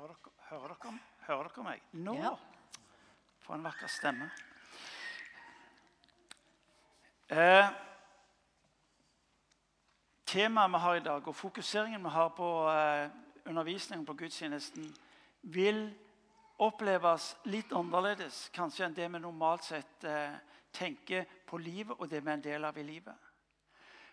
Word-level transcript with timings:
Hører 0.00 0.14
dere, 0.14 0.32
hører 0.48 0.74
dere, 0.80 0.98
hører 1.26 1.48
dere 1.52 1.62
meg? 1.66 1.80
Nå! 1.92 2.14
Ja. 2.16 2.30
For 3.44 3.52
en 3.52 3.64
vakker 3.66 3.90
stemme. 3.92 4.30
Eh, 7.28 7.68
temaet 10.24 10.72
vi 10.72 10.80
har 10.86 10.96
i 10.96 11.02
dag, 11.04 11.28
og 11.28 11.36
fokuseringen 11.36 12.00
vi 12.00 12.14
har 12.14 12.32
på 12.32 12.48
eh, 12.72 13.10
undervisningen 13.44 14.06
på 14.08 14.16
gudstjenesten, 14.22 14.88
vil 15.42 15.82
oppleves 16.56 17.34
litt 17.52 17.76
annerledes 17.76 18.46
kanskje 18.56 18.88
enn 18.88 18.96
det 18.96 19.10
vi 19.12 19.20
normalt 19.20 19.68
sett 19.68 20.08
eh, 20.08 20.40
tenker 20.72 21.28
på 21.44 21.60
livet 21.60 22.00
og 22.00 22.08
det 22.08 22.24
vi 22.24 22.32
er 22.32 22.40
en 22.40 22.48
del 22.48 22.64
av 22.70 22.80
i 22.80 22.88
livet. 22.88 23.28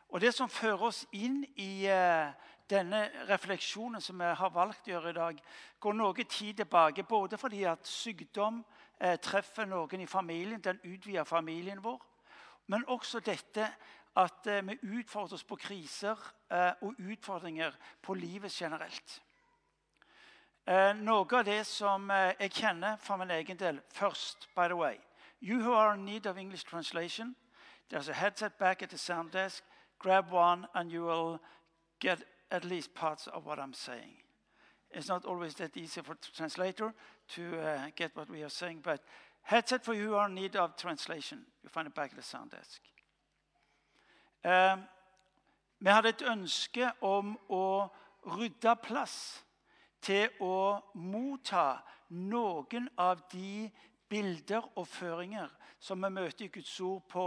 Og 0.09 0.19
Det 0.19 0.35
som 0.35 0.51
fører 0.51 0.89
oss 0.91 1.05
inn 1.15 1.45
i 1.55 1.87
eh, 1.87 2.35
denne 2.69 3.09
refleksjonen 3.29 4.01
som 4.01 4.19
vi 4.19 4.31
har 4.39 4.53
valgt 4.53 4.87
å 4.87 4.91
gjøre 4.91 5.09
i 5.09 5.17
dag, 5.17 5.39
går 5.79 5.93
noe 5.95 6.23
tid 6.23 6.57
tilbake, 6.61 7.03
både 7.03 7.37
fordi 7.37 7.63
at 7.69 7.87
sykdom 7.87 8.63
eh, 8.99 9.15
treffer 9.19 9.65
noen 9.65 10.03
i 10.03 10.09
familien, 10.09 10.61
den 10.61 10.79
utvider 10.83 11.23
familien 11.23 11.83
vår, 11.83 12.01
men 12.67 12.85
også 12.87 13.19
dette 13.19 13.69
at 14.17 14.47
eh, 14.47 14.63
vi 14.67 14.99
utfordres 14.99 15.43
på 15.43 15.55
kriser 15.55 16.17
eh, 16.51 16.73
og 16.81 16.99
utfordringer 16.99 17.75
på 18.01 18.13
livet 18.13 18.51
generelt. 18.51 19.21
Eh, 20.67 20.93
noe 20.99 21.27
av 21.39 21.45
det 21.47 21.61
som 21.67 22.09
eh, 22.11 22.33
jeg 22.41 22.57
kjenner 22.59 22.97
for 22.99 23.17
min 23.17 23.31
egen 23.31 23.57
del 23.57 23.79
først, 23.95 24.49
by 24.55 24.67
the 24.67 24.75
way 24.75 24.97
You 25.39 25.61
who 25.61 25.73
are 25.73 25.93
in 25.93 26.03
need 26.03 26.25
of 26.25 26.37
English 26.37 26.63
translation, 26.63 27.35
there's 27.89 28.09
a 28.09 28.13
headset 28.13 28.57
back 28.57 28.81
at 28.81 28.89
the 28.89 28.97
sound 28.97 29.31
desk. 29.31 29.63
Grab 29.99 30.31
one 30.31 30.67
and 30.73 30.91
you 30.91 31.03
will 31.03 31.39
get 31.99 32.23
at 32.51 32.63
least 32.63 32.93
parts 32.93 33.27
of 33.27 33.45
what 33.45 33.59
I'm 33.59 33.73
saying. 33.73 34.15
It's 34.91 35.09
not 35.09 35.25
always 35.25 35.53
that 35.55 35.75
easy 35.75 36.01
for 36.01 36.15
translator 36.35 36.93
to 37.35 37.59
uh, 37.59 37.79
get 37.95 38.15
what 38.15 38.29
we 38.29 38.43
are 38.43 38.49
saying, 38.49 38.79
but 38.83 39.01
headset 39.41 39.83
for 39.83 39.93
you 39.93 40.09
who 40.09 40.15
are 40.15 40.27
in 40.27 40.35
need 40.35 40.55
of 40.55 40.77
translation. 40.77 41.39
You 41.63 41.69
find 41.69 41.87
it 41.87 41.95
back 41.95 42.11
at 42.11 42.17
the 42.17 42.23
sound 42.23 42.51
desk. 42.51 42.81
Um, 44.43 44.83
vi 45.79 45.91
hadde 45.91 46.09
et 46.09 46.23
ønske 46.25 46.87
om 47.05 47.35
å 47.53 47.89
rydde 48.25 48.73
plass 48.81 49.43
til 50.01 50.31
å 50.41 50.79
motta 50.95 51.83
noen 52.09 52.87
av 52.97 53.21
de 53.31 53.67
bilder 54.09 54.65
og 54.75 54.87
føringer 54.87 55.51
som 55.79 56.01
vi 56.01 56.09
møter 56.09 56.47
i 56.47 56.51
Guds 56.53 56.79
ord 56.81 57.03
på 57.11 57.25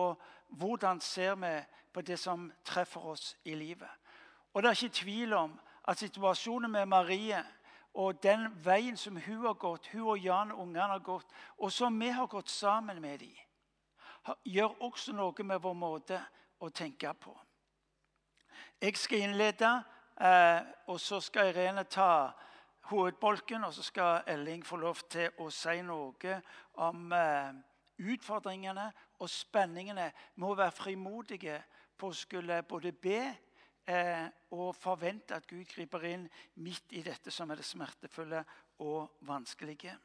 hvordan 0.58 1.00
ser 1.00 1.36
vi 1.38 1.52
på 1.92 2.02
det 2.02 2.18
som 2.18 2.48
treffer 2.64 3.06
oss 3.12 3.36
i 3.44 3.54
livet. 3.54 3.90
Og 4.52 4.62
Det 4.62 4.68
er 4.68 4.84
ikke 4.84 4.94
tvil 4.94 5.32
om 5.32 5.60
at 5.88 5.98
situasjonen 5.98 6.70
med 6.70 6.86
Marie 6.86 7.44
og 7.94 8.22
den 8.22 8.48
veien 8.64 8.96
som 8.96 9.16
hun 9.16 9.46
har 9.46 9.54
gått, 9.54 9.88
hun 9.92 10.08
og 10.08 10.18
Jan 10.18 10.52
og 10.52 10.58
ungene 10.58 10.92
har 10.92 10.98
gått, 10.98 11.26
og 11.58 11.72
som 11.72 12.00
vi 12.00 12.08
har 12.08 12.26
gått 12.26 12.50
sammen 12.50 13.00
med 13.02 13.18
dem, 13.18 13.36
gjør 14.44 14.82
også 14.82 15.12
noe 15.12 15.44
med 15.44 15.58
vår 15.62 15.74
måte 15.74 16.20
å 16.60 16.68
tenke 16.68 17.14
på. 17.14 17.34
Jeg 18.80 18.96
skal 18.96 19.18
innlede, 19.18 19.82
eh, 20.20 20.60
og 20.86 21.00
så 21.00 21.20
skal 21.20 21.50
Irene 21.50 21.84
ta 21.84 22.32
hovedbolken. 22.90 23.64
Og 23.64 23.74
så 23.74 23.82
skal 23.82 24.22
Elling 24.26 24.66
få 24.66 24.76
lov 24.76 24.94
til 25.10 25.30
å 25.38 25.50
si 25.50 25.82
noe 25.82 26.40
om 26.80 27.12
eh, 27.12 27.52
utfordringene 27.98 28.90
og 29.20 29.30
spenningene 29.30 30.10
med 30.34 30.48
å 30.48 30.56
være 30.58 30.76
frimodige 30.76 31.60
på 31.98 32.10
å 32.10 32.16
skulle 32.16 32.62
både 32.62 32.92
be 32.92 33.20
eh, 33.90 34.28
og 34.50 34.76
forvente 34.76 35.34
at 35.34 35.46
Gud 35.46 35.64
griper 35.64 36.04
inn 36.06 36.28
midt 36.62 36.92
i 36.94 37.02
dette 37.02 37.30
som 37.34 37.50
er 37.50 37.60
det 37.60 37.66
smertefulle 37.66 38.44
og 38.78 39.18
vanskelige. 39.26 39.96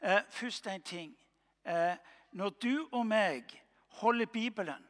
Eh, 0.00 0.22
først 0.30 0.66
en 0.66 0.82
ting. 0.82 1.16
Eh, 1.64 1.96
når 2.32 2.48
du 2.48 2.88
og 2.92 3.06
meg 3.06 3.44
holder 4.00 4.26
Bibelen 4.26 4.86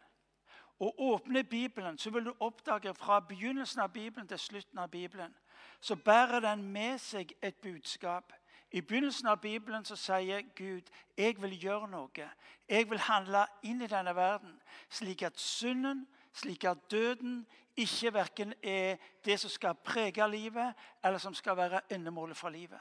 og 0.80 0.94
åpner 1.00 1.42
Bibelen, 1.42 1.98
så 1.98 2.10
vil 2.10 2.24
du 2.24 2.34
oppdage 2.40 2.94
fra 2.94 3.20
begynnelsen 3.20 3.80
av 3.80 3.88
Bibelen 3.92 4.28
til 4.28 4.38
slutten 4.38 4.78
av 4.78 4.88
Bibelen, 4.88 5.34
så 5.80 5.96
bærer 5.96 6.40
den 6.40 6.62
med 6.62 6.98
seg 6.98 7.32
et 7.42 7.56
budskap. 7.56 8.32
I 8.72 8.80
begynnelsen 8.80 9.26
av 9.26 9.40
Bibelen 9.40 9.84
så 9.84 9.96
sier 9.96 10.42
Gud 10.56 10.88
jeg 11.18 11.42
vil 11.42 11.58
gjøre 11.60 11.88
noe. 11.90 12.28
Jeg 12.68 12.90
vil 12.90 12.98
handle 12.98 13.46
inn 13.62 13.82
i 13.82 13.90
denne 13.90 14.14
verden, 14.16 14.60
slik 14.88 15.22
at 15.22 15.40
synden, 15.40 16.06
slik 16.32 16.64
at 16.64 16.90
døden 16.90 17.46
ikke 17.80 18.12
verken 18.14 18.54
er 18.62 19.00
det 19.24 19.38
som 19.40 19.50
skal 19.50 19.74
prege 19.84 20.26
livet, 20.30 20.74
eller 21.04 21.18
som 21.18 21.34
skal 21.34 21.56
være 21.56 21.80
endemålet 21.92 22.36
for 22.36 22.48
livet. 22.48 22.80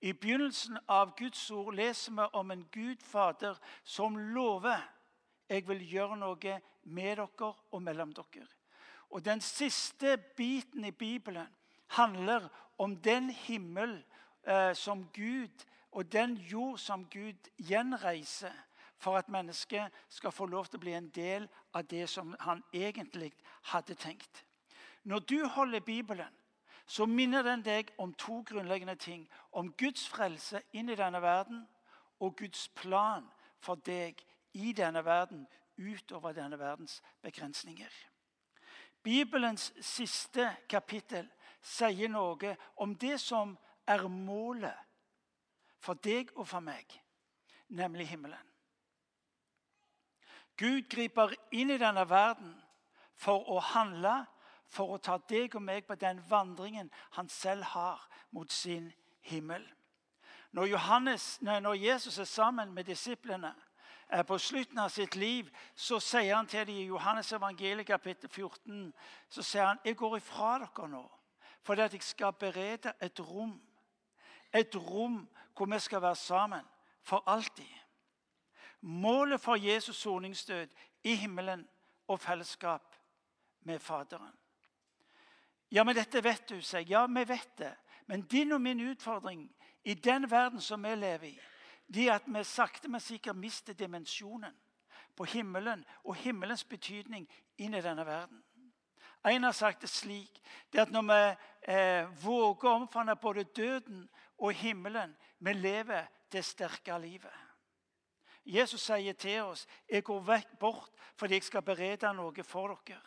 I 0.00 0.12
begynnelsen 0.12 0.78
av 0.88 1.16
Guds 1.18 1.50
ord 1.50 1.74
leser 1.74 2.14
vi 2.14 2.28
om 2.38 2.50
en 2.50 2.64
Gud 2.72 3.02
Fader 3.02 3.58
som 3.84 4.16
lover 4.16 4.78
jeg 5.48 5.64
vil 5.68 5.80
gjøre 5.90 6.16
noe 6.20 6.58
med 6.84 7.16
dere 7.16 7.52
og 7.72 7.82
mellom 7.82 8.12
dere. 8.14 8.46
Og 9.10 9.24
Den 9.24 9.40
siste 9.40 10.16
biten 10.36 10.84
i 10.84 10.90
Bibelen 10.90 11.48
handler 11.96 12.48
om 12.78 12.96
den 12.96 13.30
himmel 13.30 14.04
eh, 14.46 14.74
som 14.74 15.08
Gud 15.14 15.64
og 15.90 16.12
den 16.12 16.36
jord 16.36 16.78
som 16.78 17.04
Gud 17.08 17.48
gjenreiser 17.58 18.52
for 18.98 19.16
at 19.16 19.28
mennesket 19.28 19.92
skal 20.08 20.32
få 20.32 20.46
lov 20.46 20.66
til 20.66 20.78
å 20.78 20.82
bli 20.82 20.94
en 20.98 21.10
del 21.14 21.48
av 21.74 21.86
det 21.86 22.08
som 22.10 22.34
han 22.40 22.62
egentlig 22.74 23.32
hadde 23.72 23.94
tenkt. 23.94 24.44
Når 25.04 25.18
du 25.18 25.46
holder 25.46 25.80
Bibelen, 25.80 26.34
så 26.86 27.06
minner 27.06 27.42
den 27.42 27.62
deg 27.62 27.90
om 27.98 28.14
to 28.14 28.42
grunnleggende 28.42 28.96
ting. 28.96 29.28
Om 29.52 29.72
Guds 29.72 30.08
frelse 30.08 30.62
inn 30.72 30.88
i 30.88 30.96
denne 30.96 31.20
verden 31.22 31.66
og 32.20 32.36
Guds 32.36 32.68
plan 32.68 33.28
for 33.60 33.76
deg 33.84 34.22
i 34.52 34.72
denne 34.72 35.04
verden 35.04 35.46
utover 35.76 36.32
denne 36.32 36.58
verdens 36.58 37.02
begrensninger. 37.22 37.92
Bibelens 39.02 39.72
siste 39.80 40.48
kapittel 40.68 41.28
sier 41.62 42.10
noe 42.10 42.56
om 42.76 42.96
det 42.96 43.18
som 43.20 43.54
er 43.86 44.08
målet 44.08 44.76
for 45.78 46.00
deg 46.02 46.32
og 46.34 46.48
for 46.48 46.64
meg, 46.64 46.88
nemlig 47.68 48.08
himmelen. 48.08 48.48
Gud 50.58 50.88
griper 50.90 51.32
inn 51.54 51.70
i 51.70 51.78
denne 51.78 52.04
verden 52.10 52.54
for 53.14 53.46
å 53.50 53.60
handle, 53.72 54.24
for 54.68 54.94
å 54.94 54.98
ta 55.00 55.16
deg 55.30 55.54
og 55.56 55.62
meg 55.64 55.86
på 55.86 55.96
den 55.96 56.20
vandringen 56.28 56.90
han 57.16 57.28
selv 57.32 57.70
har 57.72 58.02
mot 58.34 58.52
sin 58.52 58.90
himmel. 59.24 59.64
Når, 60.52 60.66
Johannes, 60.66 61.38
når 61.42 61.74
Jesus 61.74 62.18
er 62.18 62.24
sammen 62.24 62.72
med 62.74 62.84
disiplene 62.84 63.54
på 64.26 64.38
slutten 64.38 64.78
av 64.78 64.88
sitt 64.88 65.16
liv, 65.16 65.48
så 65.76 66.00
sier 66.00 66.34
han 66.34 66.46
til 66.48 66.66
dem 66.66 66.76
i 66.80 66.88
Johannes 66.88 67.32
evangeliet 67.32 67.86
kapittel 67.86 68.30
14 68.30 68.92
så 69.28 69.42
sier 69.42 69.66
han, 69.66 69.80
'Jeg 69.84 69.96
går 69.96 70.16
ifra 70.16 70.58
dere 70.58 70.88
nå, 70.88 71.04
fordi 71.62 71.82
at 71.82 71.92
jeg 71.92 72.02
skal 72.02 72.32
berede 72.32 72.92
et 73.00 73.20
rom.' 73.20 73.60
Et 74.52 74.76
rom 74.76 75.28
hvor 75.56 75.66
vi 75.66 75.78
skal 75.78 76.02
være 76.02 76.16
sammen 76.16 76.64
for 77.02 77.22
alltid. 77.26 77.77
Målet 78.80 79.40
for 79.40 79.56
Jesus' 79.56 79.92
soningsdød 79.92 80.68
i 81.04 81.14
himmelen 81.14 81.68
og 82.08 82.20
fellesskap 82.20 82.96
med 83.60 83.78
Faderen. 83.78 84.34
Ja, 85.70 85.84
men 85.84 85.96
dette 85.96 86.24
vet 86.24 86.48
du, 86.48 86.60
sier 86.62 86.86
Ja, 86.88 87.06
vi 87.06 87.24
vet 87.28 87.58
det. 87.58 87.74
Men 88.06 88.22
din 88.22 88.52
og 88.52 88.60
min 88.60 88.80
utfordring 88.80 89.56
i 89.84 89.94
den 89.94 90.30
verden 90.30 90.60
som 90.60 90.82
vi 90.82 90.94
lever 90.94 91.26
i, 91.26 91.40
det 91.94 92.08
er 92.08 92.14
at 92.14 92.26
vi 92.26 92.44
sakte, 92.44 92.88
men 92.88 93.00
sikkert 93.00 93.36
mister 93.36 93.72
dimensjonen 93.72 94.54
på 95.16 95.24
himmelen 95.24 95.84
og 96.04 96.14
himmelens 96.14 96.64
betydning 96.64 97.28
inn 97.58 97.74
i 97.74 97.82
denne 97.82 98.06
verden. 98.06 98.42
En 99.26 99.42
har 99.42 99.52
sagt 99.52 99.82
det 99.82 99.90
slik 99.90 100.40
det 100.72 100.80
at 100.80 100.92
når 100.92 101.02
vi 101.08 101.20
eh, 101.72 102.24
våger 102.24 102.68
å 102.68 102.74
omfavne 102.82 103.16
både 103.16 103.44
døden 103.44 104.06
og 104.38 104.52
himmelen, 104.52 105.16
vi 105.38 105.52
lever 105.52 106.06
det 106.32 106.44
sterke 106.44 106.98
livet. 106.98 107.47
Jesus 108.48 108.80
sier 108.80 109.12
til 109.12 109.42
oss, 109.42 109.66
'Jeg 109.88 110.04
går 110.04 110.20
vekk 110.20 110.58
bort 110.58 110.90
fordi 111.16 111.34
jeg 111.34 111.42
skal 111.42 111.62
berede 111.62 112.14
noe 112.14 112.44
for 112.44 112.68
dere.' 112.68 113.02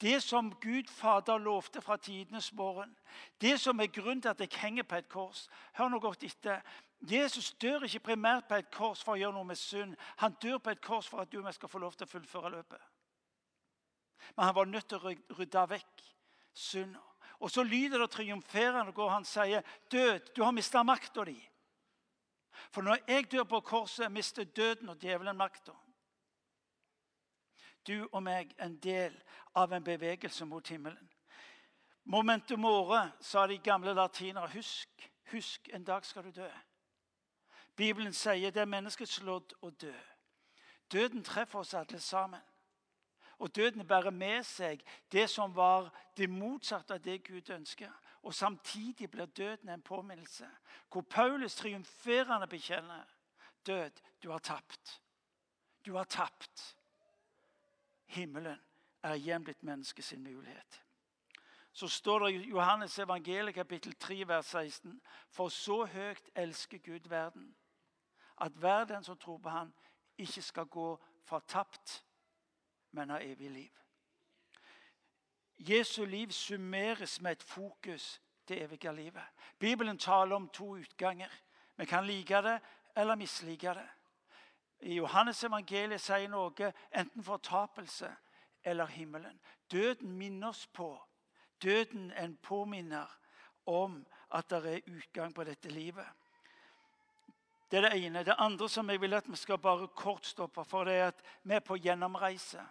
Det 0.00 0.22
som 0.22 0.52
Gud 0.60 0.86
Fader 0.88 1.38
lovte 1.38 1.80
fra 1.82 1.96
tidenes 1.96 2.52
morgen, 2.52 2.96
det 3.40 3.60
som 3.60 3.80
er 3.80 3.86
grunnen 3.86 4.22
til 4.22 4.28
at 4.28 4.40
jeg 4.40 4.48
henger 4.60 4.82
på 4.82 4.94
et 4.94 5.08
kors 5.08 5.48
Hør 5.74 5.88
nå 5.88 5.98
godt 5.98 6.22
etter. 6.22 6.60
Jesus 7.00 7.52
dør 7.52 7.82
ikke 7.82 8.00
primært 8.00 8.48
på 8.48 8.54
et 8.54 8.70
kors 8.70 9.02
for 9.04 9.12
å 9.12 9.18
gjøre 9.18 9.32
noe 9.32 9.44
med 9.44 9.56
synd. 9.56 9.96
Han 10.16 10.36
dør 10.42 10.58
på 10.58 10.70
et 10.70 10.80
kors 10.80 11.08
for 11.08 11.20
at 11.20 11.32
du 11.32 11.38
og 11.38 11.44
jeg 11.44 11.54
skal 11.54 11.68
få 11.68 11.78
lov 11.78 11.92
til 11.92 12.06
å 12.06 12.10
fullføre 12.10 12.50
løpet. 12.50 12.80
Men 14.36 14.44
han 14.44 14.54
var 14.54 14.64
nødt 14.64 14.88
til 14.88 14.98
å 14.98 15.14
rydde 15.38 15.66
vekk 15.68 16.02
synda. 16.54 17.02
Og 17.40 17.50
så 17.50 17.62
lyder 17.62 17.98
det 17.98 18.10
triumferende 18.10 18.92
og 18.96 19.12
han 19.12 19.24
sier, 19.24 19.62
'Død, 19.90 20.34
du 20.36 20.42
har 20.42 20.50
mista 20.50 20.82
makta 20.82 21.24
di.' 21.24 21.47
For 22.70 22.82
når 22.82 22.98
jeg 23.08 23.32
dør 23.32 23.44
på 23.44 23.60
korset, 23.60 24.12
mister 24.12 24.44
døden 24.44 24.88
og 24.88 24.98
djevelen 25.00 25.36
makta. 25.36 25.72
Du 27.86 28.08
og 28.12 28.22
meg 28.22 28.52
en 28.60 28.76
del 28.76 29.14
av 29.54 29.72
en 29.72 29.84
bevegelse 29.84 30.44
mot 30.44 30.68
himmelen. 30.68 31.10
Momentum 32.04 32.60
more, 32.60 33.12
sa 33.20 33.46
de 33.46 33.58
gamle 33.58 33.94
latinere. 33.94 34.50
Husk, 34.52 35.10
Husk, 35.32 35.68
en 35.72 35.84
dag 35.84 36.04
skal 36.04 36.24
du 36.24 36.30
dø. 36.30 36.48
Bibelen 37.76 38.12
sier 38.12 38.50
det 38.50 38.60
er 38.60 38.70
menneskets 38.70 39.20
lodd 39.22 39.52
å 39.62 39.70
dø. 39.70 39.94
Døden 40.92 41.24
treffer 41.24 41.60
oss 41.60 41.74
alle 41.74 42.00
sammen. 42.00 42.40
Og 43.38 43.54
døden 43.56 43.86
bærer 43.86 44.10
med 44.10 44.42
seg 44.42 44.80
det 45.12 45.28
som 45.30 45.54
var 45.54 45.92
det 46.16 46.30
motsatte 46.30 46.96
av 46.96 47.04
det 47.04 47.20
Gud 47.28 47.50
ønsker. 47.54 47.92
Og 48.22 48.34
samtidig 48.34 49.10
blir 49.10 49.26
døden 49.26 49.68
en 49.68 49.82
påminnelse, 49.82 50.48
hvor 50.92 51.00
Paulus 51.00 51.54
triumferende 51.54 52.46
bekjenner 52.46 53.04
død, 53.66 53.90
du 54.22 54.30
har 54.30 54.38
tapt. 54.38 55.02
Du 55.86 55.94
har 55.96 56.04
tapt. 56.04 56.76
Himmelen 58.06 58.60
er 59.02 59.14
igjen 59.14 59.44
blitt 59.44 59.62
menneskets 59.62 60.14
mulighet. 60.16 60.84
Så 61.72 61.88
står 61.88 62.18
det 62.18 62.32
i 62.34 62.48
Johannes 62.48 62.98
evangeliet 62.98 63.54
kapittel 63.54 63.94
3, 63.94 64.28
vers 64.28 64.46
16.: 64.46 65.00
For 65.30 65.48
så 65.48 65.84
høyt 65.84 66.30
elsker 66.34 66.78
Gud 66.78 67.08
verden, 67.08 67.56
at 68.40 68.52
hver 68.52 68.84
den 68.84 69.04
som 69.04 69.18
tror 69.18 69.38
på 69.38 69.48
Han, 69.48 69.74
ikke 70.18 70.42
skal 70.42 70.66
gå 70.66 71.04
fortapt, 71.24 72.04
men 72.90 73.10
har 73.10 73.20
evig 73.20 73.50
liv. 73.50 73.70
Jesu 75.58 76.04
liv 76.04 76.30
summeres 76.30 77.20
med 77.20 77.32
et 77.32 77.42
fokus 77.42 78.20
til 78.46 78.62
evige 78.62 78.92
livet. 78.92 79.24
Bibelen 79.58 79.98
taler 79.98 80.36
om 80.36 80.48
to 80.48 80.76
utganger. 80.76 81.28
Vi 81.76 81.84
kan 81.84 82.06
like 82.06 82.34
det 82.34 82.60
eller 82.96 83.14
mislike 83.14 83.68
det. 83.68 83.88
I 84.80 84.94
Johannes 84.94 85.44
evangeliet 85.44 86.00
sier 86.00 86.28
noe 86.30 86.72
enten 86.94 87.24
fortapelse 87.24 88.10
eller 88.64 88.86
himmelen. 88.86 89.40
Døden 89.72 90.12
minner 90.12 90.48
oss 90.48 90.66
på. 90.66 90.92
Døden 91.62 92.12
en 92.12 92.36
påminner 92.36 93.18
om 93.66 94.06
at 94.30 94.50
det 94.50 94.74
er 94.74 94.94
utgang 94.94 95.34
på 95.34 95.44
dette 95.44 95.68
livet. 95.68 96.06
Det 97.70 97.76
er 97.76 97.88
det 97.90 98.04
ene. 98.04 98.24
Det 98.24 98.34
andre 98.38 98.68
som 98.68 98.90
jeg 98.90 99.00
vil 99.00 99.14
at 99.14 99.28
vi 99.28 99.36
skal 99.36 99.58
bare 99.58 99.88
kort 99.88 100.26
stoppe 100.26 100.64
for, 100.64 100.84
det 100.84 100.94
er 100.94 101.06
at 101.06 101.24
vi 101.42 101.54
er 101.54 101.60
på 101.60 101.76
gjennomreise. 101.76 102.62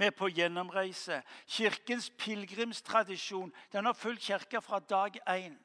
Er 0.00 0.10
på 0.10 0.28
gjennomreise. 0.28 1.22
Kirkens 1.46 2.10
pilegrimstradisjon 2.18 3.52
den 3.72 3.84
har 3.84 3.92
fulgt 3.92 4.22
kirka 4.22 4.58
fra 4.58 4.78
dag 4.78 5.18
én. 5.28 5.58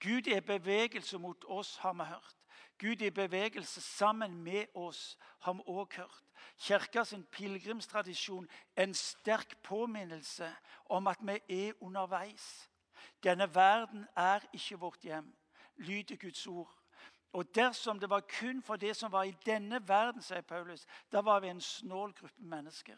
Gud 0.00 0.26
er 0.26 0.40
bevegelse 0.40 1.18
mot 1.18 1.44
oss, 1.44 1.76
har 1.76 1.92
vi 1.92 2.04
hørt. 2.04 2.36
Gud 2.78 3.02
er 3.02 3.10
bevegelse 3.10 3.80
sammen 3.80 4.42
med 4.42 4.66
oss, 4.74 5.18
har 5.40 5.52
vi 5.52 5.62
òg 5.66 5.96
hørt. 5.96 6.24
Kirkas 6.58 7.14
pilegrimstradisjon 7.30 8.48
er 8.76 8.82
en 8.82 8.94
sterk 8.94 9.62
påminnelse 9.62 10.54
om 10.84 11.06
at 11.06 11.18
vi 11.20 11.38
er 11.48 11.72
underveis. 11.80 12.70
Denne 13.22 13.54
verden 13.54 14.06
er 14.16 14.40
ikke 14.52 14.78
vårt 14.78 15.02
hjem, 15.02 15.36
lyder 15.76 16.16
Guds 16.16 16.46
ord. 16.46 16.74
Og 17.32 17.54
dersom 17.54 18.00
det 18.00 18.10
var 18.10 18.20
kun 18.40 18.62
for 18.62 18.76
det 18.76 18.96
som 18.96 19.12
var 19.12 19.22
i 19.22 19.36
denne 19.46 19.88
verden, 19.88 20.22
sier 20.22 20.40
Paulus, 20.40 20.86
da 21.12 21.20
var 21.20 21.40
vi 21.40 21.48
en 21.48 21.60
snål 21.60 22.12
gruppe 22.12 22.42
mennesker. 22.42 22.96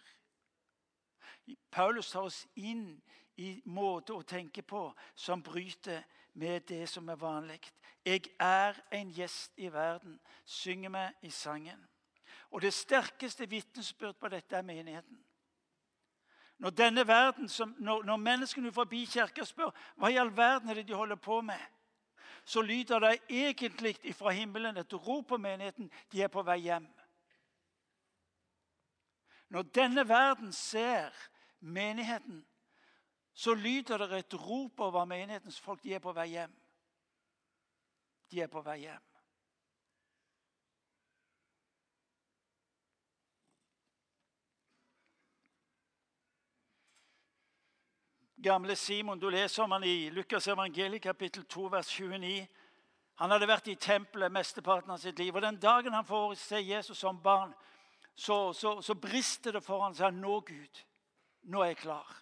Paulus 1.70 2.10
tar 2.10 2.22
oss 2.22 2.46
inn 2.56 3.02
i 3.36 3.62
måte 3.64 4.12
å 4.12 4.22
tenke 4.22 4.62
på 4.62 4.90
som 5.14 5.42
bryter 5.42 6.04
med 6.32 6.60
det 6.68 6.88
som 6.88 7.08
er 7.08 7.16
vanlig. 7.16 7.60
'Jeg 8.04 8.22
er 8.40 8.74
en 8.92 9.10
gjest 9.10 9.52
i 9.56 9.68
verden', 9.72 10.20
synger 10.44 10.90
vi 10.90 11.26
i 11.26 11.30
sangen. 11.30 11.88
Og 12.50 12.62
Det 12.62 12.72
sterkeste 12.74 13.50
vitnesbyrd 13.50 14.14
på 14.20 14.28
dette 14.28 14.56
er 14.56 14.62
menigheten. 14.62 15.24
Når 16.58 16.70
denne 16.70 17.06
verden, 17.06 17.50
når, 17.78 18.02
når 18.02 18.16
menneskene 18.16 18.72
forbi 18.72 19.04
kirka 19.04 19.44
spør 19.44 19.70
hva 19.96 20.10
i 20.10 20.18
all 20.20 20.36
verden 20.36 20.68
er 20.68 20.74
det 20.74 20.88
de 20.88 20.94
holder 20.94 21.16
på 21.16 21.40
med, 21.40 21.60
så 22.44 22.60
lyder 22.62 22.98
det 22.98 23.18
egentlig 23.28 23.96
fra 24.16 24.30
himmelen 24.30 24.76
et 24.76 24.92
rop 24.92 25.26
på 25.26 25.36
menigheten. 25.36 25.90
De 26.12 26.22
er 26.22 26.28
på 26.28 26.42
vei 26.42 26.58
hjem. 26.58 26.88
Når 29.48 29.62
denne 29.62 30.08
verden 30.08 30.52
ser 30.52 31.29
menigheten, 31.60 32.46
så 33.32 33.54
lyder 33.54 33.98
det 33.98 34.18
et 34.18 34.34
rop 34.34 34.80
over 34.80 35.04
menighetens 35.04 35.60
folk. 35.60 35.82
De 35.82 35.94
er 35.94 36.02
på 36.02 36.12
vei 36.12 36.26
hjem. 36.34 36.56
De 38.30 38.42
er 38.42 38.50
på 38.50 38.62
vei 38.62 38.78
hjem. 38.84 39.06
Gamle 48.42 48.76
Simon, 48.76 49.18
du 49.18 49.28
leser 49.28 49.62
om 49.62 49.70
han 49.70 49.84
i 49.84 50.10
Lukas 50.10 50.46
evangeliet 50.48 51.02
kapittel 51.02 51.44
2, 51.44 51.66
vers 51.68 51.88
29. 51.92 52.46
Han 53.20 53.34
hadde 53.34 53.48
vært 53.50 53.66
i 53.68 53.74
tempelet 53.76 54.32
mesteparten 54.32 54.94
av 54.94 55.00
sitt 55.02 55.18
liv. 55.20 55.34
og 55.34 55.42
Den 55.44 55.58
dagen 55.60 55.92
han 55.92 56.06
får 56.08 56.38
se 56.40 56.60
Jesus 56.64 56.98
som 56.98 57.18
barn, 57.20 57.52
så, 58.14 58.52
så, 58.52 58.78
så 58.80 58.94
brister 58.94 59.52
det 59.52 59.60
for 59.64 59.82
ham. 59.82 59.94
Så 59.94 60.04
han, 60.08 60.22
nå, 60.24 60.38
Gud, 60.40 60.80
nå 61.42 61.62
er 61.62 61.72
jeg 61.72 61.76
klar. 61.76 62.16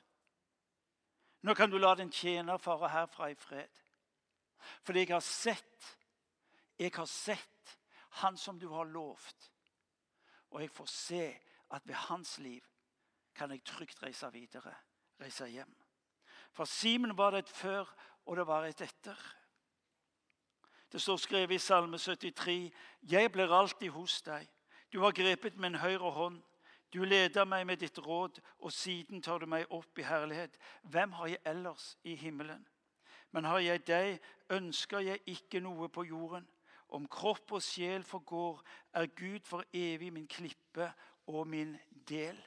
Nå 1.42 1.54
kan 1.54 1.70
du 1.70 1.78
la 1.78 1.94
din 1.94 2.10
tjener 2.12 2.58
fare 2.58 2.88
herfra 2.88 3.30
i 3.30 3.34
fred. 3.34 3.82
Fordi 4.82 5.04
jeg 5.04 5.14
har 5.14 5.20
sett, 5.24 5.98
jeg 6.78 6.92
har 6.94 7.06
sett 7.06 7.44
Han 8.08 8.36
som 8.36 8.58
du 8.58 8.68
har 8.72 8.84
lovt. 8.84 9.52
Og 10.50 10.60
jeg 10.60 10.70
får 10.70 10.86
se 10.86 11.38
at 11.70 11.82
ved 11.84 11.94
hans 11.94 12.38
liv 12.38 12.64
kan 13.34 13.50
jeg 13.50 13.64
trygt 13.64 14.02
reise 14.02 14.32
videre, 14.32 14.74
reise 15.20 15.46
hjem. 15.46 15.76
For 16.52 16.64
Simen 16.64 17.16
var 17.16 17.30
det 17.30 17.38
et 17.38 17.48
før, 17.48 17.84
og 18.26 18.36
det 18.36 18.46
var 18.46 18.64
et 18.64 18.80
etter. 18.80 19.18
Det 20.92 21.02
står 21.02 21.16
skrevet 21.16 21.54
i 21.54 21.58
Salme 21.58 21.98
73.: 21.98 22.72
Jeg 23.02 23.32
blir 23.32 23.52
alltid 23.52 23.90
hos 23.90 24.22
deg. 24.22 24.48
Du 24.92 25.00
har 25.00 25.12
grepet 25.12 25.56
min 25.56 25.74
høyre 25.74 26.10
hånd. 26.10 26.42
Du 26.92 27.04
leder 27.04 27.44
meg 27.44 27.66
med 27.66 27.76
ditt 27.76 27.98
råd, 27.98 28.40
og 28.58 28.72
siden 28.72 29.22
tar 29.22 29.38
du 29.38 29.46
meg 29.46 29.66
opp 29.70 29.98
i 29.98 30.06
herlighet. 30.08 30.56
Hvem 30.82 31.12
har 31.12 31.26
jeg 31.26 31.42
ellers 31.44 31.96
i 32.04 32.14
himmelen? 32.16 32.66
Men 33.30 33.44
har 33.44 33.58
jeg 33.58 33.86
deg, 33.86 34.20
ønsker 34.50 35.04
jeg 35.04 35.20
ikke 35.26 35.60
noe 35.60 35.88
på 35.92 36.06
jorden. 36.08 36.48
Om 36.88 37.04
kropp 37.12 37.52
og 37.52 37.62
sjel 37.62 38.04
forgår, 38.04 38.62
er 38.96 39.06
Gud 39.06 39.44
for 39.44 39.64
evig 39.72 40.12
min 40.12 40.26
klippe 40.26 40.88
og 41.26 41.46
min 41.46 41.76
del. 42.08 42.38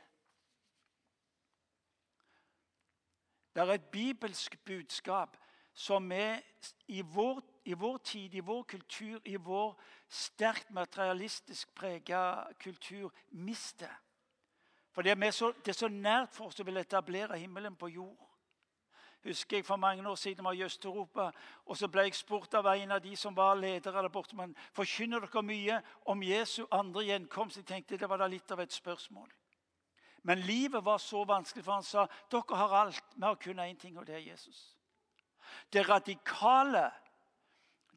Det 3.53 3.61
er 3.61 3.73
et 3.73 3.89
bibelsk 3.91 4.57
budskap 4.65 5.37
som 5.73 6.09
vi 6.09 6.39
i 6.87 7.01
vår, 7.01 7.41
i 7.65 7.73
vår 7.73 7.97
tid, 7.97 8.33
i 8.33 8.39
vår 8.39 8.63
kultur, 8.63 9.19
i 9.25 9.35
vår 9.35 9.75
sterkt 10.09 10.71
materialistisk 10.71 11.75
prega 11.75 12.47
kultur 12.59 13.11
mister. 13.31 13.91
For 14.91 15.01
det 15.01 15.11
er, 15.11 15.31
så, 15.31 15.51
det 15.51 15.71
er 15.71 15.79
så 15.79 15.87
nært 15.87 16.33
for 16.35 16.51
oss 16.51 16.59
å 16.59 16.65
ville 16.67 16.83
etablere 16.83 17.39
himmelen 17.39 17.75
på 17.75 17.87
jord. 17.87 18.27
Husker 19.23 19.57
jeg 19.57 19.65
For 19.65 19.77
mange 19.77 20.09
år 20.09 20.15
siden 20.15 20.45
var 20.45 20.53
i 20.57 20.63
Øst-Europa, 20.63 21.31
og 21.65 21.77
så 21.77 21.87
ble 21.87 22.07
jeg 22.07 22.15
spurt 22.15 22.53
av 22.57 22.65
en 22.65 22.91
av 22.91 23.01
de 23.01 23.15
som 23.15 23.35
var 23.37 23.55
ledere 23.55 24.01
der 24.01 24.09
borte. 24.09 24.35
Men 24.35 24.55
forkynner 24.73 25.21
dere 25.21 25.43
mye 25.45 25.81
om 26.09 26.23
Jesu 26.23 26.65
andre 26.71 27.05
gjenkomst? 27.05 27.57
Jeg 27.57 27.65
tenkte 27.65 27.97
det 27.97 28.09
var 28.09 28.17
da 28.17 28.27
litt 28.27 28.51
av 28.51 28.59
et 28.59 28.73
spørsmål. 28.73 29.29
Men 30.23 30.41
livet 30.45 30.85
var 30.85 30.97
så 30.97 31.23
vanskelig, 31.25 31.63
for 31.65 31.73
han 31.73 31.85
sa 31.85 32.07
dere 32.31 32.57
har 32.57 32.75
alt. 32.81 33.13
Vi 33.15 33.25
har 33.25 33.35
kun 33.35 33.59
én 33.59 33.77
ting, 33.77 33.97
og 33.97 34.07
det 34.07 34.15
er 34.15 34.25
Jesus. 34.31 34.75
Det 35.73 35.89
radikale 35.89 36.89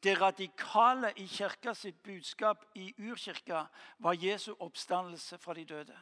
det 0.05 0.21
radikale 0.21 1.13
i 1.17 1.27
kirka 1.27 1.73
sitt 1.75 2.03
budskap 2.03 2.65
i 2.75 2.95
urkirka 2.99 3.65
var 3.99 4.13
Jesu 4.21 4.53
oppstandelse 4.61 5.39
fra 5.39 5.55
de 5.55 5.65
døde. 5.65 5.97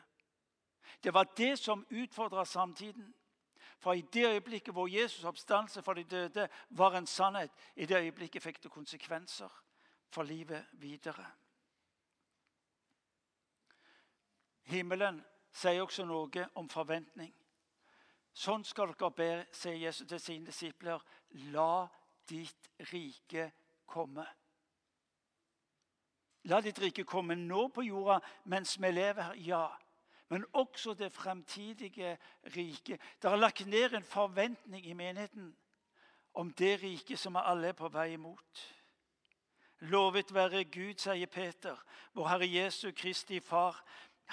Det 1.00 1.14
var 1.14 1.24
det 1.36 1.58
som 1.58 1.86
utfordra 1.90 2.44
samtiden. 2.44 3.14
For 3.78 3.92
i 3.92 4.00
det 4.00 4.26
øyeblikket 4.26 4.74
hvor 4.74 4.88
Jesus' 4.88 5.26
oppstandelse 5.26 5.82
for 5.82 5.92
de 5.92 6.04
døde 6.04 6.48
var 6.70 6.96
en 6.96 7.06
sannhet, 7.06 7.50
i 7.76 7.86
det 7.86 7.96
øyeblikket 7.96 8.42
fikk 8.42 8.62
det 8.62 8.70
konsekvenser 8.70 9.48
for 10.08 10.22
livet 10.22 10.66
videre. 10.72 11.26
Himmelen 14.62 15.24
sier 15.52 15.82
også 15.82 16.04
noe 16.06 16.46
om 16.54 16.68
forventning. 16.70 17.32
Sånn 18.32 18.62
skal 18.64 18.94
dere 18.94 19.10
be, 19.10 19.30
sier 19.52 19.76
Jesus 19.76 20.06
til 20.08 20.20
sine 20.20 20.46
disipler. 20.46 21.02
La 21.52 21.88
ditt 22.28 22.70
rike 22.92 23.50
komme. 23.86 24.24
La 26.48 26.60
ditt 26.60 26.78
rike 26.78 27.04
komme 27.04 27.34
nå 27.36 27.66
på 27.74 27.84
jorda 27.86 28.20
mens 28.44 28.78
vi 28.80 28.90
lever 28.94 29.22
her. 29.22 29.42
Ja 29.42 29.64
men 30.32 30.44
også 30.52 30.94
det 30.94 31.12
fremtidige 31.12 32.18
riket. 32.56 33.00
Det 33.22 33.30
er 33.30 33.36
lagt 33.36 33.66
ned 33.66 33.92
en 33.92 34.02
forventning 34.02 34.86
i 34.86 34.92
menigheten 34.92 35.56
om 36.34 36.52
det 36.52 36.82
riket 36.82 37.18
som 37.18 37.36
alle 37.36 37.68
er 37.68 37.76
på 37.76 37.90
vei 37.92 38.14
imot. 38.14 38.62
Lovet 39.92 40.32
være 40.34 40.64
Gud, 40.64 40.94
sier 40.96 41.28
Peter, 41.28 41.76
vår 42.16 42.30
Herre 42.30 42.48
Jesu 42.48 42.94
Kristi 42.96 43.40
Far. 43.44 43.82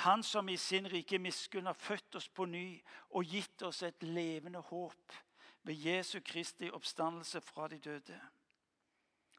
Han 0.05 0.23
som 0.23 0.49
i 0.49 0.55
sin 0.57 0.87
rike 0.87 1.19
miskunn 1.19 1.67
har 1.67 1.75
født 1.75 2.15
oss 2.15 2.29
på 2.29 2.45
ny 2.45 2.79
og 3.09 3.27
gitt 3.27 3.67
oss 3.67 3.83
et 3.83 4.03
levende 4.03 4.63
håp 4.71 5.19
ved 5.67 5.83
Jesu 5.83 6.21
Kristi 6.23 6.71
oppstandelse 6.71 7.41
fra 7.41 7.67
de 7.67 7.79
døde. 7.79 8.21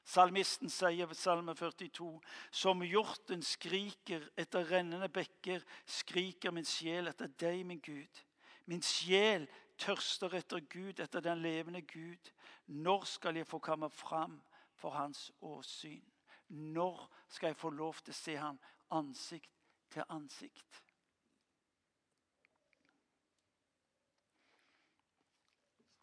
Salmisten 0.04 0.70
sier 0.70 1.06
ved 1.06 1.14
Salme 1.14 1.54
42.: 1.54 2.20
Som 2.50 2.82
hjorten 2.82 3.42
skriker 3.42 4.24
etter 4.36 4.70
rennende 4.70 5.08
bekker, 5.08 5.62
skriker 5.86 6.50
min 6.50 6.64
sjel 6.64 7.08
etter 7.08 7.28
deg, 7.38 7.64
min 7.66 7.80
Gud. 7.80 8.22
Min 8.66 8.82
sjel 8.82 9.48
tørster 9.78 10.34
etter 10.34 10.60
Gud, 10.60 11.00
etter 11.00 11.20
den 11.20 11.42
levende 11.42 11.82
Gud. 11.82 12.32
Når 12.66 13.04
skal 13.04 13.36
jeg 13.36 13.46
få 13.46 13.58
komme 13.58 13.90
fram 13.90 14.40
for 14.74 14.90
hans 14.90 15.32
åsyn? 15.40 16.04
Når 16.48 17.10
skal 17.28 17.46
jeg 17.46 17.56
få 17.56 17.70
lov 17.70 17.94
til 18.02 18.14
å 18.14 18.20
se 18.20 18.36
ham 18.36 18.60
ansikt 18.90 19.52
til 19.90 20.02
ansikt? 20.08 20.82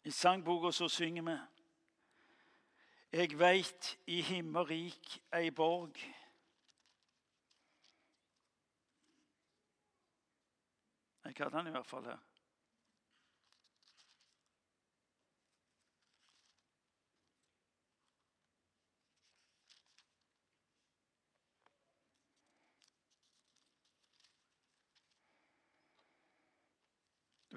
I 0.08 0.10
sangboka 0.10 0.70
så 0.72 0.88
synger 0.88 1.22
vi 1.22 1.36
Jeg 3.12 3.38
veit 3.40 3.94
i 4.06 4.20
himmerik 4.20 5.14
ei 5.32 5.50
borg. 5.50 5.96
Jeg 11.24 11.34
hadde 11.38 11.56
den 11.56 11.66
i 11.66 11.70
hvert 11.70 11.86
fall 11.86 12.04
her. 12.04 12.18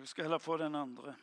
Du 0.01 0.05
skal 0.05 0.23
heller 0.23 0.37
få 0.37 0.57
den 0.57 0.75
andre. 0.75 1.15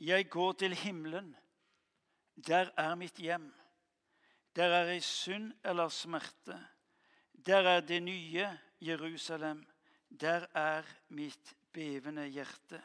Jeg 0.00 0.30
går 0.30 0.52
til 0.52 0.74
himmelen. 0.74 1.36
Der 2.46 2.70
er 2.76 2.94
mitt 2.94 3.16
hjem. 3.16 3.54
Der 4.56 4.64
er 4.64 4.90
ei 4.92 5.00
synd 5.00 5.52
eller 5.64 5.88
smerte. 5.88 6.58
Der 7.46 7.68
er 7.68 7.80
det 7.80 8.02
nye 8.02 8.58
Jerusalem. 8.80 9.66
Der 10.20 10.46
er 10.54 10.82
mitt 11.08 11.54
bevende 11.72 12.26
hjerte. 12.26 12.82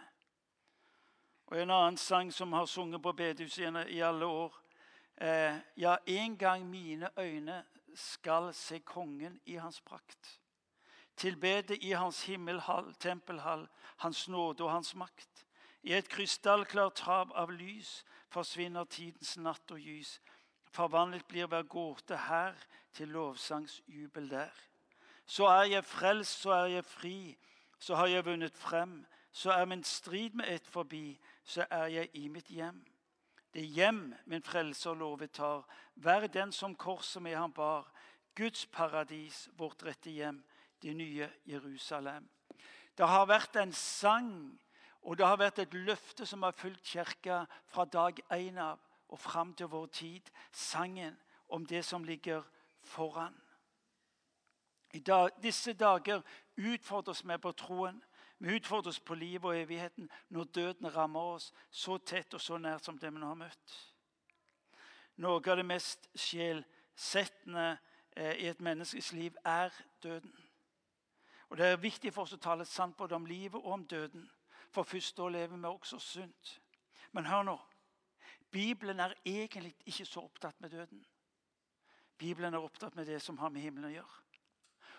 Og 1.46 1.62
En 1.62 1.70
annen 1.70 1.98
sang 1.98 2.34
som 2.34 2.54
har 2.54 2.66
sunget 2.66 3.02
på 3.02 3.12
bedehuset 3.12 3.88
i 3.90 4.00
alle 4.00 4.26
år. 4.26 4.62
Eh, 5.22 5.58
ja, 5.78 5.96
en 6.06 6.38
gang 6.38 6.66
mine 6.70 7.10
øyne 7.20 7.66
skal 7.96 8.54
se 8.54 8.80
kongen 8.80 9.42
i 9.46 9.56
hans 9.56 9.82
prakt. 9.82 10.40
Tilbede 11.18 11.78
i 11.78 11.92
hans 11.92 12.26
himmelhall, 12.26 12.94
tempelhall, 12.94 13.68
hans 13.98 14.28
nåde 14.30 14.64
og 14.64 14.72
hans 14.72 14.96
makt. 14.96 15.46
I 15.84 15.94
et 15.98 16.10
krystallklart 16.10 17.00
trav 17.02 17.32
av 17.36 17.52
lys 17.52 18.04
forsvinner 18.30 18.86
tidens 18.86 19.38
natt 19.38 19.72
og 19.74 19.82
gys. 19.82 20.20
Forvandlet 20.72 21.26
blir 21.28 21.50
hver 21.50 21.66
gåte 21.68 22.18
her 22.28 22.56
til 22.94 23.12
lovsangsjubel 23.16 24.30
der. 24.30 24.54
Så 25.26 25.48
er 25.48 25.64
jeg 25.64 25.86
frelst, 25.86 26.42
så 26.42 26.52
er 26.52 26.66
jeg 26.66 26.86
fri, 26.86 27.38
så 27.80 27.96
har 27.96 28.08
jeg 28.08 28.26
vunnet 28.26 28.58
frem. 28.58 29.06
Så 29.32 29.52
er 29.52 29.66
min 29.66 29.84
strid 29.84 30.36
med 30.36 30.50
ett 30.50 30.68
forbi, 30.68 31.20
så 31.44 31.66
er 31.70 31.86
jeg 31.86 32.10
i 32.14 32.28
mitt 32.28 32.48
hjem. 32.48 32.84
Det 33.54 33.64
hjem 33.64 34.14
min 34.26 34.44
frelser 34.44 34.96
lovet 34.96 35.32
tar, 35.32 35.66
vær 35.96 36.28
den 36.28 36.52
som 36.52 36.76
korset 36.76 37.22
med 37.22 37.36
ham 37.36 37.54
bar. 37.54 37.88
Guds 38.36 38.66
paradis, 38.66 39.50
vårt 39.58 39.84
rette 39.84 40.12
hjem, 40.12 40.44
det 40.82 40.96
nye 40.96 41.30
Jerusalem. 41.46 42.30
Det 42.98 43.08
har 43.08 43.26
vært 43.28 43.56
en 43.56 43.74
sang 43.74 44.60
og 45.02 45.18
det 45.18 45.26
har 45.26 45.38
vært 45.38 45.60
et 45.60 45.74
løfte 45.74 46.26
som 46.26 46.44
har 46.44 46.52
fulgt 46.52 46.84
kirka 46.86 47.46
fra 47.66 47.86
dag 47.86 48.20
én 48.32 48.58
av 48.62 48.80
og 49.12 49.20
fram 49.20 49.54
til 49.54 49.68
vår 49.68 49.86
tid. 49.86 50.32
Sangen 50.52 51.18
om 51.50 51.66
det 51.66 51.86
som 51.86 52.04
ligger 52.04 52.44
foran. 52.84 53.36
I 54.94 55.00
dag, 55.00 55.30
disse 55.42 55.74
dager 55.74 56.22
utfordres 56.58 57.24
vi 57.28 57.38
på 57.38 57.52
troen. 57.52 58.04
Vi 58.40 58.56
utfordres 58.56 59.00
på 59.00 59.16
livet 59.16 59.46
og 59.46 59.60
evigheten 59.60 60.10
når 60.30 60.44
døden 60.44 60.96
rammer 60.96 61.20
oss 61.20 61.54
så 61.70 61.98
tett 61.98 62.34
og 62.34 62.42
så 62.42 62.58
nært 62.58 62.86
som 62.86 62.98
det 62.98 63.14
vi 63.14 63.20
nå 63.20 63.28
har 63.28 63.40
møtt. 63.40 63.76
Noe 65.22 65.38
av 65.38 65.58
det 65.58 65.66
mest 65.66 66.10
sjelsettende 66.16 67.78
eh, 68.16 68.36
i 68.42 68.48
et 68.50 68.62
menneskes 68.62 69.12
liv 69.14 69.38
er 69.46 69.70
døden. 70.04 70.34
Og 71.50 71.58
Det 71.58 71.66
er 71.66 71.78
viktig 71.78 72.14
for 72.14 72.24
oss 72.24 72.34
å 72.34 72.42
tale 72.42 72.66
sant 72.66 72.98
både 72.98 73.16
om 73.16 73.26
livet 73.26 73.60
og 73.62 73.74
om 73.74 73.86
døden. 73.86 74.30
For 74.72 74.84
først 74.84 75.18
da 75.18 75.28
lever 75.28 75.58
vi 75.58 75.66
også 75.66 76.00
sunt. 76.00 76.62
Men 77.12 77.26
hør 77.26 77.44
nå. 77.44 77.58
Bibelen 78.52 79.00
er 79.00 79.14
egentlig 79.26 79.76
ikke 79.86 80.06
så 80.06 80.24
opptatt 80.24 80.62
med 80.62 80.70
døden. 80.70 81.06
Bibelen 82.18 82.54
er 82.54 82.64
opptatt 82.64 82.96
med 82.96 83.06
det 83.06 83.22
som 83.22 83.38
har 83.38 83.50
med 83.50 83.62
himmelen 83.62 83.90
å 83.90 83.94
gjøre. 83.94 84.18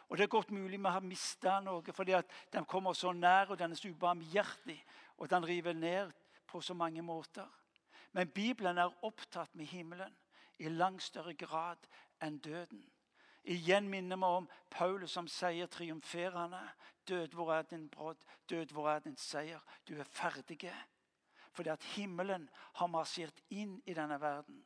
Og 0.09 0.19
Det 0.19 0.25
er 0.25 0.29
godt 0.29 0.51
mulig 0.51 0.79
vi 0.79 0.91
har 0.93 1.01
mista 1.01 1.61
noe 1.65 1.93
fordi 1.95 2.13
at 2.13 2.33
den 2.53 2.65
kommer 2.69 2.93
så 2.93 3.13
nær, 3.13 3.51
og 3.51 3.59
den 3.59 3.73
er 3.73 3.77
så 3.81 3.89
ubarmhjertig, 3.89 4.77
og 5.17 5.31
den 5.31 5.47
river 5.47 5.73
ned 5.73 6.13
på 6.47 6.61
så 6.61 6.75
mange 6.75 7.03
måter. 7.03 7.49
Men 8.13 8.29
Bibelen 8.29 8.79
er 8.79 9.05
opptatt 9.05 9.55
med 9.55 9.67
himmelen 9.67 10.13
i 10.59 10.69
langt 10.69 11.03
større 11.03 11.35
grad 11.35 11.89
enn 12.21 12.39
døden. 12.39 12.85
Igjen 13.45 13.89
minner 13.89 14.17
vi 14.17 14.25
om 14.25 14.49
Paulus 14.71 15.11
som 15.11 15.29
sier 15.29 15.67
triumferende. 15.67 16.61
Død, 17.09 17.35
hvor 17.35 17.55
er 17.55 17.63
din 17.63 17.89
brodd? 17.89 18.25
Død, 18.51 18.73
hvor 18.73 18.91
er 18.91 18.99
din 18.99 19.17
seier? 19.17 19.61
Du 19.89 19.99
er 19.99 20.05
ferdig. 20.05 20.73
Fordi 21.53 21.69
at 21.69 21.83
himmelen 21.83 22.51
har 22.75 22.87
marsjert 22.87 23.43
inn 23.51 23.83
i 23.87 23.95
denne 23.95 24.21
verden. 24.21 24.65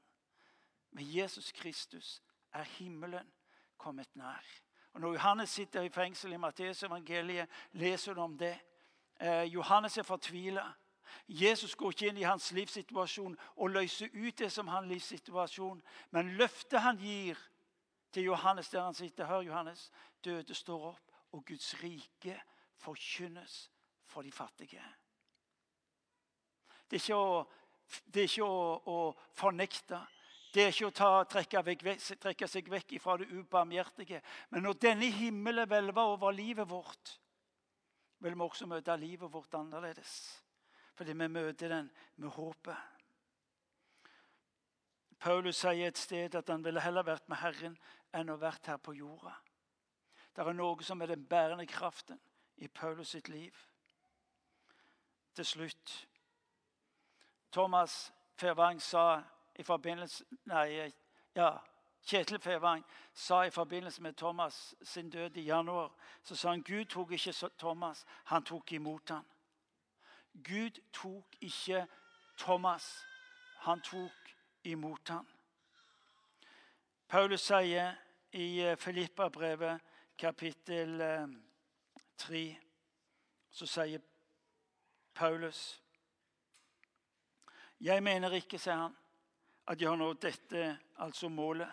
Med 0.90 1.04
Jesus 1.04 1.52
Kristus 1.52 2.22
er 2.52 2.62
himmelen 2.62 3.32
kommet 3.78 4.16
nær. 4.16 4.44
Og 4.92 5.00
Når 5.00 5.12
Johannes 5.12 5.50
sitter 5.50 5.82
i 5.82 5.88
fengsel 5.88 6.32
i 6.32 6.36
Matteus 6.36 6.82
evangeliet, 6.82 7.48
leser 7.72 8.14
du 8.14 8.20
om 8.20 8.38
det. 8.38 8.58
Eh, 9.20 9.42
Johannes 9.42 9.98
er 9.98 10.02
fortvila. 10.02 10.72
Jesus 11.28 11.74
går 11.74 11.90
ikke 11.90 12.08
inn 12.08 12.16
i 12.16 12.22
hans 12.22 12.52
livssituasjon 12.52 13.36
og 13.56 13.70
løser 13.70 14.08
ut 14.14 14.38
det 14.38 14.52
som 14.52 14.68
hans 14.68 14.88
livssituasjon. 14.88 15.82
Men 16.10 16.30
løftet 16.36 16.80
han 16.80 16.98
gir, 16.98 17.38
til 18.16 18.24
Johannes 18.24 18.68
der 18.72 18.82
han 18.82 18.94
sitter. 18.94 19.26
Hør, 19.26 19.40
Johannes. 19.44 19.90
Døde 20.24 20.54
står 20.54 20.84
opp, 20.88 21.10
og 21.32 21.44
Guds 21.44 21.74
rike 21.82 22.38
forkynnes 22.80 23.56
for 24.08 24.24
de 24.24 24.32
fattige. 24.32 24.82
Det 26.88 26.96
er 26.96 27.02
ikke 27.02 27.18
å, 27.18 27.42
er 28.14 28.22
ikke 28.22 28.46
å, 28.46 28.62
å 28.88 28.96
fornekte. 29.36 30.00
Det 30.54 30.64
er 30.64 30.72
ikke 30.72 30.88
å 30.88 30.96
ta, 30.96 31.10
trekke, 31.28 31.62
vekk, 31.66 31.84
trekke, 32.22 32.48
seg 32.48 32.72
vekk 32.72 32.96
fra 33.04 33.18
det 33.20 33.28
ubarmhjertige. 33.36 34.22
Men 34.48 34.64
når 34.64 34.80
denne 34.86 35.12
himmelen 35.12 35.68
hvelver 35.68 36.16
over 36.16 36.32
livet 36.32 36.70
vårt, 36.70 37.18
vil 38.24 38.32
vi 38.32 38.46
også 38.48 38.70
møte 38.70 38.96
livet 38.96 39.28
vårt 39.28 39.60
annerledes. 39.60 40.14
Fordi 40.96 41.12
vi 41.12 41.28
møter 41.28 41.68
den 41.68 41.92
med 42.16 42.32
håpet. 42.32 42.95
Paulus 45.26 45.56
sier 45.56 45.88
et 45.88 45.98
sted 45.98 46.34
at 46.38 46.50
han 46.52 46.64
ville 46.64 46.80
heller 46.80 47.02
vært 47.02 47.24
med 47.26 47.40
Herren 47.40 47.72
enn 48.14 48.28
å 48.30 48.36
vært 48.38 48.68
her 48.70 48.76
på 48.78 48.92
jorda. 48.94 49.32
Det 50.30 50.44
er 50.44 50.54
noe 50.54 50.84
som 50.86 51.00
er 51.02 51.10
den 51.10 51.24
bærende 51.26 51.64
kraften 51.66 52.20
i 52.62 52.68
Paulus 52.68 53.10
sitt 53.16 53.26
liv. 53.28 53.56
Til 55.34 55.44
slutt 55.44 55.94
Thomas 57.50 58.12
Fevang 58.38 58.78
sa 58.82 59.22
i 59.58 59.66
forbindelse 59.66 60.24
Nei, 60.46 60.92
ja, 61.34 61.48
Kjetil 62.06 62.38
Fevang 62.38 62.84
sa 63.12 63.40
i 63.42 63.50
forbindelse 63.50 64.02
med 64.02 64.14
Thomas 64.14 64.76
sin 64.82 65.10
død 65.10 65.40
i 65.42 65.48
januar 65.48 65.90
så 66.22 66.36
sa 66.36 66.54
han 66.54 66.62
Gud 66.62 66.84
tok 66.84 67.16
ikke 67.18 67.50
Thomas, 67.58 68.06
han 68.24 68.46
tok 68.46 68.72
imot 68.78 69.10
han. 69.10 69.26
Gud 70.44 70.78
tok 70.92 71.34
ikke 71.40 71.82
Thomas, 72.38 73.06
han 73.66 73.82
tok 73.82 74.25
imot 74.66 75.08
ham. 75.08 75.26
Paulus 77.08 77.46
sier 77.46 77.94
i 78.34 78.60
eh, 78.60 78.76
Filippa-brevet 78.76 79.80
kapittel 80.18 80.98
3 82.18 82.40
eh, 82.40 82.56
Så 83.50 83.66
sier 83.66 84.00
Paulus 85.14 85.82
Jeg 87.80 88.02
mener 88.02 88.32
ikke, 88.32 88.58
sier 88.58 88.80
han, 88.86 88.96
at 89.68 89.80
jeg 89.80 89.88
har 89.88 89.96
nådd 89.96 90.22
dette, 90.22 90.78
altså 90.98 91.28
målet, 91.28 91.68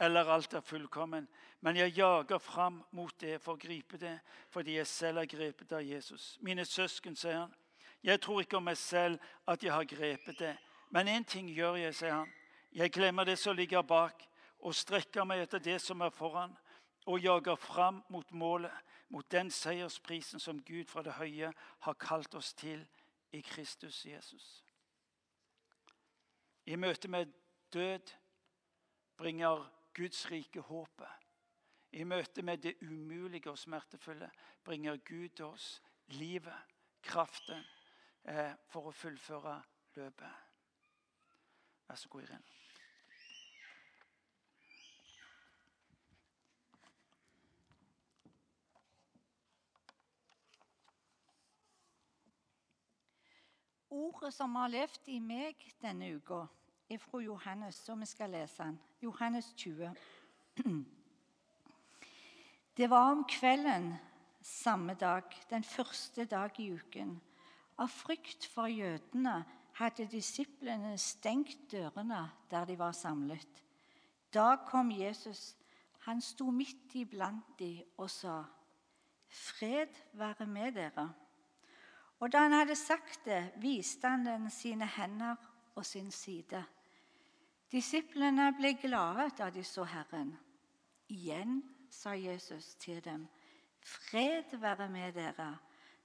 eller 0.00 0.28
alt 0.28 0.54
er 0.54 0.60
fullkommen, 0.60 1.28
men 1.60 1.76
jeg 1.76 1.94
jager 1.96 2.38
fram 2.38 2.82
mot 2.92 3.20
det 3.20 3.38
for 3.40 3.56
å 3.56 3.60
gripe 3.60 3.96
det, 3.96 4.18
fordi 4.52 4.76
jeg 4.76 4.86
selv 4.86 5.22
er 5.22 5.30
grepet 5.30 5.72
av 5.72 5.80
Jesus. 5.80 6.36
Mine 6.44 6.64
søsken, 6.68 7.16
sier 7.16 7.38
han, 7.38 7.54
jeg 8.04 8.20
tror 8.20 8.42
ikke 8.44 8.60
om 8.60 8.68
meg 8.68 8.76
selv 8.76 9.16
at 9.48 9.64
jeg 9.64 9.72
har 9.72 9.88
grepet 9.88 10.38
det, 10.38 10.52
men 10.90 11.08
én 11.08 11.24
ting 11.24 11.48
gjør 11.50 11.76
jeg, 11.80 11.94
sier 11.94 12.14
han. 12.14 12.32
Jeg 12.72 12.92
glemmer 12.92 13.24
det 13.24 13.38
som 13.38 13.56
ligger 13.56 13.82
bak, 13.82 14.22
og 14.58 14.74
strekker 14.74 15.24
meg 15.24 15.44
etter 15.44 15.62
det 15.62 15.80
som 15.82 16.00
er 16.00 16.10
foran, 16.14 16.54
og 17.06 17.22
jager 17.22 17.56
fram 17.56 18.02
mot 18.10 18.32
målet, 18.32 18.72
mot 19.08 19.26
den 19.32 19.50
seiersprisen 19.50 20.40
som 20.42 20.62
Gud 20.62 20.90
fra 20.90 21.02
det 21.06 21.14
høye 21.14 21.52
har 21.86 21.98
kalt 22.00 22.34
oss 22.34 22.52
til 22.54 22.82
i 23.32 23.40
Kristus 23.40 24.04
Jesus. 24.06 24.64
I 26.66 26.76
møte 26.76 27.08
med 27.08 27.30
død 27.72 28.10
bringer 29.16 29.62
Guds 29.94 30.30
rike 30.30 30.60
håpet. 30.60 31.12
I 31.92 32.04
møte 32.04 32.42
med 32.42 32.58
det 32.58 32.74
umulige 32.82 33.50
og 33.50 33.58
smertefulle 33.58 34.30
bringer 34.64 34.96
Gud 34.96 35.40
oss 35.40 35.82
livet, 36.06 36.58
kraften, 37.02 37.62
eh, 38.24 38.52
for 38.68 38.90
å 38.90 38.92
fullføre 38.92 39.62
løpet. 39.94 40.45
Vær 41.88 41.94
så 41.94 42.08
god, 42.08 42.22
Irene. 42.22 42.42
Ordet 53.90 54.34
som 54.34 54.54
har 54.54 54.68
levd 54.68 55.08
i 55.08 55.20
meg 55.22 55.62
denne 55.80 56.10
uka, 56.18 56.42
er 56.90 56.98
fra 56.98 57.18
Johannes, 57.22 57.78
så 57.80 57.94
vi 57.94 58.06
skal 58.06 58.30
lese 58.30 58.62
den. 58.62 58.80
Johannes 59.02 59.54
20. 59.56 59.94
Det 62.76 62.90
var 62.90 63.10
om 63.10 63.24
kvelden 63.24 63.94
samme 64.42 64.94
dag, 64.94 65.22
den 65.50 65.64
første 65.64 66.24
dag 66.24 66.60
i 66.60 66.70
uken. 66.72 67.20
Av 67.78 67.88
frykt 67.88 68.46
for 68.52 68.66
jødene 68.66 69.44
hadde 69.76 70.06
disiplene 70.08 70.96
stengt 70.98 71.70
dørene 71.72 72.22
der 72.50 72.64
de 72.64 72.78
var 72.78 72.92
samlet. 72.92 73.62
Da 74.34 74.56
kom 74.66 74.90
Jesus. 74.90 75.56
Han 76.06 76.20
sto 76.20 76.50
midt 76.50 76.94
iblant 76.94 77.58
dem 77.58 77.82
og 77.98 78.10
sa, 78.10 78.44
'Fred 79.28 79.92
være 80.12 80.46
med 80.46 80.72
dere.' 80.72 81.14
Og 82.20 82.32
da 82.32 82.38
han 82.38 82.52
hadde 82.52 82.76
sagt 82.76 83.24
det, 83.24 83.52
viste 83.56 84.08
han 84.08 84.26
den 84.26 84.50
sine 84.50 84.86
hender 84.86 85.36
og 85.74 85.86
sin 85.86 86.10
side. 86.10 86.64
Disiplene 87.72 88.52
ble 88.56 88.74
glade 88.80 89.30
da 89.38 89.50
de 89.50 89.64
så 89.64 89.84
Herren. 89.84 90.36
Igjen 91.08 91.62
sa 91.90 92.10
Jesus 92.10 92.74
til 92.74 93.04
dem, 93.04 93.28
Fred 93.84 94.56
være 94.56 94.88
med 94.88 95.12
dere. 95.12 95.58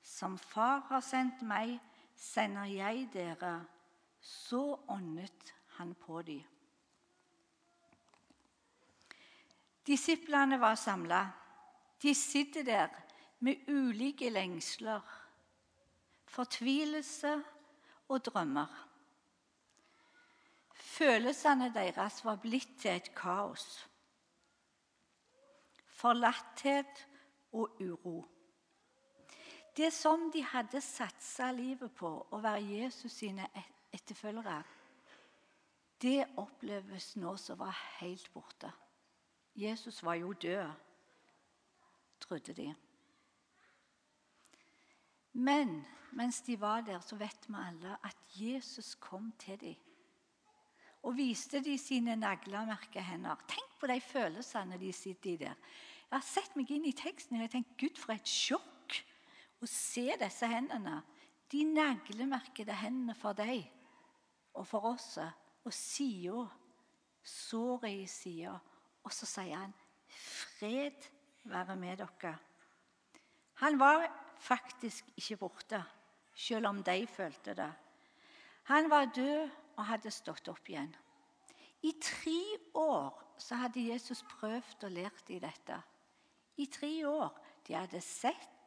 Som 0.03 0.37
Far 0.37 0.79
har 0.89 0.99
sendt 0.99 1.41
meg, 1.41 1.79
sender 2.21 2.69
jeg 2.69 3.07
dere. 3.13 3.55
Så 4.21 4.61
åndet 4.93 5.53
han 5.77 5.95
på 5.97 6.21
dem. 6.21 6.43
Disiplene 9.87 10.59
var 10.61 10.77
samla. 10.77 11.23
De 12.01 12.13
sitter 12.15 12.63
der 12.63 12.93
med 13.39 13.65
ulike 13.67 14.29
lengsler 14.29 15.01
fortvilelse 16.31 17.43
og 18.07 18.25
drømmer. 18.25 18.87
Følelsene 20.73 21.71
deres 21.73 22.21
var 22.25 22.39
blitt 22.41 22.77
til 22.79 22.91
et 22.91 23.09
kaos. 23.15 23.65
Forlatthet 26.01 27.07
og 27.51 27.81
uro. 27.81 28.15
Det 29.77 29.93
som 29.93 30.31
de 30.33 30.43
hadde 30.43 30.81
satsa 30.83 31.51
livet 31.55 31.93
på, 31.95 32.09
å 32.31 32.39
være 32.43 32.63
Jesus 32.65 33.13
sine 33.21 33.47
etterfølgere, 33.93 34.57
det 36.01 36.25
oppleves 36.41 37.13
nå 37.21 37.35
som 37.39 37.59
var 37.61 37.77
helt 37.99 38.27
borte. 38.33 38.71
Jesus 39.55 40.01
var 40.03 40.17
jo 40.19 40.33
død, 40.33 40.71
trodde 42.19 42.55
de. 42.57 42.67
Men 45.33 45.85
mens 46.11 46.41
de 46.41 46.57
var 46.59 46.81
der, 46.81 46.99
så 46.99 47.15
vet 47.15 47.47
vi 47.47 47.55
alle 47.55 47.95
at 48.03 48.17
Jesus 48.35 48.95
kom 48.95 49.31
til 49.39 49.59
dem. 49.61 49.75
Og 51.03 51.15
viste 51.17 51.63
de 51.63 51.77
sine 51.81 52.15
naglemerka 52.15 53.01
hender. 53.01 53.39
Tenk 53.49 53.79
på 53.79 53.87
de 53.89 54.01
følelsene 54.01 54.77
de 54.77 54.91
sitter 54.93 55.31
i 55.31 55.39
der. 55.45 55.55
Jeg 56.11 56.17
har 56.17 56.27
sett 56.27 56.57
meg 56.59 56.69
inn 56.75 56.85
i 56.85 56.97
teksten 56.97 57.37
og 57.37 57.45
jeg 57.45 57.53
tenkt, 57.55 57.77
Gud, 57.79 57.97
for 57.97 58.13
et 58.13 58.27
sjokk 58.27 58.80
å 59.61 59.69
se 59.69 60.07
disse 60.19 60.47
hendene. 60.49 61.01
De 61.51 61.63
naglemerkede 61.67 62.75
hendene 62.81 63.15
for 63.17 63.37
deg 63.37 63.65
og 64.57 64.65
for 64.67 64.91
oss. 64.93 65.17
Og 65.61 65.73
sida, 65.75 66.47
såret 67.23 68.03
i 68.03 68.07
sida. 68.09 68.55
Og 69.03 69.13
så 69.13 69.25
sier 69.25 69.57
han, 69.57 69.73
'Fred 70.07 71.09
være 71.43 71.75
med 71.75 71.97
dere'. 71.97 72.39
Han 73.61 73.79
var 73.79 74.07
faktisk 74.37 75.05
ikke 75.17 75.37
borte, 75.37 75.83
selv 76.33 76.67
om 76.67 76.83
de 76.83 77.07
følte 77.07 77.53
det. 77.53 77.71
Han 78.63 78.89
var 78.89 79.05
død 79.05 79.49
og 79.77 79.85
hadde 79.85 80.11
stått 80.11 80.47
opp 80.47 80.69
igjen. 80.69 80.95
I 81.81 81.93
tre 82.01 82.57
år 82.73 83.17
så 83.37 83.55
hadde 83.55 83.87
Jesus 83.89 84.23
prøvd 84.23 84.83
og 84.83 84.91
lært 84.91 85.29
i 85.29 85.39
dette. 85.41 85.81
I 86.57 86.65
tre 86.65 86.91
år. 87.07 87.37
De 87.67 87.73
hadde 87.73 88.01
sett, 88.01 88.60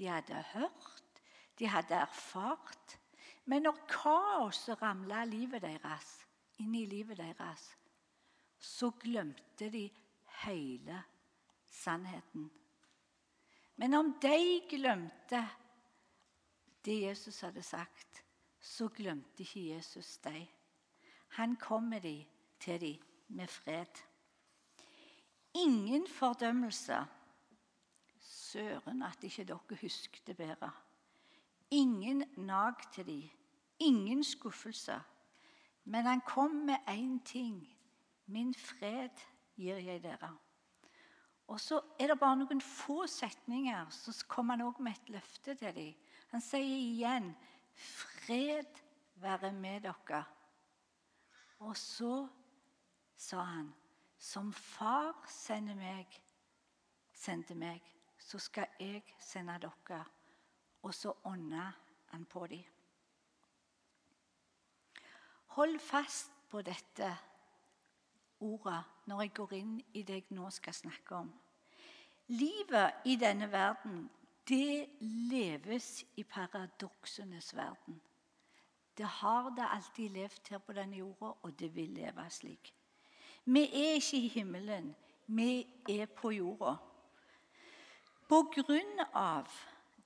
de 0.00 0.08
hadde 0.08 0.44
hørt, 0.54 1.22
de 1.58 1.68
hadde 1.68 1.94
erfart. 1.94 2.96
Men 3.44 3.66
når 3.68 3.82
kaoset 3.88 4.80
ramla 4.80 5.26
livet 5.28 5.60
deres, 5.62 6.08
inn 6.60 6.72
i 6.74 6.86
livet 6.88 7.20
deres, 7.20 7.66
så 8.56 8.90
glemte 9.00 9.68
de 9.72 9.84
hele 10.40 11.02
sannheten. 11.68 12.48
Men 13.76 13.94
om 13.96 14.14
de 14.22 14.60
glemte 14.68 15.44
det 16.84 16.96
Jesus 17.02 17.40
hadde 17.44 17.62
sagt, 17.62 18.24
så 18.60 18.88
glemte 18.88 19.44
ikke 19.44 19.68
Jesus 19.74 20.16
dem. 20.24 20.46
Han 21.36 21.56
kom 21.56 21.92
med 21.92 22.00
dem 22.00 22.24
til 22.60 22.80
dem 22.80 23.04
med 23.28 23.48
fred. 23.48 24.00
Ingen 25.54 26.06
fordømmelse. 26.08 27.04
Søren 28.50 29.02
at 29.06 29.22
ikke 29.24 29.44
dere 29.46 29.78
huskte 29.82 30.34
bedre. 30.34 30.70
Ingen 31.70 32.24
nag 32.36 32.74
til 32.92 33.06
dem. 33.06 33.30
Ingen 33.78 34.24
skuffelse. 34.24 35.00
Men 35.84 36.06
han 36.06 36.20
kom 36.20 36.50
med 36.50 36.76
én 36.88 37.20
ting. 37.24 37.76
Min 38.26 38.54
fred 38.54 39.22
gir 39.56 39.76
jeg 39.76 40.02
dere. 40.02 40.36
Og 41.50 41.60
så 41.60 41.80
er 41.98 42.06
det 42.06 42.18
bare 42.18 42.38
noen 42.38 42.60
få 42.62 43.06
setninger, 43.10 43.88
så 43.90 44.14
kommer 44.28 44.54
han 44.54 44.66
også 44.68 44.82
med 44.86 44.92
et 44.92 45.08
løfte 45.16 45.54
til 45.54 45.74
dem. 45.74 45.94
Han 46.30 46.40
sier 46.40 46.76
igjen 46.78 47.32
'Fred 47.74 48.78
være 49.14 49.52
med 49.52 49.80
dere'. 49.80 50.24
Og 51.58 51.76
så 51.76 52.28
sa 53.16 53.42
han 53.42 53.74
'Som 54.18 54.52
far 54.52 55.24
sender 55.28 55.74
meg, 55.74 56.06
sendte 57.12 57.54
meg, 57.54 57.82
så 58.30 58.38
skal 58.38 58.66
jeg 58.80 59.02
sende 59.18 59.58
dere'. 59.62 60.04
Og 60.82 60.94
så 60.94 61.12
ånda 61.24 61.72
han 62.06 62.24
på 62.24 62.46
dem. 62.46 62.64
Hold 65.46 65.78
fast 65.78 66.30
på 66.48 66.62
dette 66.62 67.16
ordet 68.40 68.84
når 69.06 69.20
jeg 69.20 69.34
går 69.34 69.52
inn 69.52 69.80
i 69.94 70.02
det 70.02 70.14
jeg 70.14 70.36
nå 70.38 70.50
skal 70.50 70.74
snakke 70.74 71.16
om. 71.16 71.32
Livet 72.28 73.02
i 73.04 73.16
denne 73.16 73.50
verden, 73.52 74.10
det 74.48 74.86
leves 75.00 76.04
i 76.16 76.22
paradoksenes 76.22 77.56
verden. 77.56 78.00
Det 78.96 79.06
har 79.06 79.50
det 79.50 79.66
alltid 79.70 80.08
levd 80.08 80.50
her 80.50 80.58
på 80.58 80.72
denne 80.72 80.96
jorda, 80.96 81.32
og 81.42 81.58
det 81.58 81.74
vil 81.74 81.90
leve 81.90 82.30
slik. 82.30 82.74
Vi 83.44 83.62
er 83.62 83.98
ikke 83.98 84.16
i 84.16 84.28
himmelen, 84.28 84.94
vi 85.26 85.66
er 85.88 86.06
på 86.06 86.30
jorda. 86.30 86.76
På 88.30 88.44
grunn 88.54 89.00
av 89.12 89.48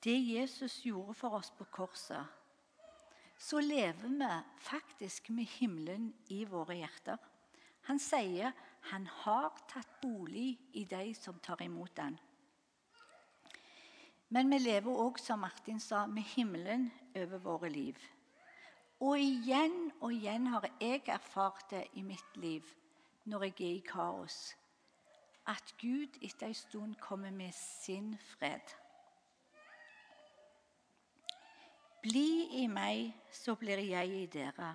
det 0.00 0.16
Jesus 0.16 0.78
gjorde 0.86 1.12
for 1.14 1.34
oss 1.36 1.50
på 1.52 1.64
korset, 1.68 2.24
så 3.36 3.60
lever 3.60 4.08
vi 4.08 4.28
faktisk 4.64 5.28
med 5.28 5.44
himmelen 5.58 6.06
i 6.32 6.38
våre 6.48 6.78
hjerter. 6.78 7.18
Han 7.84 8.00
sier 8.00 8.54
han 8.94 9.04
har 9.26 9.52
tatt 9.68 10.00
bolig 10.00 10.56
i 10.72 10.86
de 10.88 11.12
som 11.12 11.36
tar 11.44 11.60
imot 11.66 12.00
han. 12.00 12.16
Men 14.32 14.48
vi 14.56 14.62
lever 14.70 15.04
òg, 15.04 15.20
som 15.20 15.44
Martin 15.44 15.80
sa, 15.80 16.06
med 16.06 16.24
himmelen 16.32 16.88
over 17.12 17.44
våre 17.44 17.68
liv. 17.68 18.00
Og 19.04 19.20
igjen 19.20 19.90
og 20.00 20.16
igjen 20.16 20.48
har 20.48 20.64
jeg 20.80 21.04
erfart 21.12 21.68
det 21.76 21.90
i 22.00 22.08
mitt 22.08 22.40
liv 22.40 22.72
når 23.28 23.50
jeg 23.50 23.58
er 23.60 23.74
i 23.76 23.84
kaos, 23.84 24.54
at 25.46 25.74
Gud 25.80 26.18
etter 26.22 26.46
en 26.46 26.54
stund 26.54 26.96
kommer 27.00 27.30
med 27.30 27.52
sin 27.52 28.14
fred. 28.34 28.74
Bli 32.04 32.62
i 32.62 32.66
meg, 32.68 33.14
så 33.32 33.54
blir 33.56 33.80
jeg 33.80 34.10
i 34.12 34.26
dere. 34.26 34.74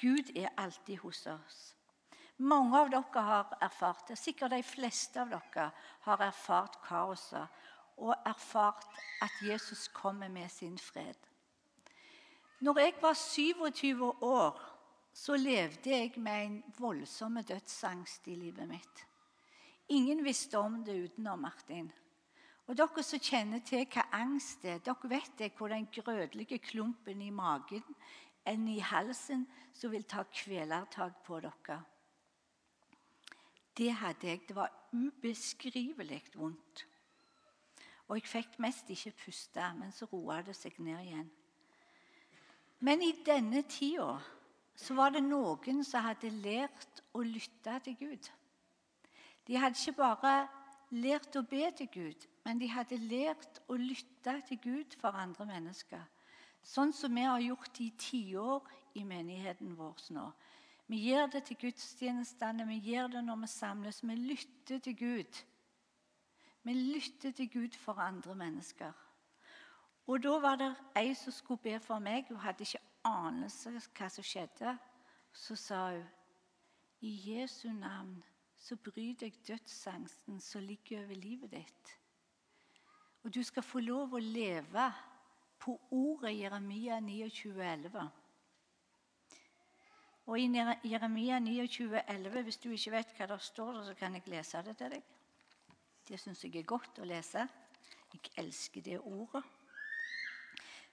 Gud 0.00 0.32
er 0.36 0.48
alltid 0.56 0.96
hos 1.02 1.26
oss. 1.28 1.58
Mange 2.40 2.78
av 2.78 2.88
dere 2.88 3.24
har 3.24 3.50
erfart 3.60 4.08
det. 4.08 4.16
Sikkert 4.16 4.54
de 4.54 4.62
fleste 4.64 5.20
av 5.20 5.28
dere 5.28 5.66
har 6.06 6.24
erfart 6.24 6.78
kaoset 6.86 7.60
og 8.00 8.14
erfart 8.24 8.86
at 9.20 9.42
Jesus 9.44 9.88
kommer 9.92 10.28
med 10.32 10.48
sin 10.48 10.78
fred. 10.78 11.16
Når 12.60 12.78
jeg 12.78 12.94
var 13.02 13.14
27 13.14 14.24
år, 14.24 14.62
så 15.12 15.36
levde 15.36 15.90
jeg 15.90 16.12
med 16.16 16.46
en 16.46 16.58
voldsom 16.78 17.36
dødsangst 17.44 18.28
i 18.28 18.34
livet 18.34 18.68
mitt. 18.68 19.06
Ingen 19.90 20.24
visste 20.24 20.58
om 20.58 20.84
det 20.84 20.94
utenom 20.94 21.40
Martin. 21.42 21.90
Og 22.70 22.76
Dere 22.78 23.02
som 23.02 23.18
kjenner 23.18 23.62
til 23.66 23.82
hva 23.90 24.04
angst 24.14 24.62
er, 24.62 24.78
dere 24.86 25.08
vet 25.10 25.32
det, 25.38 25.48
hvor 25.58 25.72
den 25.72 25.88
grødelige 25.90 26.60
klumpen 26.62 27.22
i 27.26 27.32
magen 27.34 27.96
enn 28.46 28.68
i 28.70 28.78
halsen 28.78 29.42
som 29.74 29.90
vil 29.90 30.06
ta 30.06 30.22
kvelertak 30.30 31.18
på 31.26 31.40
dere. 31.42 31.80
Det 33.74 33.90
hadde 33.98 34.28
jeg. 34.28 34.44
Det 34.46 34.56
var 34.56 34.70
ubeskrivelig 34.92 36.22
vondt. 36.34 36.86
Og 38.06 38.18
jeg 38.18 38.30
fikk 38.30 38.58
mest 38.62 38.90
ikke 38.90 39.16
puste, 39.24 39.66
men 39.78 39.90
så 39.94 40.06
roa 40.10 40.40
det 40.46 40.54
seg 40.58 40.78
ned 40.78 41.02
igjen. 41.02 41.30
Men 42.80 43.02
i 43.02 43.12
denne 43.26 43.62
tida 43.66 44.20
så 44.78 44.94
var 44.94 45.12
det 45.14 45.26
noen 45.26 45.82
som 45.84 46.06
hadde 46.06 46.30
lært 46.42 47.02
å 47.12 47.22
lytte 47.26 47.80
til 47.84 47.98
Gud. 47.98 48.30
De 49.50 49.56
hadde 49.58 49.74
ikke 49.74 49.96
bare 49.98 50.46
lært 50.94 51.34
å 51.34 51.40
be 51.42 51.64
til 51.74 51.88
Gud, 51.90 52.26
men 52.46 52.60
de 52.60 52.68
hadde 52.70 53.00
lært 53.02 53.58
å 53.66 53.74
lytte 53.74 54.36
til 54.46 54.60
Gud 54.62 54.94
for 55.00 55.18
andre 55.18 55.46
mennesker. 55.48 56.04
Sånn 56.62 56.94
som 56.94 57.18
vi 57.18 57.24
har 57.26 57.42
gjort 57.42 57.80
i 57.82 57.88
tiår 57.98 58.70
i 58.94 59.02
menigheten 59.02 59.74
vår 59.74 60.06
nå. 60.14 60.28
Vi 60.86 61.02
gjør 61.08 61.32
det 61.34 61.42
til 61.48 61.58
gudstjenestene, 61.64 62.68
vi 62.70 62.78
gjør 62.92 63.10
det 63.16 63.24
når 63.26 63.42
vi 63.42 63.50
samles. 63.50 64.00
Vi 64.06 64.20
lytter 64.22 64.78
til 64.86 64.96
Gud. 65.02 65.42
Vi 66.62 66.78
lytter 66.78 67.34
til 67.34 67.50
Gud 67.50 67.74
for 67.74 67.98
andre 67.98 68.38
mennesker. 68.38 68.94
Og 70.06 70.22
Da 70.22 70.38
var 70.38 70.62
det 70.62 70.74
ei 70.94 71.14
som 71.14 71.32
skulle 71.32 71.62
be 71.62 71.80
for 71.82 71.98
meg. 71.98 72.30
Hun 72.30 72.38
hadde 72.46 72.62
ikke 72.62 72.86
anelse 73.02 73.74
hva 73.98 74.14
som 74.14 74.22
skjedde. 74.22 74.78
Så 75.32 75.58
sa 75.58 75.88
hun 75.90 76.06
i 77.02 77.18
Jesu 77.32 77.72
navn 77.72 78.22
så 78.60 78.76
bryter 78.76 79.26
jeg 79.26 79.40
dødsangsten 79.48 80.40
som 80.40 80.62
ligger 80.62 81.04
over 81.04 81.14
livet 81.14 81.52
ditt. 81.52 81.92
Og 83.24 83.34
du 83.34 83.42
skal 83.44 83.64
få 83.64 83.80
lov 83.80 84.14
å 84.14 84.20
leve 84.20 84.86
på 85.60 85.76
ordet 85.92 86.36
Jeremia 86.36 87.00
29,11. 87.04 88.08
Og 90.30 90.38
i 90.38 90.46
Jeremia 90.92 91.40
29,11, 91.40 92.42
hvis 92.46 92.60
du 92.62 92.68
ikke 92.70 92.94
vet 92.94 93.16
hva 93.16 93.26
det 93.32 93.40
står, 93.42 93.80
så 93.88 93.96
kan 93.98 94.14
jeg 94.14 94.28
lese 94.30 94.62
det 94.64 94.76
til 94.78 94.94
deg. 94.94 95.08
Det 96.06 96.20
syns 96.20 96.44
jeg 96.44 96.60
er 96.60 96.68
godt 96.68 97.00
å 97.00 97.08
lese. 97.08 97.46
Jeg 98.12 98.32
elsker 98.44 98.84
det 98.84 99.00
ordet. 99.00 99.42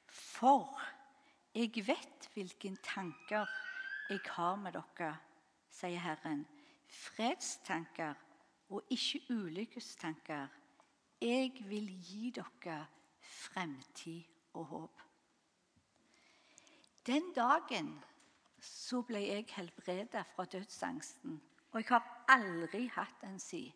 For 0.08 0.80
jeg 1.56 1.86
vet 1.88 2.30
hvilke 2.34 2.76
tanker 2.84 3.48
jeg 4.10 4.22
har 4.36 4.60
med 4.62 4.78
dere, 4.78 5.16
sier 5.74 6.02
Herren. 6.02 6.46
Fredstanker 6.88 8.14
og 8.70 8.84
ikke 8.90 9.22
ulykkestanker. 9.30 10.48
Jeg 11.22 11.52
vil 11.66 11.88
gi 12.04 12.30
dere 12.36 12.86
fremtid 13.22 14.24
og 14.54 14.66
håp. 14.66 15.02
Den 17.08 17.34
dagen 17.36 17.94
så 18.60 19.02
ble 19.02 19.22
jeg 19.28 19.46
helbredet 19.56 20.26
fra 20.36 20.46
dødsangsten. 20.46 21.42
Og 21.72 21.82
jeg 21.82 21.88
har 21.90 22.26
aldri 22.28 22.88
hatt 22.88 23.24
en 23.24 23.40
siden. 23.40 23.74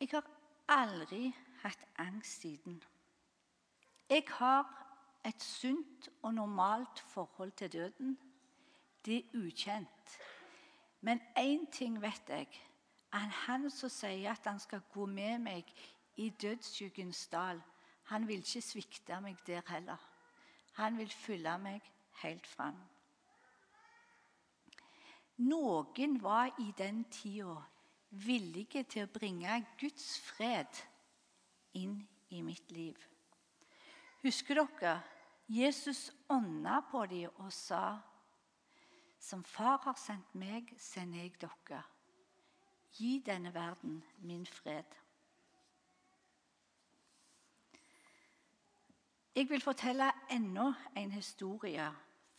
Jeg 0.00 0.08
har 0.12 0.26
aldri 0.68 1.34
hatt 1.62 1.84
angst 1.98 2.40
siden. 2.40 2.82
Jeg 4.10 4.24
har 4.28 4.68
et 5.24 5.42
sunt 5.42 6.08
og 6.22 6.34
normalt 6.34 7.00
forhold 7.00 7.52
til 7.52 7.72
døden. 7.72 8.18
Det 9.04 9.18
er 9.18 9.38
ukjent. 9.46 10.18
Men 11.00 11.20
én 11.38 11.66
ting 11.72 12.00
vet 12.02 12.28
jeg. 12.28 12.48
At 13.12 13.32
han 13.46 13.70
som 13.70 13.90
sier 13.90 14.30
at 14.30 14.46
han 14.46 14.60
skal 14.62 14.84
gå 14.92 15.06
med 15.06 15.38
meg 15.42 15.72
i 16.16 16.28
dødsskyggens 16.30 17.26
dal, 17.32 17.58
han 18.10 18.26
vil 18.28 18.42
ikke 18.44 18.62
svikte 18.62 19.18
meg 19.22 19.38
der 19.46 19.62
heller. 19.66 19.98
Han 20.78 20.98
vil 20.98 21.10
følge 21.10 21.58
meg 21.58 21.90
helt 22.22 22.46
fram. 22.46 22.78
Noen 25.40 26.18
var 26.22 26.52
i 26.60 26.72
den 26.78 27.04
tida 27.10 27.56
villige 28.10 28.82
til 28.84 29.06
å 29.06 29.12
bringe 29.12 29.60
Guds 29.80 30.18
fred 30.20 30.82
inn 31.78 31.96
i 32.30 32.42
mitt 32.42 32.70
liv. 32.74 32.98
Husker 34.22 34.60
dere? 34.60 34.98
Jesus 35.50 36.10
ånda 36.30 36.82
på 36.90 37.02
dem 37.10 37.40
og 37.42 37.50
sa 37.54 37.98
Som 39.20 39.44
Far 39.44 39.82
har 39.84 39.98
sendt 40.00 40.34
meg, 40.34 40.72
sender 40.80 41.20
jeg 41.20 41.34
dere. 41.42 41.82
Gi 42.96 43.18
denne 43.26 43.52
verden 43.54 44.00
min 44.24 44.46
fred. 44.48 44.96
Jeg 49.36 49.46
vil 49.48 49.62
fortelle 49.62 50.08
enda 50.32 50.72
en 50.96 51.12
historie 51.12 51.84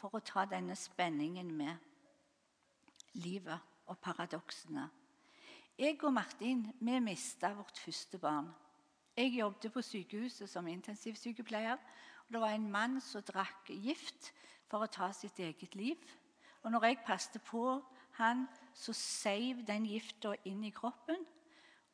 for 0.01 0.17
å 0.17 0.23
ta 0.25 0.43
denne 0.49 0.75
spenningen 0.75 1.53
med 1.55 1.77
livet 3.21 3.69
og 3.85 3.99
paradoksene. 4.01 4.87
Jeg 5.77 5.99
og 6.03 6.13
Martin 6.13 6.65
vi 6.81 6.97
mista 6.99 7.53
vårt 7.55 7.77
første 7.79 8.19
barn. 8.19 8.49
Jeg 9.17 9.37
jobbet 9.37 9.73
på 9.73 9.81
sykehuset 9.81 10.49
som 10.49 10.67
intensivsykepleier. 10.67 11.77
og 11.77 12.33
Det 12.33 12.41
var 12.41 12.57
en 12.57 12.71
mann 12.71 13.01
som 13.01 13.21
drakk 13.21 13.69
gift 13.69 14.33
for 14.67 14.83
å 14.83 14.91
ta 14.91 15.11
sitt 15.13 15.39
eget 15.39 15.75
liv. 15.75 15.97
Og 16.61 16.71
når 16.71 16.85
jeg 16.85 17.03
passet 17.05 17.41
på 17.41 17.81
han, 18.19 18.45
så 18.73 18.93
seiv 18.93 19.63
den 19.67 19.85
gifta 19.89 20.35
inn 20.45 20.63
i 20.67 20.73
kroppen, 20.75 21.23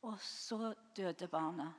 og 0.04 0.20
så 0.22 0.74
døde 0.96 1.28
barnet. 1.32 1.74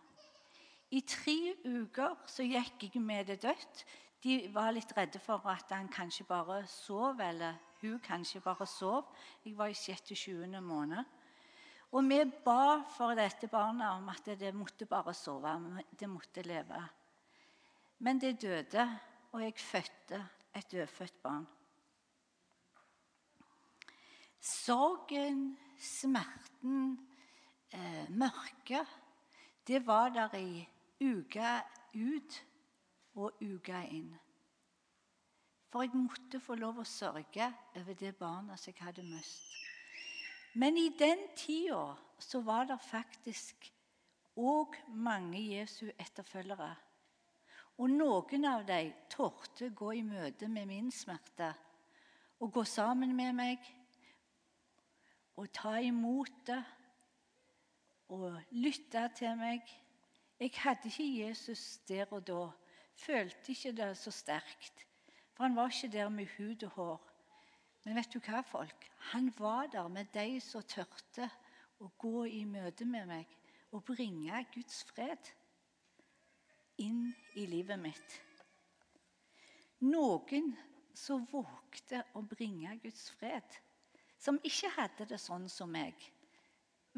I 0.91 1.03
tre 1.05 1.55
uker 1.69 2.17
så 2.27 2.47
gikk 2.49 2.89
jeg 2.89 3.03
med 3.05 3.29
det 3.29 3.43
dødt. 3.43 3.83
De 4.25 4.39
var 4.55 4.73
litt 4.73 4.95
redde 4.97 5.21
for 5.21 5.45
at 5.51 5.69
han 5.71 5.91
kanskje 5.93 6.25
bare 6.27 6.63
sov, 6.67 7.21
eller 7.21 7.59
hun 7.83 8.01
kanskje 8.03 8.41
bare 8.41 8.67
sov. 8.67 9.13
Jeg 9.45 9.59
var 9.59 9.69
i 9.69 9.77
sjette-sjuende 9.77 10.63
måned. 10.65 11.05
Og 11.93 12.05
vi 12.09 12.23
ba 12.45 12.81
for 12.97 13.17
dette 13.17 13.49
barnet 13.49 13.89
om 13.89 14.09
at 14.13 14.33
det 14.41 14.55
måtte 14.57 14.89
bare 14.89 15.15
sove, 15.17 15.55
det 15.93 16.09
måtte 16.09 16.43
leve. 16.45 16.83
Men 18.05 18.21
det 18.21 18.41
døde, 18.43 18.89
og 19.33 19.43
jeg 19.43 19.55
fødte 19.61 20.25
et 20.57 20.73
dødfødt 20.73 21.23
barn. 21.23 21.47
Sorgen, 24.41 25.59
smerten, 25.79 26.99
eh, 27.73 28.11
mørket, 28.11 28.87
det 29.67 29.87
var 29.87 30.09
der 30.09 30.35
i 30.39 30.69
uke 31.01 31.63
ut 31.95 32.45
og 33.15 33.43
uke 33.43 33.83
inn. 33.91 34.17
For 35.69 35.85
jeg 35.85 35.93
måtte 35.95 36.41
få 36.41 36.57
lov 36.57 36.81
å 36.81 36.87
sørge 36.89 37.51
over 37.77 37.97
det 37.99 38.15
barnet 38.17 38.61
som 38.61 38.73
jeg 38.73 38.85
hadde 38.87 39.05
mist. 39.05 39.43
Men 40.55 40.79
i 40.81 40.89
den 40.99 41.27
tida 41.37 41.93
så 42.19 42.41
var 42.41 42.65
det 42.71 42.79
faktisk 42.81 43.69
òg 44.39 44.79
mange 44.89 45.41
Jesu 45.43 45.91
etterfølgere. 45.91 46.71
Og 47.79 47.91
noen 47.91 48.47
av 48.49 48.65
dem 48.67 48.95
torde 49.13 49.69
gå 49.77 49.93
i 49.99 50.03
møte 50.03 50.49
med 50.51 50.67
min 50.67 50.91
smerte 50.91 51.53
og 52.41 52.53
gå 52.55 52.65
sammen 52.67 53.15
med 53.19 53.37
meg 53.37 53.69
og 55.39 55.47
ta 55.55 55.77
imot 55.79 56.35
det 56.49 56.63
og 58.09 58.41
lytte 58.51 59.05
til 59.19 59.37
meg. 59.39 59.63
Jeg 60.41 60.55
hadde 60.63 60.91
ikke 60.91 61.07
Jesus 61.23 61.79
der 61.89 62.11
og 62.15 62.25
da. 62.27 62.47
Følte 62.99 63.53
ikke 63.55 63.73
det 63.79 63.93
så 63.99 64.11
sterkt. 64.11 64.87
For 65.35 65.47
han 65.47 65.57
var 65.57 65.71
ikke 65.71 65.93
der 65.93 66.09
med 66.09 66.27
hud 66.37 66.63
og 66.67 66.71
hår. 66.71 67.05
Men 67.85 67.95
vet 67.95 68.11
du 68.15 68.19
hva, 68.19 68.41
folk? 68.43 68.89
Han 69.13 69.31
var 69.39 69.69
der 69.73 69.89
med 69.89 70.11
de 70.15 70.41
som 70.43 70.65
tørte 70.67 71.29
å 71.79 71.91
gå 71.99 72.25
i 72.27 72.43
møte 72.45 72.85
med 72.85 73.07
meg 73.07 73.37
og 73.71 73.85
bringe 73.87 74.43
Guds 74.55 74.83
fred 74.91 75.31
inn 76.83 77.13
i 77.39 77.47
livet 77.47 77.79
mitt. 77.79 78.19
Noen 79.87 80.51
som 80.99 81.27
vågte 81.31 82.03
å 82.19 82.25
bringe 82.27 82.75
Guds 82.83 83.11
fred. 83.15 83.61
Som 84.19 84.41
ikke 84.43 84.71
hadde 84.75 85.07
det 85.13 85.21
sånn 85.23 85.49
som 85.49 85.71
meg, 85.71 85.95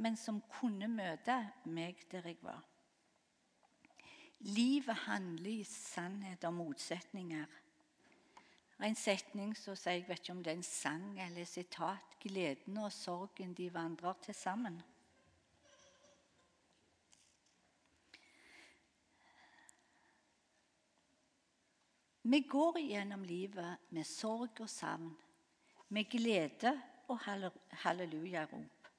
men 0.00 0.16
som 0.16 0.40
kunne 0.60 0.88
møte 0.88 1.36
meg 1.68 2.00
der 2.10 2.30
jeg 2.30 2.38
var. 2.42 2.62
Livet 4.40 5.04
handler 5.04 5.50
i 5.52 5.64
sannhet 5.68 6.44
om 6.48 6.62
motsetninger 6.62 7.60
er 8.80 8.88
en 8.88 8.96
setning 8.96 9.50
som 9.56 9.76
sier 9.76 9.98
Jeg 9.98 10.06
vet 10.08 10.22
ikke 10.22 10.32
om 10.32 10.44
det 10.44 10.52
er 10.52 10.58
en 10.58 10.64
sang 10.64 11.18
eller 11.20 11.44
sitat. 11.44 12.06
Gleden 12.20 12.78
og 12.80 12.92
sorgen, 12.92 13.54
de 13.56 13.70
vandrer 13.72 14.16
til 14.24 14.34
sammen. 14.34 14.80
Vi 22.22 22.40
går 22.40 22.78
gjennom 22.78 23.22
livet 23.24 23.90
med 23.90 24.04
sorg 24.04 24.60
og 24.60 24.68
savn, 24.68 25.14
med 25.88 26.04
glede 26.12 26.74
og 27.10 27.20
hallelujarop. 27.84 28.90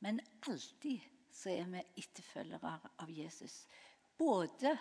Men 0.00 0.20
alltid 0.48 1.00
så 1.32 1.50
er 1.52 1.68
vi 1.72 1.82
etterfølgere 2.02 2.74
av 3.02 3.10
Jesus. 3.10 3.62
Både 4.18 4.74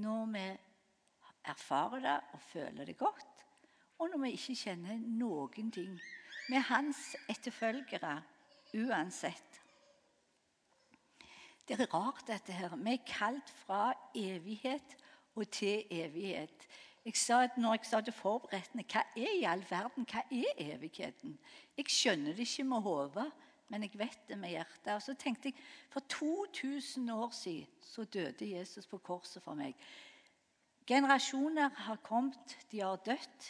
når 0.00 0.26
vi 0.34 0.44
erfarer 1.50 2.04
det 2.04 2.16
og 2.34 2.40
føler 2.40 2.88
det 2.88 2.98
godt, 2.98 3.44
og 3.98 4.10
når 4.10 4.22
vi 4.24 4.34
ikke 4.36 4.56
kjenner 4.62 5.00
noen 5.00 5.72
ting. 5.72 5.96
Vi 6.48 6.56
er 6.56 6.68
hans 6.70 7.14
etterfølgere 7.28 8.14
uansett. 8.74 9.60
Det 11.68 11.76
er 11.78 11.92
rart, 11.92 12.24
dette 12.26 12.54
her. 12.56 12.72
Vi 12.76 12.94
er 12.96 13.04
kalt 13.06 13.50
fra 13.60 13.92
evighet 14.16 14.96
og 15.36 15.46
til 15.54 15.84
evighet. 15.90 16.64
Jeg 17.04 17.16
sa 17.16 17.44
at 17.46 17.56
når 17.56 17.78
jeg 17.78 17.86
sa 17.88 18.00
det 18.04 18.12
forberedende, 18.14 18.84
hva 18.92 19.02
er 19.16 19.36
i 19.38 19.46
all 19.48 19.62
verden, 19.70 20.04
hva 20.04 20.20
er 20.28 20.58
evigheten? 20.60 21.38
Jeg 21.76 21.88
skjønner 21.88 22.36
det 22.36 22.44
ikke 22.44 22.66
med 22.68 22.84
hodet, 22.84 23.30
men 23.72 23.86
jeg 23.86 23.96
vet 23.98 24.28
det 24.28 24.36
med 24.38 24.52
hjertet. 24.52 24.92
Og 24.92 25.02
så 25.02 25.14
tenkte 25.14 25.48
jeg, 25.48 25.56
For 25.90 26.00
2000 26.00 27.10
år 27.10 27.30
siden 27.30 27.66
så 27.80 28.04
døde 28.04 28.50
Jesus 28.50 28.86
på 28.86 28.98
korset 28.98 29.42
for 29.42 29.54
meg. 29.54 29.74
Generasjoner 30.86 31.70
har 31.86 31.96
kommet, 31.96 32.58
de 32.70 32.80
har 32.80 33.00
dødd. 33.06 33.48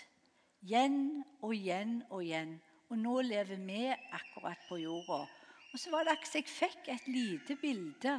Igjen 0.63 1.25
og 1.41 1.55
igjen 1.55 2.03
og 2.11 2.23
igjen. 2.23 2.59
Og 2.91 2.99
nå 2.99 3.21
lever 3.23 3.57
vi 3.57 3.87
akkurat 3.89 4.61
på 4.69 4.77
jorda. 4.77 5.25
Og 5.73 5.79
så 5.79 5.91
var 5.91 6.05
det 6.05 6.15
akkurat 6.15 6.37
jeg 6.37 6.53
fikk 6.53 6.91
et 6.93 7.09
lite 7.09 7.57
bilde 7.57 8.15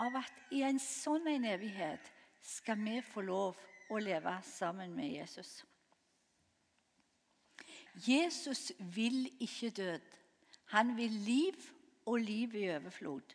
av 0.00 0.16
at 0.20 0.54
i 0.54 0.62
en 0.66 0.78
sånn 0.78 1.26
en 1.30 1.48
evighet 1.48 2.12
skal 2.44 2.78
vi 2.84 3.00
få 3.04 3.24
lov 3.24 3.56
å 3.90 3.98
leve 3.98 4.36
sammen 4.46 4.94
med 4.94 5.10
Jesus. 5.18 5.64
Jesus 8.06 8.72
vil 8.78 9.26
ikke 9.42 9.70
død. 9.70 10.16
Han 10.70 10.94
vil 10.96 11.10
liv 11.26 11.70
og 12.06 12.20
liv 12.20 12.54
i 12.54 12.68
overflod. 12.70 13.34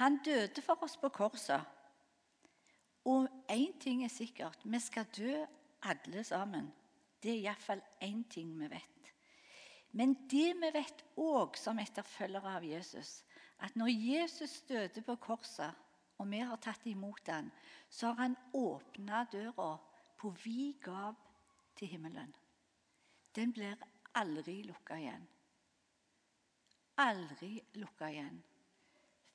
Han 0.00 0.18
døde 0.24 0.62
for 0.62 0.82
oss 0.82 0.96
på 0.96 1.08
korset. 1.08 1.62
Og 3.06 3.28
én 3.50 3.78
ting 3.80 4.02
er 4.04 4.10
sikkert 4.10 4.64
vi 4.64 4.80
skal 4.82 5.06
dø 5.16 5.44
alle 5.82 6.24
sammen. 6.24 6.72
Det 7.22 7.30
er 7.30 7.44
iallfall 7.46 7.82
én 8.02 8.24
ting 8.30 8.50
vi 8.58 8.70
vet. 8.70 9.12
Men 9.92 10.14
det 10.30 10.50
vi 10.60 10.70
vet 10.74 11.04
òg 11.16 11.56
som 11.56 11.78
etterfølgere 11.78 12.56
av 12.58 12.64
Jesus, 12.66 13.22
at 13.62 13.76
når 13.76 13.88
Jesus 13.88 14.60
døde 14.68 15.02
på 15.02 15.16
korset, 15.16 15.72
og 16.16 16.30
vi 16.30 16.40
har 16.40 16.56
tatt 16.62 16.86
imot 16.88 17.24
den, 17.26 17.50
så 17.90 18.12
har 18.12 18.22
han 18.22 18.36
åpna 18.56 19.24
døra 19.32 19.76
på 20.16 20.32
vid 20.44 20.80
gap 20.84 21.28
til 21.76 21.92
himmelen. 21.92 22.34
Den 23.36 23.52
blir 23.52 23.76
aldri 24.16 24.62
lukka 24.64 24.96
igjen. 24.96 25.26
Aldri 27.04 27.58
lukka 27.76 28.08
igjen 28.10 28.42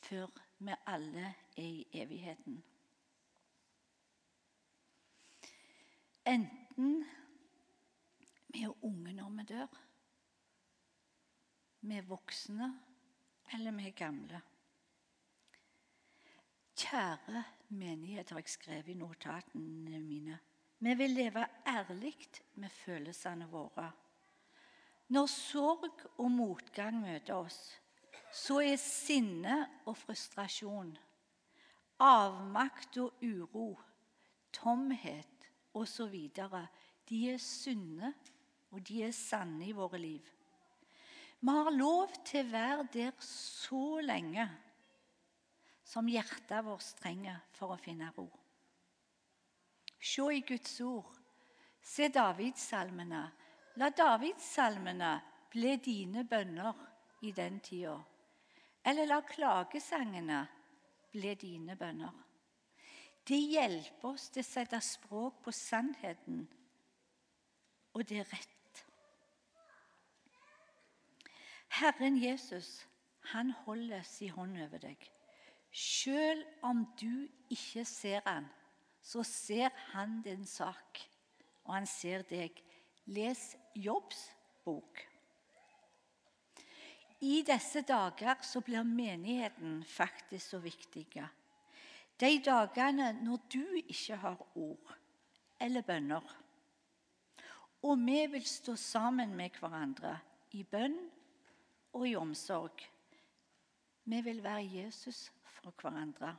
før 0.01 0.31
vi 0.57 0.75
alle 0.89 1.27
er 1.57 1.61
i 1.61 1.85
evigheten. 2.01 2.57
Enten 6.25 7.03
vi 8.47 8.63
er 8.65 8.85
unge 8.85 9.13
når 9.13 9.29
vi 9.37 9.45
dør, 9.53 9.77
vi 11.81 11.97
er 11.97 12.09
voksne, 12.09 12.67
eller 13.53 13.77
vi 13.77 13.87
er 13.87 13.97
gamle. 13.97 14.41
Kjære 16.81 17.43
menighet, 17.69 18.29
har 18.29 18.39
jeg 18.41 18.49
skrevet 18.49 18.87
i 18.89 18.97
notatene 18.97 19.99
mine. 20.01 20.39
Vi 20.79 20.93
vil 20.97 21.11
leve 21.13 21.45
ærlig 21.67 22.15
med 22.55 22.69
følelsene 22.73 23.45
våre. 23.51 23.91
Når 25.13 25.27
sorg 25.29 26.05
og 26.17 26.31
motgang 26.31 26.97
møter 27.03 27.35
oss, 27.35 27.59
så 28.33 28.61
er 28.63 28.79
sinne 28.81 29.57
og 29.85 29.97
frustrasjon, 29.99 30.95
avmakt 32.01 32.97
og 33.03 33.21
uro, 33.21 33.75
tomhet 34.55 35.49
osv. 35.77 36.15
De 37.09 37.21
er 37.29 37.37
sunne, 37.37 38.13
og 38.71 38.81
de 38.87 39.03
er 39.03 39.13
sanne 39.13 39.67
i 39.67 39.75
våre 39.75 39.99
liv. 39.99 40.33
Vi 41.41 41.57
har 41.59 41.75
lov 41.75 42.09
til 42.25 42.47
å 42.47 42.53
være 42.55 42.89
der 42.93 43.13
så 43.25 43.99
lenge 44.05 44.47
som 45.91 46.07
hjertet 46.07 46.63
vårt 46.63 46.93
trenger 47.01 47.41
for 47.57 47.73
å 47.75 47.81
finne 47.81 48.07
ro. 48.15 48.29
Se 49.99 50.23
i 50.31 50.39
Guds 50.47 50.79
ord. 50.87 51.17
Se 51.83 52.07
Davidssalmene. 52.07 53.25
La 53.75 53.89
Davidssalmene 53.89 55.11
bli 55.51 55.75
dine 55.83 56.23
bønner 56.23 56.87
i 57.27 57.33
den 57.35 57.59
tida. 57.59 57.97
Eller 58.87 59.09
la 59.09 59.19
klagesangene 59.27 60.39
bli 61.11 61.35
dine 61.35 61.75
bønner. 61.75 62.15
Det 63.27 63.37
hjelper 63.37 64.15
oss 64.15 64.29
til 64.33 64.41
å 64.41 64.47
sette 64.47 64.79
språk 64.81 65.43
på 65.45 65.51
sannheten, 65.53 66.47
og 67.93 68.07
det 68.09 68.23
er 68.23 68.31
rett. 68.31 68.85
Herren 71.81 72.17
Jesus, 72.17 72.79
han 73.35 73.51
holder 73.65 74.01
sin 74.07 74.33
hånd 74.33 74.57
over 74.63 74.81
deg. 74.81 75.11
Selv 75.71 76.43
om 76.61 76.83
du 76.99 77.27
ikke 77.49 77.85
ser 77.87 78.21
han, 78.25 78.47
så 79.01 79.23
ser 79.23 79.69
han 79.93 80.21
din 80.21 80.45
sak, 80.45 80.99
og 81.63 81.73
han 81.73 81.87
ser 81.87 82.25
deg. 82.27 82.59
Les 83.05 83.55
Jobbs 83.75 84.27
bok. 84.65 84.99
I 87.21 87.41
disse 87.45 87.81
dager 87.85 88.41
så 88.41 88.61
blir 88.65 88.83
menigheten 88.83 89.83
faktisk 89.85 90.55
så 90.55 90.59
viktig. 90.61 91.05
De 92.19 92.31
dagene 92.45 93.11
når 93.21 93.43
du 93.53 93.63
ikke 93.81 94.17
har 94.21 94.41
ord 94.57 94.95
eller 95.61 95.85
bønner. 95.85 96.25
Og 97.81 97.97
vi 97.97 98.25
vil 98.29 98.45
stå 98.45 98.75
sammen 98.75 99.35
med 99.37 99.57
hverandre 99.59 100.17
i 100.57 100.63
bønn 100.63 100.97
og 101.93 102.07
i 102.09 102.15
omsorg. 102.15 102.81
Vi 104.03 104.21
vil 104.21 104.43
være 104.43 104.65
Jesus 104.65 105.31
fra 105.61 105.71
hverandre. 105.81 106.37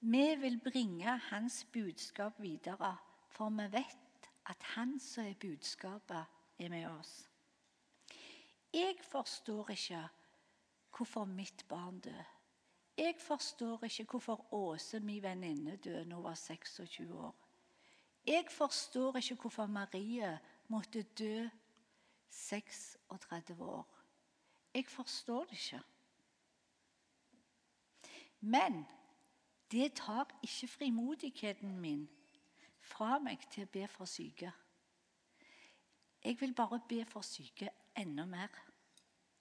Vi 0.00 0.34
vil 0.40 0.60
bringe 0.64 1.18
hans 1.18 1.66
budskap 1.72 2.40
videre, 2.40 2.96
for 3.28 3.50
vi 3.50 3.66
vet 3.72 4.30
at 4.46 4.62
han 4.74 4.98
som 5.00 5.24
er 5.24 5.34
budskapet, 5.40 6.24
er 6.58 6.68
med 6.68 6.86
oss. 6.86 7.28
Jeg 8.72 8.96
forstår 9.02 9.70
ikke 9.70 10.08
hvorfor 10.96 11.24
mitt 11.24 11.64
barn 11.68 12.00
dør. 12.00 12.26
Jeg 12.96 13.14
forstår 13.18 13.84
ikke 13.84 14.04
hvorfor 14.04 14.54
Åse, 14.54 15.00
min 15.00 15.22
venninne, 15.22 15.76
døde 15.76 16.04
da 16.04 16.14
hun 16.14 16.24
var 16.24 16.34
26 16.34 17.14
år. 17.14 17.34
Jeg 18.26 18.44
forstår 18.50 19.16
ikke 19.16 19.34
hvorfor 19.34 19.66
Marie 19.66 20.38
måtte 20.68 21.02
dø 21.02 21.48
36 22.28 23.64
år. 23.64 23.86
Jeg 24.74 24.86
forstår 24.86 25.44
det 25.44 25.52
ikke. 25.52 25.82
Men 28.40 28.86
det 29.70 29.92
tar 29.94 30.28
ikke 30.42 30.68
frimodigheten 30.68 31.78
min 31.80 32.08
fra 32.80 33.18
meg 33.22 33.44
til 33.52 33.66
å 33.66 33.72
be 33.72 33.86
for 33.88 34.08
syke. 34.08 34.52
Jeg 36.24 36.36
vil 36.40 36.54
bare 36.54 36.80
be 36.88 37.04
for 37.08 37.24
syke 37.24 37.68
enda 37.96 38.24
mer. 38.28 38.50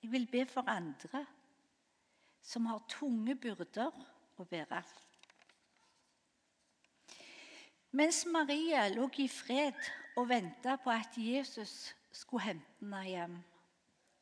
Jeg 0.03 0.11
vil 0.11 0.27
be 0.31 0.45
for 0.45 0.67
andre 0.67 1.25
som 2.41 2.65
har 2.65 2.83
tunge 2.89 3.35
byrder 3.35 3.91
å 4.39 4.45
bære. 4.47 4.83
Mens 7.91 8.25
Maria 8.29 8.85
lå 8.93 9.09
i 9.17 9.27
fred 9.27 9.79
og 10.17 10.29
venta 10.29 10.75
på 10.77 10.91
at 10.93 11.17
Jesus 11.17 11.95
skulle 12.11 12.43
hente 12.43 12.79
henne 12.79 13.03
hjem, 13.07 13.37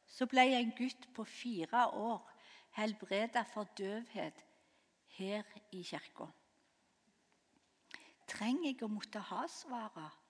så 0.08 0.26
ble 0.26 0.46
en 0.56 0.72
gutt 0.78 1.08
på 1.14 1.26
fire 1.28 1.88
år 1.92 2.22
helbredet 2.78 3.44
for 3.52 3.68
døvhet 3.78 4.47
her 5.18 5.44
i 5.72 5.82
kirka. 5.84 6.28
Trenger 8.28 8.70
jeg 8.72 8.84
å 8.84 8.92
måtte 8.92 9.22
ha 9.30 9.46
svaret? 9.50 10.24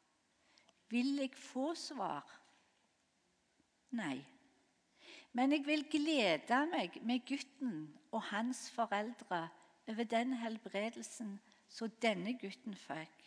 Vil 0.91 1.17
jeg 1.19 1.33
få 1.35 1.73
svar? 1.75 2.25
Nei. 3.97 4.19
Men 5.35 5.51
jeg 5.53 5.65
vil 5.67 5.83
glede 5.91 6.59
meg 6.71 6.97
med 7.05 7.25
gutten 7.27 7.73
og 8.11 8.21
hans 8.31 8.67
foreldre 8.73 9.47
over 9.87 10.07
den 10.07 10.33
helbredelsen 10.39 11.35
som 11.69 11.91
denne 12.01 12.33
gutten 12.39 12.75
fikk. 12.77 13.25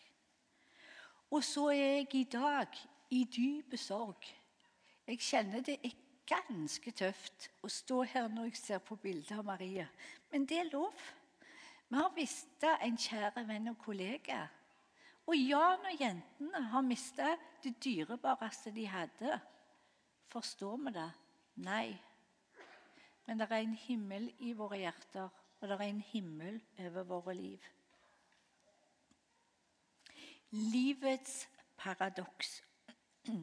Og 1.31 1.45
så 1.47 1.69
er 1.71 2.01
jeg 2.01 2.15
i 2.15 2.25
dag 2.33 2.81
i 3.15 3.25
dyp 3.25 3.77
sorg. 3.79 4.27
Jeg 5.07 5.23
kjenner 5.23 5.63
det 5.67 5.79
er 5.85 5.95
ganske 6.31 6.93
tøft 6.95 7.49
å 7.63 7.71
stå 7.71 8.03
her 8.13 8.29
når 8.31 8.51
jeg 8.51 8.61
ser 8.61 8.83
på 8.87 8.97
bildet 9.03 9.39
av 9.39 9.47
Maria, 9.47 9.87
men 10.31 10.47
det 10.47 10.61
er 10.63 10.71
lov. 10.73 10.95
Vi 11.91 11.97
har 11.97 12.13
mista 12.15 12.77
en 12.87 12.95
kjære 12.99 13.43
venn 13.49 13.69
og 13.73 13.79
kollega. 13.83 14.45
Og 15.27 15.35
ja, 15.35 15.77
når 15.83 15.97
jentene 15.99 16.61
har 16.71 16.85
mista 16.87 17.33
det 17.65 17.73
dyrebareste 17.83 18.71
de 18.75 18.87
hadde, 18.87 19.41
forstår 20.31 20.77
vi 20.85 20.91
det? 20.95 21.11
Nei. 21.67 21.99
Men 23.27 23.39
det 23.43 23.47
er 23.51 23.57
en 23.65 23.75
himmel 23.75 24.31
i 24.39 24.53
våre 24.55 24.79
hjerter, 24.79 25.29
og 25.61 25.69
det 25.69 25.77
er 25.77 25.83
en 25.89 26.01
himmel 26.13 26.61
over 26.79 27.03
våre 27.11 27.35
liv. 27.35 27.59
Livets 30.51 31.49
paradoks. 31.77 32.63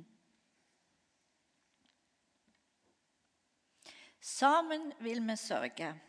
Sammen 4.40 4.94
vil 5.00 5.22
vi 5.28 5.36
sørge, 5.36 6.02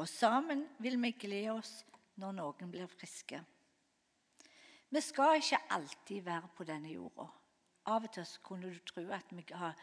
og 0.00 0.08
sammen 0.08 0.64
vil 0.80 0.96
vi 1.02 1.12
glede 1.26 1.52
oss 1.58 1.80
når 2.20 2.36
noen 2.38 2.72
blir 2.72 2.88
friske. 2.88 3.40
Vi 4.90 5.00
skal 5.04 5.38
ikke 5.38 5.60
alltid 5.76 6.24
være 6.26 6.48
på 6.56 6.64
denne 6.66 6.90
jorda. 6.90 7.28
Av 7.90 8.04
og 8.06 8.12
til 8.14 8.26
kunne 8.44 8.70
du 8.72 8.80
tro 8.86 9.04
at 9.14 9.30
vi, 9.32 9.44
har, 9.54 9.76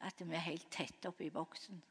at 0.00 0.22
vi 0.22 0.34
er 0.34 0.46
helt 0.46 0.70
tett 0.72 1.08
oppe 1.10 1.26
i 1.26 1.32
boksen. 1.34 1.82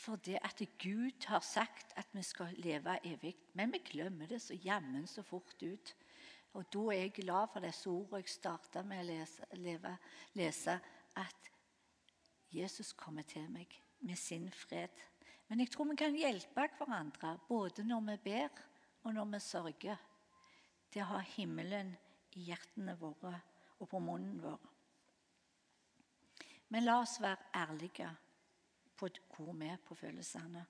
Fordi 0.00 0.36
at 0.40 0.62
Gud 0.80 1.26
har 1.28 1.44
sagt 1.44 1.92
at 2.00 2.08
vi 2.12 2.22
skal 2.24 2.54
leve 2.56 2.96
evig. 3.04 3.34
Men 3.54 3.72
vi 3.72 3.82
glemmer 3.84 4.26
det 4.26 4.40
så 4.42 4.56
jammen 4.64 5.06
så 5.06 5.22
fort 5.22 5.62
ut. 5.62 5.94
Og 6.52 6.66
da 6.72 6.86
er 6.90 7.04
jeg 7.04 7.12
glad 7.20 7.52
for 7.52 7.62
disse 7.62 7.90
ordene 7.90 8.24
jeg 8.24 8.32
starta 8.32 8.82
med 8.82 9.04
å 9.04 9.06
lese, 9.06 9.46
leve, 9.60 9.92
lese, 10.34 10.80
at 11.20 11.50
Jesus 12.50 12.92
kommer 12.92 13.22
til 13.22 13.46
meg 13.52 13.76
med 14.00 14.18
sin 14.18 14.48
fred. 14.50 14.90
Men 15.50 15.64
jeg 15.64 15.72
tror 15.74 15.88
vi 15.90 15.96
kan 15.98 16.14
hjelpe 16.14 16.68
hverandre 16.78 17.32
både 17.48 17.82
når 17.82 18.04
vi 18.12 18.16
ber 18.30 18.60
og 19.02 19.14
når 19.16 19.32
vi 19.32 19.40
sørger, 19.42 20.02
til 20.90 21.02
å 21.02 21.08
ha 21.12 21.18
himmelen 21.36 21.90
i 22.38 22.44
hjertene 22.48 22.94
våre 22.98 23.32
og 23.78 23.88
på 23.90 23.98
munnen 24.02 24.38
vår. 24.42 24.60
Men 26.70 26.86
la 26.86 27.00
oss 27.02 27.16
være 27.22 27.50
ærlige 27.56 28.10
på 28.98 29.10
hvor 29.34 29.50
vi 29.58 29.70
er 29.70 29.82
på 29.82 29.96
følelsene. 29.98 30.62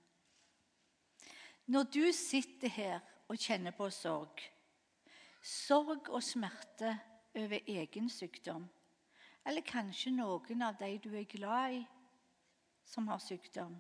Når 1.71 1.89
du 1.93 2.05
sitter 2.17 2.73
her 2.73 2.97
og 3.29 3.37
kjenner 3.37 3.77
på 3.77 3.91
sorg, 3.93 4.41
sorg 5.45 6.09
og 6.09 6.25
smerte 6.25 6.95
over 7.37 7.69
egen 7.69 8.09
sykdom, 8.13 8.65
eller 9.45 9.65
kanskje 9.67 10.15
noen 10.17 10.65
av 10.65 10.81
de 10.81 10.95
du 11.05 11.13
er 11.13 11.29
glad 11.29 11.77
i, 11.81 11.85
som 12.85 13.09
har 13.13 13.21
sykdom, 13.23 13.77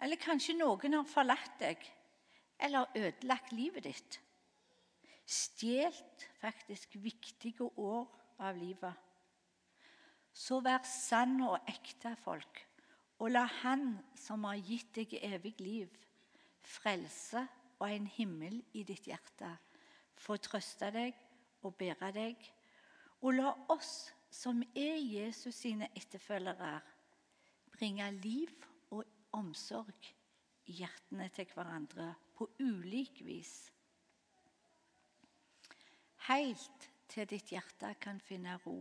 eller 0.00 0.20
kanskje 0.20 0.56
noen 0.58 0.96
har 0.96 1.08
forlatt 1.08 1.58
deg 1.60 1.84
eller 2.60 2.90
ødelagt 2.96 3.52
livet 3.56 3.86
ditt, 3.88 4.18
stjålet 5.24 6.26
faktisk 6.40 6.96
viktige 7.00 7.68
år 7.80 8.08
av 8.40 8.58
livet, 8.58 8.92
så 10.32 10.60
vær 10.64 10.84
sann 10.88 11.38
og 11.44 11.70
ekte 11.70 12.14
folk 12.20 12.64
og 13.20 13.32
la 13.34 13.44
Han 13.60 13.98
som 14.16 14.46
har 14.48 14.60
gitt 14.64 14.94
deg 14.96 15.18
evig 15.20 15.54
liv, 15.60 15.90
frelse 16.64 17.42
og 17.80 17.90
en 17.90 18.06
himmel 18.08 18.60
i 18.72 18.84
ditt 18.88 19.10
hjerte, 19.10 19.50
få 20.16 20.38
trøste 20.40 20.88
deg 20.94 21.16
og 21.64 21.76
bære 21.76 22.10
deg. 22.16 22.40
Og 23.20 23.36
la 23.36 23.52
oss 23.72 24.10
som 24.32 24.62
er 24.72 24.96
Jesus 24.96 25.58
sine 25.60 25.90
etterfølgere, 25.96 26.78
bringe 27.76 28.08
liv 28.22 28.52
omsorg 29.36 30.08
i 30.70 30.78
hjertene 30.80 31.28
til 31.34 31.50
hverandre 31.54 32.12
på 32.36 32.48
ulik 32.62 33.22
vis. 33.26 33.54
Helt 36.28 36.88
til 37.10 37.28
ditt 37.30 37.50
hjerte 37.50 37.94
kan 38.00 38.20
finne 38.22 38.56
ro, 38.64 38.78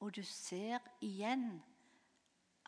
og 0.00 0.14
du 0.16 0.22
ser 0.26 0.82
igjen 1.04 1.62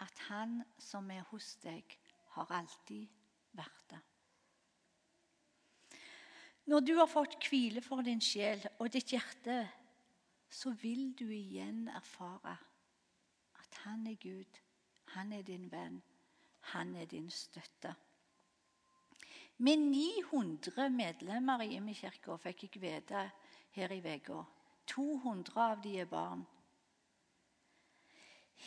at 0.00 0.18
Han 0.28 0.60
som 0.78 1.10
er 1.10 1.24
hos 1.30 1.54
deg, 1.62 1.96
har 2.36 2.52
alltid 2.52 3.08
vært 3.56 3.84
det. 3.90 4.00
Når 6.66 6.82
du 6.84 6.92
har 6.98 7.08
fått 7.08 7.38
hvile 7.48 7.80
for 7.80 8.02
din 8.04 8.20
sjel 8.20 8.60
og 8.76 8.90
ditt 8.92 9.14
hjerte, 9.14 9.60
så 10.50 10.72
vil 10.82 11.12
du 11.16 11.24
igjen 11.30 11.86
erfare 11.88 12.56
at 13.56 13.78
han 13.84 14.06
er 14.10 14.18
Gud, 14.20 14.58
han 15.14 15.32
er 15.32 15.46
din 15.46 15.70
venn, 15.72 16.00
han 16.72 16.94
er 16.96 17.06
din 17.10 17.30
støtte. 17.30 17.94
Med 19.58 19.78
900 19.78 20.90
medlemmer 20.92 21.62
i 21.64 21.76
Imekirka 21.78 22.36
fikk 22.36 22.66
jeg 22.66 22.82
vite 22.82 23.22
her 23.76 23.92
i 23.94 24.02
uka. 24.04 24.42
200 24.86 25.62
av 25.62 25.80
de 25.82 25.94
er 26.00 26.10
barn. 26.10 26.44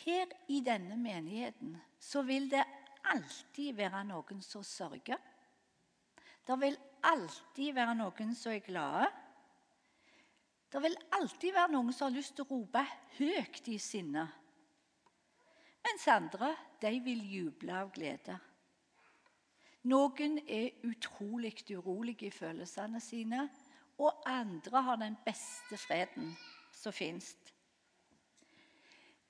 Her 0.04 0.26
i 0.48 0.60
denne 0.66 0.96
menigheten 0.96 1.76
så 1.98 2.22
vil 2.22 2.50
det 2.50 2.64
alltid 3.10 3.74
være 3.78 4.02
noen 4.08 4.42
som 4.42 4.64
sørger. 4.66 5.18
Det 6.46 6.56
vil 6.60 6.76
alltid 7.06 7.74
være 7.74 7.94
noen 7.98 8.34
som 8.34 8.52
er 8.52 8.64
glade. 8.64 9.08
Det 10.70 10.82
vil 10.82 10.96
alltid 11.18 11.54
være 11.54 11.72
noen 11.72 11.92
som 11.94 12.08
har 12.08 12.16
lyst 12.18 12.36
til 12.36 12.46
å 12.46 12.50
rope 12.50 12.84
høyt 13.18 13.70
i 13.70 13.78
sinne. 13.82 14.26
Mens 15.86 16.06
andre 16.08 16.54
de 16.82 16.92
vil 17.04 17.22
juble 17.32 17.74
av 17.76 17.92
glede. 17.94 18.36
Noen 19.88 20.36
er 20.44 20.76
utrolig 20.84 21.54
urolige 21.72 22.28
i 22.28 22.34
følelsene 22.34 23.00
sine, 23.00 23.46
og 24.00 24.22
andre 24.28 24.82
har 24.82 25.00
den 25.00 25.16
beste 25.24 25.76
freden 25.80 26.34
som 26.72 26.92
fins. 26.92 27.32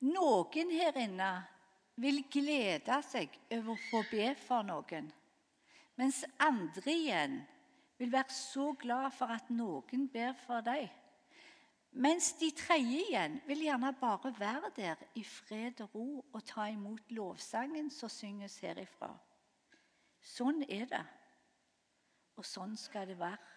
Noen 0.01 0.71
her 0.75 0.99
inne 0.99 1.31
vil 2.01 2.23
glede 2.33 2.99
seg 3.05 3.35
over 3.53 3.75
å 3.75 3.83
få 3.91 4.03
be 4.11 4.31
for 4.41 4.67
noen, 4.67 5.11
mens 6.01 6.23
andre 6.41 6.95
igjen 6.95 7.41
vil 8.01 8.13
være 8.15 8.33
så 8.33 8.71
glad 8.81 9.13
for 9.13 9.35
at 9.35 9.51
noen 9.53 10.07
ber 10.09 10.33
for 10.47 10.65
dem. 10.65 10.89
Mens 11.91 12.33
de 12.39 12.51
tredje 12.55 13.01
igjen 13.03 13.41
vil 13.47 13.65
gjerne 13.67 13.91
bare 13.99 14.31
være 14.39 14.71
der 14.77 15.01
i 15.19 15.25
fred 15.25 15.81
og 15.81 15.95
ro 15.95 16.25
og 16.33 16.45
ta 16.47 16.69
imot 16.71 17.11
lovsangen 17.11 17.91
som 17.91 18.09
synges 18.09 18.61
herifra. 18.63 19.11
Sånn 20.23 20.63
er 20.69 20.87
det, 20.87 21.03
og 22.39 22.47
sånn 22.47 22.77
skal 22.79 23.09
det 23.11 23.19
være. 23.19 23.57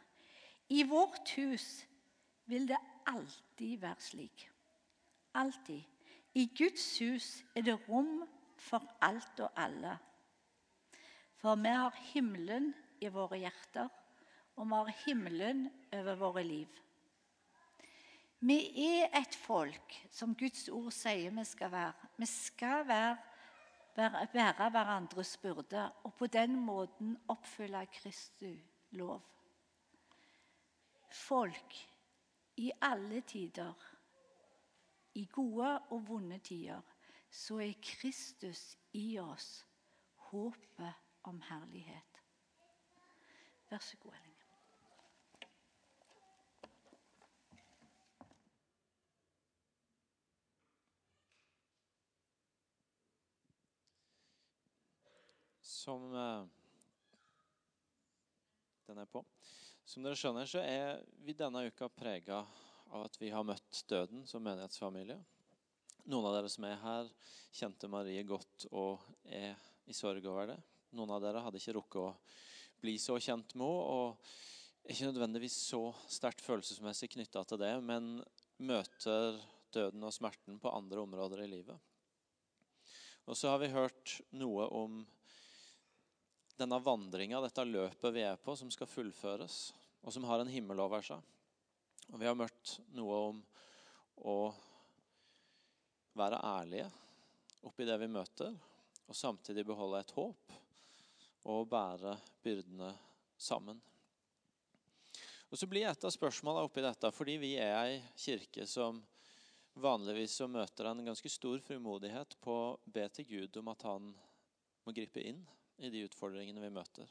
I 0.74 0.82
vårt 0.90 1.36
hus 1.38 1.84
vil 2.50 2.66
det 2.68 2.80
alltid 3.06 3.78
være 3.84 4.02
slik. 4.02 4.48
Alltid. 5.34 5.84
I 6.34 6.48
Guds 6.58 6.86
hus 7.00 7.28
er 7.56 7.62
det 7.68 7.76
rom 7.88 8.24
for 8.58 8.82
alt 9.06 9.44
og 9.46 9.52
alle. 9.60 9.98
For 11.38 11.60
vi 11.60 11.76
har 11.76 12.02
himmelen 12.14 12.72
i 13.04 13.12
våre 13.14 13.38
hjerter, 13.38 13.92
og 14.56 14.66
vi 14.66 14.80
har 14.80 14.96
himmelen 15.06 15.68
over 15.94 16.16
våre 16.18 16.44
liv. 16.48 16.82
Vi 18.44 18.58
er 18.84 19.14
et 19.16 19.36
folk 19.40 19.94
som 20.12 20.34
Guds 20.36 20.66
ord 20.68 20.92
sier 20.92 21.32
vi 21.32 21.44
skal 21.48 21.72
være. 21.72 22.10
Vi 22.20 22.28
skal 22.28 22.88
være, 22.88 23.14
være, 23.96 24.28
bære 24.34 24.70
hverandres 24.70 25.38
byrde 25.38 25.86
og 26.04 26.14
på 26.20 26.28
den 26.28 26.58
måten 26.66 27.16
oppfylle 27.32 27.86
Kristu 27.86 28.52
lov. 29.00 29.22
Folk 31.12 31.78
i 32.58 32.72
alle 32.82 33.22
tider 33.22 33.74
i 35.16 35.26
gode 35.32 35.80
og 35.80 36.08
vonde 36.08 36.38
tider, 36.38 36.82
så 37.30 37.62
er 37.64 37.80
Kristus 37.82 38.78
i 38.94 39.20
oss 39.20 39.66
håpet 40.16 40.94
om 41.24 41.42
herlighet. 41.42 42.22
Vær 43.70 43.78
så 43.78 43.98
god, 43.98 44.12
Elling. 44.12 44.33
Som 55.84 56.14
uh, 56.16 56.46
den 58.88 59.02
er 59.04 59.10
på. 59.12 59.20
Som 59.84 60.06
dere 60.06 60.16
skjønner, 60.16 60.48
så 60.48 60.62
er 60.64 61.02
vi 61.26 61.36
denne 61.36 61.66
uka 61.68 61.90
prega 61.92 62.38
av 62.94 63.02
at 63.04 63.18
vi 63.20 63.32
har 63.34 63.44
møtt 63.44 63.82
døden 63.92 64.22
som 64.30 64.46
menighetsfamilie. 64.46 65.18
Noen 66.08 66.28
av 66.30 66.38
dere 66.38 66.52
som 66.54 66.64
er 66.70 66.80
her, 66.80 67.10
kjente 67.52 67.90
Marie 67.92 68.24
godt 68.24 68.70
og 68.72 69.04
er 69.28 69.60
i 69.84 69.96
sorg 69.98 70.24
over 70.30 70.54
det. 70.54 70.56
Noen 70.96 71.12
av 71.18 71.20
dere 71.26 71.42
hadde 71.44 71.60
ikke 71.60 71.76
rukket 71.76 72.00
å 72.00 72.14
bli 72.80 72.94
så 73.02 73.18
kjent 73.20 73.52
med 73.60 73.68
henne. 73.68 73.98
og 73.98 74.88
er 74.88 74.96
ikke 74.96 75.10
nødvendigvis 75.10 75.58
så 75.68 75.82
sterkt 76.12 76.46
følelsesmessig 76.46 77.10
knytta 77.18 77.44
til 77.48 77.60
det, 77.60 77.74
men 77.84 78.22
møter 78.64 79.42
døden 79.76 80.08
og 80.08 80.16
smerten 80.16 80.64
på 80.64 80.72
andre 80.72 81.04
områder 81.04 81.44
i 81.44 81.50
livet. 81.58 81.76
Og 83.28 83.36
så 83.36 83.52
har 83.52 83.60
vi 83.60 83.72
hørt 83.76 84.16
noe 84.32 84.70
om 84.80 85.04
denne 86.60 86.80
vandringa, 86.80 87.42
dette 87.42 87.66
løpet 87.66 88.14
vi 88.14 88.24
er 88.26 88.38
på, 88.42 88.56
som 88.56 88.70
skal 88.72 88.90
fullføres, 88.90 89.74
og 90.04 90.14
som 90.14 90.26
har 90.30 90.44
en 90.44 90.52
himmel 90.52 90.82
over 90.84 91.04
seg. 91.06 91.22
Og 92.12 92.20
vi 92.20 92.28
har 92.28 92.38
møtt 92.38 92.78
noe 92.94 93.22
om 93.30 93.40
å 94.30 94.38
være 96.20 96.42
ærlige 96.46 96.90
oppi 97.66 97.88
det 97.88 97.96
vi 98.02 98.12
møter, 98.12 98.54
og 99.08 99.18
samtidig 99.18 99.66
beholde 99.66 100.04
et 100.04 100.14
håp 100.16 100.54
og 101.50 101.66
bære 101.72 102.14
byrdene 102.44 102.92
sammen. 103.40 103.80
Og 105.50 105.58
Så 105.60 105.68
blir 105.70 105.86
et 105.86 106.06
av 106.06 106.10
spørsmålene 106.14 106.66
oppi 106.66 106.82
dette, 106.82 107.12
fordi 107.14 107.36
vi 107.38 107.52
er 107.62 107.76
ei 107.78 107.98
kirke 108.18 108.66
som 108.66 109.04
vanligvis 109.74 110.40
møter 110.50 110.90
en 110.90 111.04
ganske 111.06 111.30
stor 111.30 111.60
frimodighet 111.66 112.38
på 112.42 112.54
å 112.54 112.80
be 112.86 113.06
til 113.14 113.28
Gud 113.30 113.60
om 113.62 113.70
at 113.74 113.86
han 113.86 114.08
må 114.84 114.94
gripe 114.94 115.22
inn 115.22 115.42
i 115.88 115.94
de 115.94 116.04
utfordringene 116.08 116.64
vi 116.64 116.72
møter. 116.74 117.10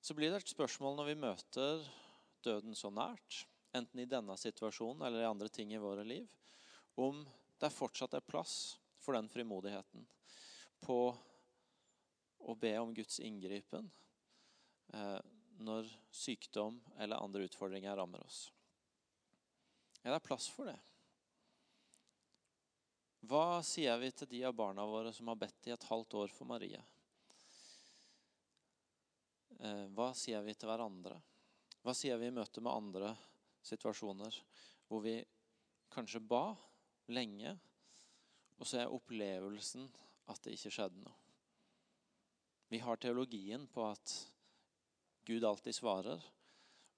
Så 0.00 0.14
blir 0.14 0.30
det 0.30 0.42
et 0.42 0.54
spørsmål 0.54 0.98
når 0.98 1.10
vi 1.10 1.20
møter 1.26 1.86
døden 2.46 2.76
så 2.78 2.92
nært, 2.94 3.44
enten 3.76 4.00
i 4.00 4.08
denne 4.08 4.36
situasjonen 4.40 5.04
eller 5.06 5.24
i 5.24 5.28
andre 5.28 5.48
ting 5.52 5.72
i 5.74 5.82
våre 5.82 6.04
liv, 6.06 6.26
om 6.96 7.24
det 7.60 7.72
fortsatt 7.72 8.14
er 8.16 8.24
plass 8.24 8.76
for 9.02 9.16
den 9.16 9.28
frimodigheten 9.32 10.06
på 10.84 10.98
å 12.46 12.54
be 12.60 12.72
om 12.78 12.92
Guds 12.94 13.18
inngripen 13.24 13.88
eh, 14.94 15.20
når 15.58 15.88
sykdom 16.14 16.78
eller 17.00 17.22
andre 17.22 17.46
utfordringer 17.48 17.96
rammer 17.96 18.22
oss. 18.24 18.46
Er 20.04 20.14
det 20.14 20.24
plass 20.24 20.46
for 20.52 20.68
det? 20.70 20.78
Hva 23.26 23.62
sier 23.66 23.96
vi 23.98 24.12
til 24.14 24.28
de 24.30 24.44
av 24.46 24.54
barna 24.54 24.84
våre 24.86 25.10
som 25.14 25.32
har 25.32 25.40
bedt 25.40 25.66
i 25.66 25.74
et 25.74 25.88
halvt 25.88 26.14
år 26.20 26.30
for 26.30 26.46
Marie? 26.46 26.78
Eh, 29.60 29.86
hva 29.96 30.10
sier 30.16 30.42
vi 30.44 30.54
til 30.54 30.68
hverandre? 30.68 31.16
Hva 31.84 31.94
sier 31.96 32.18
vi 32.20 32.28
i 32.28 32.34
møte 32.34 32.60
med 32.60 32.74
andre 32.74 33.12
situasjoner 33.64 34.36
hvor 34.86 35.02
vi 35.02 35.16
kanskje 35.92 36.20
ba 36.22 36.50
lenge, 37.14 37.54
og 38.60 38.68
så 38.68 38.82
er 38.82 38.92
opplevelsen 38.92 39.86
at 40.30 40.42
det 40.44 40.56
ikke 40.56 40.74
skjedde 40.76 41.02
noe? 41.02 41.14
Vi 42.68 42.80
har 42.82 42.98
teologien 42.98 43.68
på 43.70 43.84
at 43.86 44.14
Gud 45.26 45.44
alltid 45.46 45.74
svarer, 45.74 46.22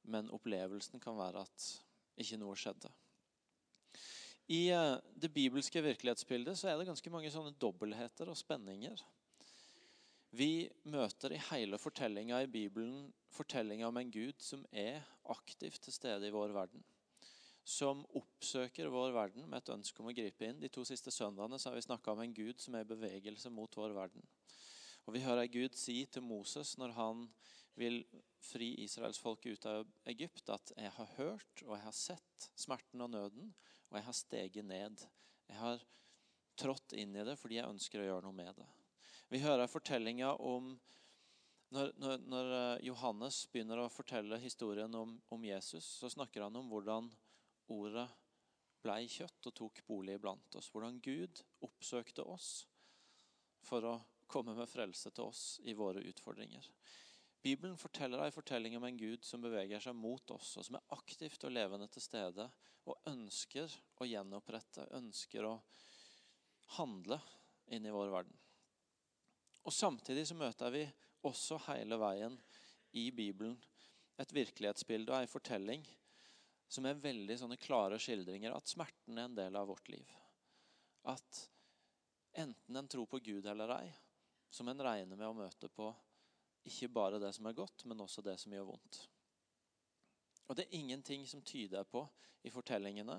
men 0.09 0.31
opplevelsen 0.33 1.01
kan 1.01 1.17
være 1.19 1.45
at 1.45 1.67
ikke 2.19 2.41
noe 2.41 2.57
skjedde. 2.59 2.91
I 4.49 4.63
eh, 4.73 4.97
det 5.15 5.31
bibelske 5.33 5.83
virkelighetsbildet 5.85 6.57
så 6.59 6.71
er 6.71 6.81
det 6.81 6.89
ganske 6.89 7.13
mange 7.13 7.31
sånne 7.33 7.55
dobbeltheter 7.61 8.33
og 8.33 8.39
spenninger. 8.41 9.03
Vi 10.37 10.69
møter 10.85 11.33
i 11.33 11.41
hele 11.49 11.79
fortellinga 11.81 12.43
i 12.45 12.51
Bibelen 12.53 13.07
fortellinga 13.33 13.89
om 13.89 13.97
en 13.97 14.11
Gud 14.13 14.37
som 14.45 14.65
er 14.73 15.01
aktivt 15.33 15.81
til 15.87 15.95
stede 15.95 16.29
i 16.29 16.35
vår 16.35 16.53
verden. 16.53 16.85
Som 17.65 18.05
oppsøker 18.17 18.91
vår 18.93 19.15
verden 19.17 19.49
med 19.49 19.63
et 19.63 19.73
ønske 19.73 20.03
om 20.03 20.11
å 20.11 20.17
gripe 20.17 20.45
inn. 20.45 20.61
De 20.61 20.69
to 20.73 20.85
siste 20.89 21.13
søndagene 21.13 21.61
har 21.65 21.77
vi 21.77 21.85
snakka 21.85 22.13
om 22.13 22.21
en 22.25 22.37
Gud 22.37 22.61
som 22.61 22.77
er 22.77 22.85
i 22.85 22.91
bevegelse 22.93 23.53
mot 23.53 23.81
vår 23.81 23.97
verden. 23.97 24.25
Og 25.07 25.15
Vi 25.17 25.25
hører 25.25 25.49
Gud 25.49 25.77
si 25.81 26.03
til 26.13 26.23
Moses 26.23 26.75
når 26.77 26.93
han 26.97 27.29
vil 27.79 28.03
fri 28.45 28.75
israelsfolket 28.85 29.53
ut 29.57 29.67
av 29.71 29.87
Egypt, 30.13 30.49
at 30.51 30.73
'jeg 30.77 30.91
har 30.91 31.09
hørt 31.17 31.63
og 31.65 31.77
jeg 31.77 31.85
har 31.85 31.93
sett 31.93 32.51
smerten 32.57 33.01
og 33.01 33.11
nøden, 33.11 33.55
og 33.91 33.97
jeg 33.97 34.05
har 34.05 34.13
steget 34.13 34.65
ned'. 34.65 35.07
Jeg 35.49 35.57
har 35.57 35.81
trådt 36.57 36.93
inn 36.93 37.17
i 37.17 37.25
det 37.25 37.39
fordi 37.39 37.55
jeg 37.55 37.71
ønsker 37.71 38.01
å 38.01 38.05
gjøre 38.05 38.23
noe 38.23 38.33
med 38.33 38.55
det. 38.57 38.69
Vi 39.29 39.39
hører 39.43 39.69
fortellinga 39.69 40.31
om 40.41 40.71
når, 41.69 41.91
når, 42.01 42.23
når, 42.33 42.53
eh, 42.57 42.87
Johannes 42.89 43.43
begynner 43.53 43.83
å 43.83 43.91
fortelle 43.93 44.39
historien 44.41 44.95
om, 44.97 45.19
om, 45.29 45.43
Jesus, 45.45 45.85
så 46.01 46.09
snakker 46.09 46.47
han 46.47 46.57
om 46.57 46.71
hvordan 46.71 47.11
ordet 47.75 48.07
blei 48.81 49.03
kjøtt 49.13 49.51
og 49.51 49.57
tok 49.59 49.83
bolig 49.85 50.17
iblant 50.17 50.57
oss. 50.57 50.71
Hvordan 50.73 50.97
Gud 51.05 51.43
oppsøkte 51.67 52.25
oss 52.25 52.63
for 53.69 53.85
å 53.85 53.99
komme 54.33 54.57
med 54.57 54.71
frelse 54.71 55.13
til 55.13 55.29
oss 55.29 55.45
i 55.69 55.77
våre 55.77 56.01
utfordringer. 56.09 56.65
Bibelen 57.45 57.77
forteller 57.81 58.25
en 58.25 58.33
fortelling 58.35 58.81
om 58.81 58.89
en 58.89 58.97
Gud 58.97 59.29
som 59.29 59.45
beveger 59.45 59.85
seg 59.85 59.97
mot 59.97 60.35
oss, 60.35 60.57
og 60.57 60.65
som 60.65 60.81
er 60.81 60.97
aktivt 60.97 61.45
og 61.45 61.53
levende 61.53 61.93
til 61.93 62.05
stede 62.05 62.49
og 62.89 63.13
ønsker 63.13 63.77
å 64.01 64.09
gjenopprette, 64.09 64.89
ønsker 64.97 65.53
å 65.53 65.57
handle 66.81 67.21
inn 67.77 67.85
i 67.85 67.93
vår 67.93 68.17
verden. 68.17 68.48
Og 69.69 69.75
Samtidig 69.75 70.25
så 70.25 70.33
møter 70.33 70.73
vi 70.73 70.87
også 71.29 71.59
hele 71.67 71.99
veien 72.01 72.39
i 72.97 73.11
Bibelen 73.13 73.59
et 74.17 74.31
virkelighetsbilde 74.33 75.13
og 75.13 75.21
en 75.21 75.29
fortelling 75.29 75.83
som 76.73 76.87
er 76.89 77.01
veldig 77.03 77.37
sånne 77.37 77.59
klare 77.61 77.99
skildringer 78.01 78.55
at 78.57 78.71
smerten 78.71 79.19
er 79.19 79.29
en 79.29 79.37
del 79.37 79.59
av 79.61 79.69
vårt 79.69 79.91
liv. 79.93 80.09
At 81.05 81.43
enten 82.41 82.81
en 82.81 82.89
tror 82.89 83.11
på 83.13 83.21
Gud 83.27 83.45
eller 83.45 83.75
ei, 83.77 83.91
som 84.49 84.71
en 84.73 84.81
regner 84.81 85.21
med 85.21 85.29
å 85.29 85.37
møte 85.37 85.69
på 85.69 85.91
ikke 86.69 86.89
bare 86.93 87.21
det 87.21 87.35
som 87.37 87.51
er 87.51 87.57
godt, 87.57 87.85
men 87.85 88.01
også 88.01 88.25
det 88.25 88.39
som 88.41 88.53
gjør 88.53 88.71
vondt. 88.71 89.03
Og 90.49 90.57
Det 90.57 90.65
er 90.65 90.79
ingenting 90.81 91.27
som 91.29 91.45
tyder 91.45 91.85
på 91.85 92.07
i 92.49 92.53
fortellingene 92.53 93.19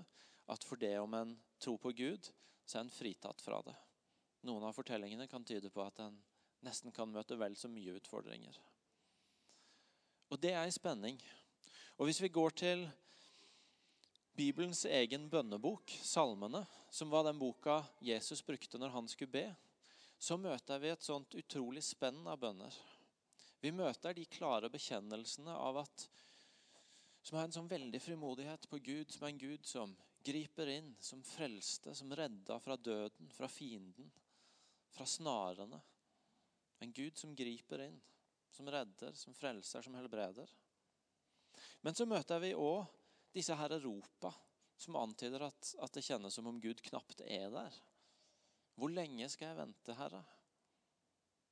at 0.50 0.66
for 0.66 0.82
det 0.82 0.96
om 0.98 1.14
en 1.14 1.38
tror 1.62 1.78
på 1.78 1.94
Gud, 1.94 2.32
så 2.66 2.80
er 2.80 2.88
en 2.88 2.94
fritatt 2.94 3.42
fra 3.42 3.62
det. 3.70 3.78
Noen 4.50 4.66
av 4.66 4.74
fortellingene 4.74 5.30
kan 5.30 5.46
tyde 5.46 5.70
på 5.70 5.86
at 5.86 6.02
en 6.02 6.18
nesten 6.66 6.94
kan 6.96 7.12
møte 7.12 7.38
vel 7.40 7.56
så 7.58 7.70
mye 7.72 7.96
utfordringer. 8.00 8.58
Og 10.30 10.40
det 10.42 10.54
er 10.54 10.64
en 10.64 10.74
spenning. 10.74 11.20
Og 11.98 12.08
hvis 12.08 12.22
vi 12.22 12.32
går 12.32 12.56
til 12.62 12.86
Bibelens 14.38 14.86
egen 14.86 15.28
bønnebok, 15.30 15.92
Salmene, 16.06 16.62
som 16.92 17.10
var 17.12 17.26
den 17.28 17.40
boka 17.40 17.82
Jesus 18.02 18.44
brukte 18.46 18.80
når 18.80 18.94
han 18.94 19.10
skulle 19.12 19.34
be, 19.34 19.48
så 20.20 20.38
møter 20.38 20.80
vi 20.80 20.92
et 20.94 21.04
sånt 21.04 21.36
utrolig 21.40 21.84
spenn 21.84 22.22
av 22.28 22.40
bønner. 22.40 22.76
Vi 23.60 23.72
møter 23.76 24.16
de 24.16 24.28
klare 24.32 24.70
bekjennelsene 24.72 25.52
av 25.52 25.82
at 25.84 26.08
som 27.22 27.38
har 27.38 27.50
en 27.50 27.54
sånn 27.54 27.68
veldig 27.70 28.00
frimodighet 28.02 28.68
på 28.72 28.80
Gud, 28.84 29.12
som 29.12 29.26
er 29.26 29.34
en 29.34 29.42
Gud 29.42 29.68
som 29.68 29.92
griper 30.26 30.72
inn, 30.72 30.94
som 31.04 31.24
frelste, 31.24 31.94
som 31.96 32.14
redda 32.16 32.60
fra 32.64 32.78
døden, 32.80 33.30
fra 33.36 33.50
fienden, 33.52 34.08
fra 34.96 35.06
snarene. 35.08 35.82
En 36.80 36.94
Gud 36.96 37.18
som 37.18 37.36
griper 37.36 37.84
inn, 37.84 38.00
som 38.50 38.70
redder, 38.72 39.14
som 39.14 39.36
frelser, 39.36 39.84
som 39.84 39.96
helbreder. 40.00 40.50
Men 41.82 41.96
så 41.96 42.08
møter 42.08 42.42
vi 42.44 42.56
òg 42.56 42.88
disse 43.36 43.56
her 43.56 43.76
ropa 43.84 44.32
som 44.80 44.96
antyder 44.96 45.44
at, 45.44 45.74
at, 45.84 45.92
det 45.94 46.06
kjennes 46.08 46.34
som 46.34 46.48
om 46.48 46.60
Gud 46.64 46.82
knapt 46.86 47.22
er 47.26 47.50
der. 47.52 47.80
Hvor 48.80 48.92
lenge 48.94 49.28
skal 49.32 49.52
jeg 49.52 49.60
vente, 49.60 49.96
Herre? 50.00 50.22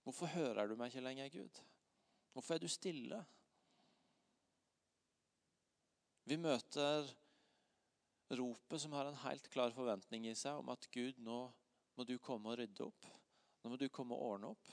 Hvorfor 0.07 0.31
hører 0.31 0.69
du 0.69 0.77
meg 0.79 0.93
ikke 0.93 1.03
lenger, 1.03 1.33
Gud? 1.33 1.59
Hvorfor 2.31 2.55
er 2.55 2.63
du 2.63 2.69
stille? 2.71 3.19
Vi 6.27 6.37
møter 6.39 7.11
ropet 8.39 8.83
som 8.83 8.95
har 8.95 9.09
en 9.09 9.21
helt 9.25 9.51
klar 9.51 9.75
forventning 9.75 10.27
i 10.27 10.35
seg 10.35 10.59
om 10.61 10.71
at 10.71 10.87
Gud, 10.91 11.19
nå 11.23 11.41
må 11.99 12.07
du 12.07 12.15
komme 12.23 12.51
og 12.51 12.59
rydde 12.61 12.87
opp. 12.87 13.07
Nå 13.63 13.71
må 13.73 13.79
du 13.79 13.87
komme 13.91 14.15
og 14.15 14.33
ordne 14.33 14.53
opp. 14.55 14.71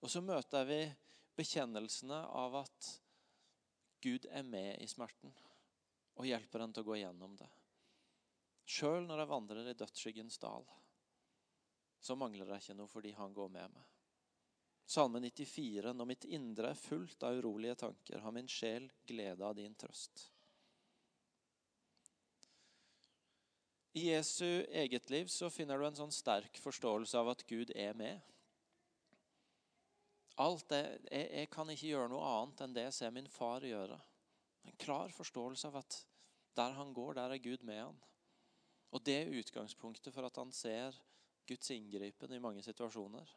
Og 0.00 0.10
så 0.10 0.22
møter 0.24 0.66
vi 0.68 0.80
bekjennelsene 1.36 2.22
av 2.40 2.56
at 2.62 2.90
Gud 4.00 4.26
er 4.32 4.44
med 4.48 4.80
i 4.80 4.88
smerten 4.88 5.32
og 6.20 6.28
hjelper 6.28 6.64
en 6.64 6.72
til 6.72 6.84
å 6.84 6.90
gå 6.90 6.98
gjennom 7.00 7.36
det. 7.36 7.48
Sjøl 8.70 9.06
når 9.06 9.22
jeg 9.22 9.30
vandrer 9.30 9.70
i 9.70 9.76
dødsskyggens 9.76 10.40
dal, 10.40 10.66
så 12.00 12.16
mangler 12.16 12.48
det 12.48 12.60
ikke 12.62 12.76
noe 12.78 12.88
fordi 12.88 13.12
han 13.16 13.34
går 13.36 13.48
med 13.52 13.72
meg. 13.74 13.88
Salme 14.90 15.20
94. 15.22 15.92
Når 15.94 16.08
mitt 16.08 16.24
indre 16.26 16.72
er 16.72 16.78
fullt 16.78 17.22
av 17.22 17.36
urolige 17.38 17.76
tanker, 17.84 18.22
har 18.24 18.34
min 18.34 18.48
sjel 18.50 18.88
glede 19.06 19.46
av 19.46 19.54
din 19.54 19.76
trøst. 19.78 20.24
I 23.94 24.08
Jesu 24.08 24.64
eget 24.70 25.10
liv 25.10 25.30
så 25.30 25.50
finner 25.50 25.78
du 25.78 25.86
en 25.86 25.98
sånn 25.98 26.14
sterk 26.14 26.58
forståelse 26.62 27.18
av 27.18 27.32
at 27.32 27.46
Gud 27.46 27.70
er 27.74 27.94
med. 27.98 28.18
Alt 30.40 30.70
det, 30.72 30.80
jeg, 31.10 31.26
jeg, 31.36 31.48
kan 31.52 31.68
ikke 31.72 31.90
gjøre 31.90 32.12
noe 32.12 32.28
annet 32.28 32.62
enn 32.64 32.76
det 32.76 32.86
jeg 32.86 32.96
ser 32.96 33.12
min 33.12 33.28
far 33.28 33.64
gjøre. 33.66 33.98
En 34.68 34.78
klar 34.80 35.12
forståelse 35.12 35.68
av 35.68 35.80
at 35.82 35.98
der 36.56 36.76
han 36.76 36.94
går, 36.96 37.14
der 37.18 37.34
er 37.34 37.42
Gud 37.44 37.64
med 37.66 37.82
han. 37.82 38.00
Og 38.90 39.04
det 39.06 39.18
er 39.20 39.36
utgangspunktet 39.40 40.14
for 40.14 40.26
at 40.26 40.40
han 40.40 40.52
ser 40.52 40.96
Guds 41.48 41.70
inngripen 41.74 42.32
i 42.32 42.42
mange 42.42 42.64
situasjoner. 42.64 43.36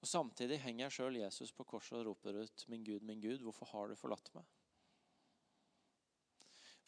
Og 0.00 0.08
Samtidig 0.08 0.60
henger 0.62 0.92
sjøl 0.92 1.20
Jesus 1.20 1.52
på 1.52 1.64
korset 1.68 1.98
og 2.00 2.06
roper 2.10 2.42
ut 2.42 2.64
'Min 2.68 2.84
Gud, 2.84 3.00
min 3.00 3.20
Gud, 3.20 3.38
hvorfor 3.42 3.66
har 3.66 3.88
du 3.88 3.94
forlatt 3.96 4.32
meg?' 4.34 4.48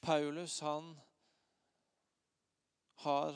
Paulus 0.01 0.61
han 0.61 0.93
har 3.05 3.35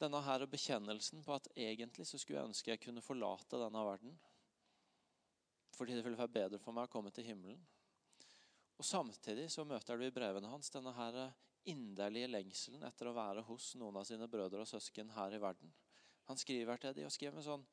denne 0.00 0.20
her 0.26 0.46
bekjennelsen 0.50 1.22
på 1.24 1.36
at 1.36 1.48
egentlig 1.56 2.06
så 2.08 2.18
skulle 2.18 2.40
jeg 2.40 2.50
ønske 2.50 2.72
jeg 2.72 2.82
kunne 2.82 3.04
forlate 3.04 3.60
denne 3.60 3.84
verden. 3.86 4.16
Fordi 5.74 5.94
det 5.94 6.04
ville 6.04 6.18
være 6.18 6.34
bedre 6.34 6.60
for 6.62 6.76
meg 6.76 6.88
å 6.88 6.92
komme 6.92 7.12
til 7.14 7.26
himmelen. 7.26 7.60
Og 8.78 8.86
Samtidig 8.86 9.48
så 9.54 9.64
møter 9.66 9.98
du 9.98 10.06
i 10.06 10.14
brevene 10.14 10.50
hans 10.50 10.70
denne 10.74 10.92
her 10.96 11.18
inderlige 11.70 12.28
lengselen 12.28 12.82
etter 12.84 13.08
å 13.08 13.16
være 13.16 13.44
hos 13.48 13.72
noen 13.80 13.96
av 14.00 14.06
sine 14.08 14.28
brødre 14.30 14.64
og 14.64 14.68
søsken 14.68 15.12
her 15.14 15.34
i 15.34 15.40
verden. 15.40 15.70
Han 16.28 16.40
skriver 16.40 16.80
til 16.80 16.94
dem 16.96 17.08
og 17.08 17.14
skriver 17.14 17.38
med 17.38 17.46
sånn 17.46 17.64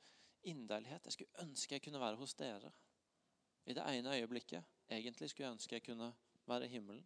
inderlighet. 0.48 1.08
Jeg 1.08 1.18
skulle 1.18 1.46
ønske 1.46 1.76
jeg 1.76 1.86
kunne 1.86 2.02
være 2.02 2.20
hos 2.20 2.36
dere. 2.40 2.72
I 3.66 3.76
det 3.78 3.86
ene 3.96 4.16
øyeblikket 4.18 4.64
egentlig 4.90 5.30
skulle 5.32 5.48
jeg 5.50 5.58
ønske 5.58 5.78
jeg 5.78 5.86
kunne 5.86 6.12
være 6.50 6.68
i 6.68 6.74
himmelen. 6.76 7.04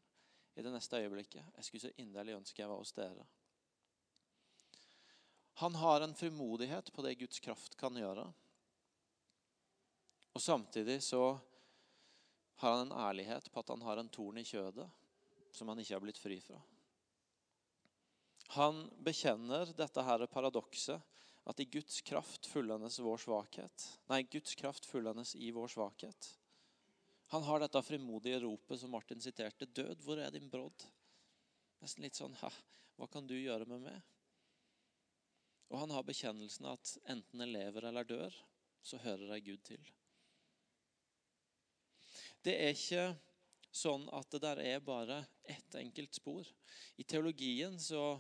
I 0.55 0.63
det 0.63 0.71
neste 0.71 1.01
øyeblikket 1.01 1.43
jeg 1.57 1.67
skulle 1.67 1.87
så 1.87 1.95
inderlig 2.01 2.37
ønske 2.37 2.61
jeg 2.61 2.71
var 2.71 2.79
hos 2.81 2.93
dere. 2.95 3.25
Han 5.61 5.75
har 5.75 6.01
en 6.01 6.15
frimodighet 6.15 6.93
på 6.93 7.01
det 7.05 7.15
Guds 7.15 7.39
kraft 7.39 7.77
kan 7.79 7.95
gjøre. 7.95 8.25
Og 10.35 10.41
samtidig 10.41 10.99
så 11.03 11.37
har 12.59 12.77
han 12.77 12.87
en 12.87 12.97
ærlighet 13.07 13.51
på 13.51 13.59
at 13.63 13.71
han 13.71 13.83
har 13.87 14.01
en 14.01 14.11
torn 14.11 14.39
i 14.39 14.47
kjødet 14.47 14.87
som 15.55 15.71
han 15.71 15.79
ikke 15.79 15.95
har 15.95 16.03
blitt 16.03 16.19
fri 16.19 16.41
fra. 16.43 16.59
Han 18.55 18.83
bekjenner 19.03 19.71
dette 19.77 20.03
her 20.03 20.25
paradokset 20.31 21.21
at 21.45 21.59
i 21.59 21.67
Guds 21.71 22.01
kraft 22.01 22.45
fullendes 22.49 22.99
vår 22.99 23.21
svakhet. 23.23 23.85
Nei, 24.11 24.23
Guds 24.31 24.55
kraft 24.59 24.85
fullendes 24.89 25.35
i 25.35 25.51
vår 25.55 25.71
svakhet. 25.71 26.29
Han 27.33 27.43
har 27.43 27.63
dette 27.63 27.81
frimodige 27.81 28.39
ropet 28.43 28.79
som 28.79 28.91
Martin 28.91 29.21
siterte. 29.21 29.65
'Død, 29.65 30.03
hvor 30.03 30.19
er 30.19 30.31
din 30.31 30.49
brodd?' 30.49 30.87
Nesten 31.81 32.05
litt 32.05 32.17
sånn 32.17 32.35
Hva 32.95 33.07
kan 33.11 33.27
du 33.27 33.35
gjøre 33.35 33.67
med 33.69 33.81
meg? 33.87 34.14
Og 35.71 35.79
han 35.81 35.93
har 35.95 36.05
bekjennelsen 36.05 36.67
at 36.69 36.97
enten 37.09 37.41
jeg 37.41 37.53
lever 37.55 37.89
eller 37.89 38.07
dør, 38.07 38.35
så 38.85 38.99
hører 39.01 39.33
jeg 39.35 39.45
Gud 39.47 39.63
til. 39.71 39.93
Det 42.45 42.53
er 42.61 42.75
ikke 42.75 43.05
sånn 43.75 44.05
at 44.15 44.29
det 44.31 44.41
der 44.43 44.61
er 44.61 44.83
bare 44.85 45.23
ett 45.43 45.75
enkelt 45.79 46.13
spor. 46.15 46.47
I 47.01 47.03
teologien 47.03 47.79
så, 47.81 48.19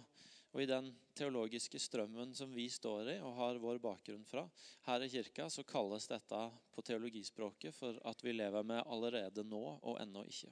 og 0.51 0.61
i 0.61 0.67
den 0.69 0.89
teologiske 1.15 1.79
strømmen 1.79 2.33
som 2.35 2.51
vi 2.55 2.65
står 2.71 3.11
i 3.13 3.17
og 3.21 3.37
har 3.37 3.61
vår 3.61 3.79
bakgrunn 3.83 4.25
fra, 4.27 4.47
her 4.87 5.05
i 5.05 5.11
kirka 5.11 5.47
så 5.53 5.63
kalles 5.67 6.09
dette 6.11 6.41
på 6.73 6.85
teologispråket 6.89 7.75
for 7.77 7.99
at 8.09 8.25
vi 8.25 8.33
lever 8.35 8.65
med 8.67 8.83
allerede 8.83 9.45
nå 9.47 9.63
og 9.77 10.01
ennå 10.01 10.25
ikke. 10.31 10.51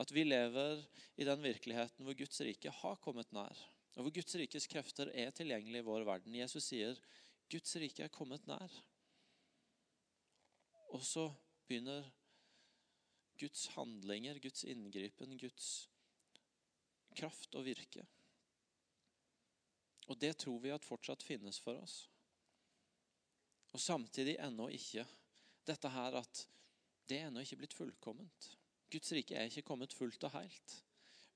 At 0.00 0.14
vi 0.14 0.24
lever 0.24 0.80
i 1.20 1.26
den 1.28 1.42
virkeligheten 1.44 2.06
hvor 2.06 2.16
Guds 2.16 2.40
rike 2.46 2.72
har 2.72 3.02
kommet 3.04 3.34
nær. 3.36 3.58
Og 3.96 4.06
hvor 4.06 4.14
Guds 4.14 4.36
rikes 4.38 4.68
krefter 4.70 5.10
er 5.14 5.32
tilgjengelig 5.34 5.82
i 5.82 5.86
vår 5.86 6.06
verden. 6.06 6.36
Jesus 6.38 6.70
sier 6.70 6.98
Guds 7.50 7.74
rike 7.82 8.04
er 8.06 8.12
kommet 8.14 8.46
nær. 8.46 8.74
Og 10.94 11.02
så 11.06 11.26
begynner 11.66 12.06
Guds 13.40 13.66
handlinger, 13.74 14.38
Guds 14.42 14.64
inngripen, 14.68 15.36
Guds 15.38 15.88
kraft 17.16 17.54
og 17.58 17.64
virke. 17.66 18.04
Og 20.10 20.18
det 20.20 20.36
tror 20.42 20.58
vi 20.62 20.72
at 20.74 20.86
fortsatt 20.86 21.22
finnes 21.22 21.58
for 21.62 21.78
oss. 21.82 22.04
Og 23.70 23.80
samtidig 23.82 24.36
ennå 24.42 24.68
ikke 24.74 25.04
dette 25.66 25.90
her 25.94 26.18
at 26.18 26.46
det 27.10 27.18
er 27.18 27.28
ennå 27.28 27.42
ikke 27.42 27.60
blitt 27.62 27.76
fullkomment. 27.76 28.50
Guds 28.90 29.12
rike 29.14 29.36
er 29.38 29.50
ikke 29.50 29.66
kommet 29.66 29.94
fullt 29.94 30.24
og 30.26 30.34
helt. 30.34 30.74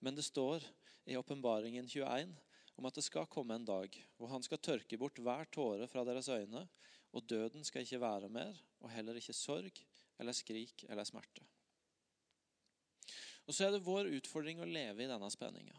Men 0.02 0.18
det 0.18 0.26
står 0.26 0.66
i 1.04 1.16
åpenbaringen 1.16 1.88
21 1.88 2.34
om 2.74 2.88
at 2.88 2.96
det 2.98 3.04
skal 3.06 3.28
komme 3.30 3.56
en 3.58 3.66
dag 3.66 3.96
hvor 4.18 4.32
han 4.32 4.44
skal 4.44 4.62
tørke 4.62 4.98
bort 4.98 5.20
hver 5.22 5.48
tåre 5.54 5.86
fra 5.90 6.04
deres 6.06 6.28
øyne, 6.32 6.64
og 7.14 7.26
døden 7.30 7.64
skal 7.64 7.84
ikke 7.84 8.00
være 8.02 8.30
mer, 8.32 8.56
og 8.82 8.90
heller 8.90 9.18
ikke 9.18 9.36
sorg 9.36 9.78
eller 10.18 10.34
skrik 10.34 10.86
eller 10.88 11.06
smerte. 11.06 11.44
Og 13.44 13.54
så 13.54 13.66
er 13.66 13.74
det 13.74 13.84
vår 13.84 14.08
utfordring 14.16 14.62
å 14.62 14.68
leve 14.68 15.04
i 15.04 15.10
denne 15.10 15.28
spenninga. 15.30 15.76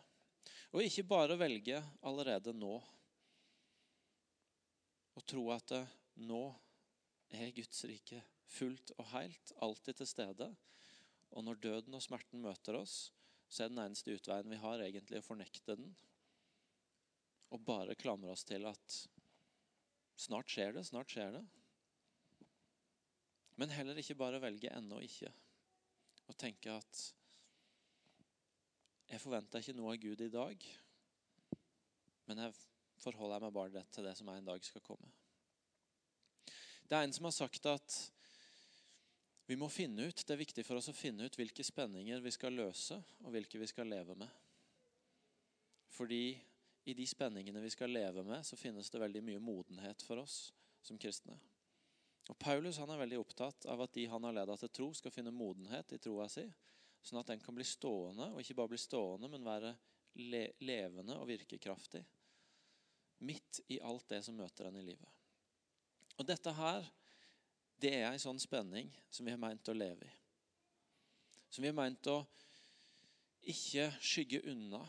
Og 0.75 0.83
ikke 0.85 1.07
bare 1.07 1.37
velge 1.39 1.81
allerede 2.05 2.53
nå. 2.53 2.75
Og 5.15 5.25
tro 5.25 5.47
at 5.55 5.67
det, 5.71 5.81
nå 6.27 6.43
er 7.33 7.53
Guds 7.55 7.83
rike 7.89 8.21
fullt 8.55 8.93
og 8.99 9.09
helt, 9.15 9.53
alltid 9.63 9.99
til 9.99 10.09
stede. 10.09 10.49
Og 11.35 11.43
når 11.43 11.61
døden 11.63 11.97
og 11.97 12.03
smerten 12.03 12.43
møter 12.43 12.77
oss, 12.79 13.09
så 13.55 13.63
er 13.63 13.71
den 13.71 13.79
eneste 13.79 14.11
utveien 14.11 14.51
vi 14.51 14.59
har, 14.59 14.81
egentlig 14.83 15.21
å 15.21 15.25
fornekte 15.25 15.77
den. 15.79 15.91
Og 17.55 17.61
bare 17.63 17.95
klamre 17.95 18.33
oss 18.33 18.43
til 18.43 18.67
at 18.67 18.97
snart 20.19 20.51
skjer 20.51 20.75
det, 20.75 20.83
snart 20.89 21.13
skjer 21.13 21.37
det. 21.37 21.43
Men 23.55 23.71
heller 23.71 24.01
ikke 24.01 24.17
bare 24.19 24.41
velge 24.43 24.73
ennå 24.75 24.99
ikke. 25.05 25.31
Og 26.27 26.35
tenke 26.41 26.73
at 26.75 27.03
jeg 29.07 29.21
forventer 29.23 29.61
ikke 29.61 29.77
noe 29.77 29.93
av 29.93 30.01
Gud 30.01 30.23
i 30.25 30.31
dag, 30.33 30.63
men 32.25 32.41
jeg 32.41 32.55
forholder 32.99 33.43
meg 33.45 33.53
bare 33.55 33.83
til 33.93 34.07
det 34.07 34.15
som 34.17 34.31
en 34.33 34.49
dag 34.49 34.63
skal 34.65 34.83
komme. 34.83 35.07
Det 36.89 36.97
er 36.97 37.05
en 37.05 37.13
som 37.15 37.29
har 37.29 37.35
sagt 37.37 37.69
at 37.69 37.99
vi 39.45 39.57
må 39.59 39.69
finne 39.69 40.07
ut, 40.09 40.23
det 40.25 40.33
er 40.33 40.41
viktig 40.41 40.65
for 40.65 40.79
oss 40.79 40.89
å 40.89 40.95
finne 40.97 41.27
ut 41.27 41.37
hvilke 41.37 41.63
spenninger 41.63 42.21
vi 42.23 42.33
skal 42.33 42.55
løse, 42.57 42.97
og 43.21 43.33
hvilke 43.35 43.61
vi 43.61 43.69
skal 43.69 43.89
leve 43.91 44.15
med. 44.17 44.29
Fordi 45.93 46.35
i 46.85 46.93
de 46.97 47.05
spenningene 47.07 47.61
vi 47.61 47.73
skal 47.73 47.93
leve 47.93 48.23
med, 48.25 48.45
så 48.45 48.57
finnes 48.57 48.89
det 48.89 49.01
veldig 49.01 49.21
mye 49.25 49.41
modenhet 49.41 50.01
for 50.05 50.21
oss 50.21 50.49
som 50.85 50.97
kristne. 51.01 51.37
Og 52.29 52.37
Paulus 52.41 52.79
han 52.81 52.89
er 52.89 53.01
veldig 53.03 53.19
opptatt 53.21 53.67
av 53.69 53.83
at 53.85 53.93
de 53.93 54.07
han 54.09 54.25
har 54.25 54.33
ledet 54.33 54.57
til 54.63 54.73
tro, 54.73 54.89
skal 54.97 55.13
finne 55.13 55.33
modenhet 55.33 55.93
i 55.93 56.01
troa 56.01 56.27
si, 56.31 56.45
Sånn 57.05 57.19
at 57.21 57.27
den 57.29 57.41
kan 57.41 57.53
bli 57.53 57.61
stående, 57.69 58.31
og 58.33 58.41
ikke 58.41 58.55
bare 58.57 58.71
bli 58.71 58.79
stående, 58.81 59.27
men 59.29 59.45
være 59.45 59.75
le 60.25 60.47
levende 60.65 61.13
og 61.19 61.27
virkekraftig. 61.29 62.01
Midt 63.29 63.59
i 63.69 63.77
alt 63.77 64.07
det 64.09 64.23
som 64.25 64.37
møter 64.37 64.65
en 64.65 64.79
i 64.79 64.85
livet. 64.87 65.11
Og 66.17 66.25
dette 66.25 66.53
her, 66.57 66.87
det 67.85 67.93
er 67.99 68.07
en 68.09 68.21
sånn 68.21 68.41
spenning 68.41 68.89
som 69.13 69.27
vi 69.27 69.33
har 69.33 69.41
meint 69.41 69.69
å 69.69 69.75
leve 69.77 70.07
i. 70.07 70.13
Som 71.53 71.61
vi 71.61 71.69
har 71.69 71.77
meint 71.77 72.07
å 72.09 72.17
ikke 73.45 73.91
skygge 74.01 74.41
unna, 74.49 74.81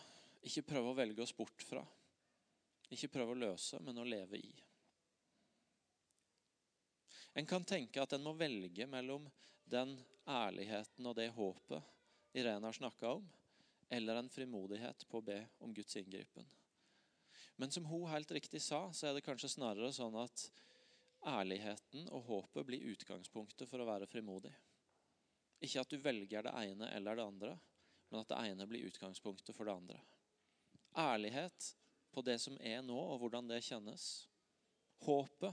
ikke 0.46 0.64
prøve 0.64 0.92
å 0.92 0.96
velge 0.96 1.22
oss 1.22 1.34
bort 1.36 1.64
fra. 1.66 1.82
Ikke 2.88 3.10
prøve 3.12 3.34
å 3.34 3.38
løse, 3.38 3.78
men 3.84 4.00
å 4.00 4.06
leve 4.06 4.40
i. 4.40 4.52
En 7.36 7.46
kan 7.46 7.66
tenke 7.68 8.00
at 8.00 8.14
en 8.16 8.24
må 8.24 8.32
velge 8.38 8.86
mellom 8.88 9.26
den 9.68 9.92
ærligheten 10.24 11.06
og 11.06 11.18
det 11.18 11.28
håpet 11.36 12.36
Irene 12.36 12.64
har 12.64 12.76
snakka 12.76 13.10
om, 13.18 13.26
eller 13.92 14.18
en 14.18 14.30
frimodighet 14.32 15.04
på 15.10 15.20
å 15.20 15.26
be 15.26 15.42
om 15.64 15.74
Guds 15.74 15.98
inngripen. 16.00 16.46
Men 17.56 17.72
som 17.72 17.84
hun 17.88 18.08
helt 18.08 18.32
riktig 18.32 18.60
sa, 18.64 18.86
så 18.92 19.08
er 19.08 19.16
det 19.16 19.24
kanskje 19.24 19.52
snarere 19.52 19.92
sånn 19.92 20.16
at 20.20 20.48
ærligheten 21.26 22.06
og 22.14 22.26
håpet 22.30 22.66
blir 22.68 22.86
utgangspunktet 22.92 23.68
for 23.68 23.82
å 23.82 23.88
være 23.88 24.08
frimodig. 24.10 24.52
Ikke 25.64 25.82
at 25.82 25.90
du 25.90 25.98
velger 26.02 26.46
det 26.46 26.52
ene 26.60 26.90
eller 26.94 27.18
det 27.18 27.26
andre, 27.26 27.56
men 28.10 28.20
at 28.22 28.30
det 28.30 28.38
ene 28.52 28.66
blir 28.70 28.86
utgangspunktet 28.86 29.56
for 29.56 29.68
det 29.68 29.74
andre. 29.74 29.98
Ærlighet 30.96 31.72
på 32.14 32.22
det 32.24 32.38
som 32.40 32.56
er 32.60 32.82
nå, 32.84 32.96
og 32.96 33.20
hvordan 33.20 33.50
det 33.50 33.64
kjennes. 33.66 34.26
Håpet 35.04 35.52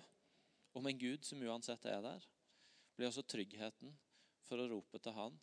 om 0.78 0.88
en 0.88 0.99
Gud 0.99 1.26
som 1.26 1.41
uansett 1.43 1.86
er 1.89 2.01
der, 2.05 2.28
blir 2.95 3.09
også 3.09 3.26
tryggheten 3.26 3.91
for 4.47 4.61
å 4.61 4.69
rope 4.69 5.01
til 5.01 5.15
Han 5.17 5.39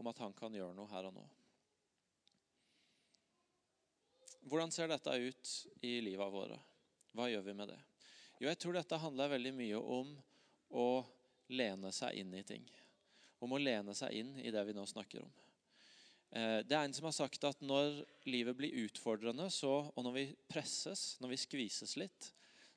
om 0.00 0.08
at 0.08 0.20
han 0.22 0.32
kan 0.36 0.54
gjøre 0.54 0.76
noe 0.76 0.88
her 0.88 1.08
og 1.08 1.16
nå. 1.16 1.26
Hvordan 4.48 4.72
ser 4.72 4.88
dette 4.88 5.12
ut 5.12 5.50
i 5.84 5.98
livet 6.00 6.32
våre? 6.32 6.56
Hva 7.12 7.28
gjør 7.28 7.44
vi 7.44 7.54
med 7.58 7.68
det? 7.72 7.80
Jo, 8.40 8.48
jeg 8.48 8.56
tror 8.56 8.78
dette 8.78 8.96
handler 8.96 9.34
veldig 9.34 9.50
mye 9.52 9.78
om 9.98 10.14
å 10.72 10.88
lene 11.52 11.90
seg 11.92 12.22
inn 12.22 12.32
i 12.38 12.44
ting. 12.46 12.64
Om 13.44 13.52
å 13.52 13.60
lene 13.60 13.92
seg 13.96 14.16
inn 14.16 14.32
i 14.40 14.52
det 14.54 14.62
vi 14.64 14.72
nå 14.76 14.86
snakker 14.88 15.20
om. 15.20 15.34
Eh, 16.30 16.60
det 16.64 16.76
er 16.76 16.86
en 16.86 16.96
som 16.96 17.08
har 17.10 17.16
sagt 17.16 17.44
at 17.44 17.60
når 17.60 18.00
livet 18.30 18.56
blir 18.56 18.86
utfordrende, 18.86 19.50
så, 19.52 19.74
og 19.92 20.06
når 20.06 20.16
vi 20.16 20.24
presses, 20.48 21.18
når 21.20 21.34
vi 21.34 21.40
skvises 21.44 21.96
litt, 22.00 22.30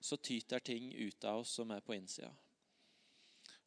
så 0.04 0.20
tyter 0.20 0.60
ting 0.60 0.92
ut 0.98 1.24
av 1.32 1.46
oss 1.46 1.56
som 1.62 1.72
er 1.72 1.86
på 1.86 1.96
innsida. 1.96 2.34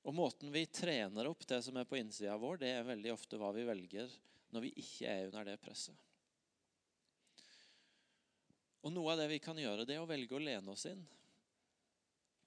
Og 0.04 0.14
Måten 0.14 0.52
vi 0.52 0.66
trener 0.68 1.32
opp 1.32 1.48
det 1.48 1.62
som 1.64 1.80
er 1.80 1.88
på 1.88 1.96
innsida 1.96 2.36
vår, 2.36 2.60
det 2.60 2.74
er 2.76 2.90
veldig 2.92 3.14
ofte 3.16 3.40
hva 3.40 3.54
vi 3.56 3.64
velger 3.66 4.12
når 4.52 4.68
vi 4.68 4.76
ikke 4.84 5.08
er 5.08 5.30
under 5.30 5.48
det 5.48 5.56
presset. 5.64 5.96
Og 8.84 8.92
Noe 8.92 9.16
av 9.16 9.24
det 9.24 9.32
vi 9.32 9.40
kan 9.42 9.56
gjøre, 9.58 9.88
det 9.88 9.96
er 9.96 10.04
å 10.04 10.10
velge 10.12 10.36
å 10.36 10.44
lene 10.44 10.76
oss 10.76 10.84
inn. 10.92 11.00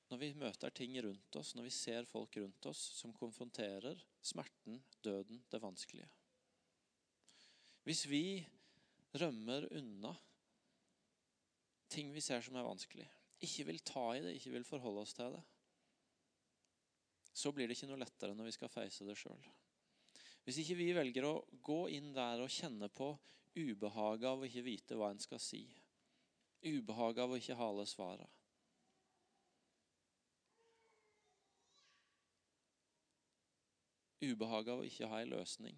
Når 0.10 0.18
vi 0.18 0.30
møter 0.42 0.74
ting 0.74 0.96
rundt 1.06 1.36
oss, 1.38 1.54
når 1.54 1.68
vi 1.68 1.74
ser 1.74 2.08
folk 2.10 2.38
rundt 2.42 2.66
oss 2.72 2.80
som 2.98 3.14
konfronterer 3.14 4.00
smerten, 4.26 4.80
døden, 5.06 5.44
det 5.52 5.62
vanskelige. 5.62 6.10
Hvis 7.86 8.08
vi 8.10 8.24
rømmer 9.22 9.68
unna 9.78 10.16
ting 11.90 12.10
vi 12.14 12.24
ser 12.26 12.42
som 12.46 12.58
er 12.58 12.66
vanskelig, 12.66 13.06
ikke 13.46 13.68
vil 13.70 13.80
ta 13.86 14.04
i 14.16 14.24
det, 14.26 14.34
ikke 14.38 14.56
vil 14.58 14.68
forholde 14.68 15.06
oss 15.06 15.14
til 15.18 15.38
det, 15.38 15.44
så 17.40 17.54
blir 17.56 17.70
det 17.70 17.78
ikke 17.78 17.92
noe 17.92 18.02
lettere 18.02 18.36
når 18.36 18.50
vi 18.50 18.56
skal 18.58 18.74
face 18.74 19.06
det 19.08 19.16
sjøl. 19.18 19.46
Hvis 20.44 20.60
ikke 20.64 20.80
vi 20.80 20.90
velger 20.98 21.28
å 21.30 21.36
gå 21.66 21.84
inn 21.94 22.10
der 22.16 22.42
og 22.42 22.52
kjenne 22.52 22.90
på 22.90 23.14
ubehaget 23.56 24.28
av 24.32 24.42
å 24.42 24.50
ikke 24.50 24.66
vite 24.66 24.98
hva 24.98 25.12
en 25.14 25.22
skal 25.22 25.42
si, 25.42 25.62
ubehaget 26.66 27.24
av 27.24 27.34
å 27.34 27.40
ikke 27.40 27.58
ha 27.60 27.70
alle 27.70 27.86
svara 27.90 28.26
Ubehaget 34.20 34.74
av 34.74 34.82
å 34.82 34.88
ikke 34.88 35.08
ha 35.08 35.22
en 35.22 35.32
løsning 35.32 35.78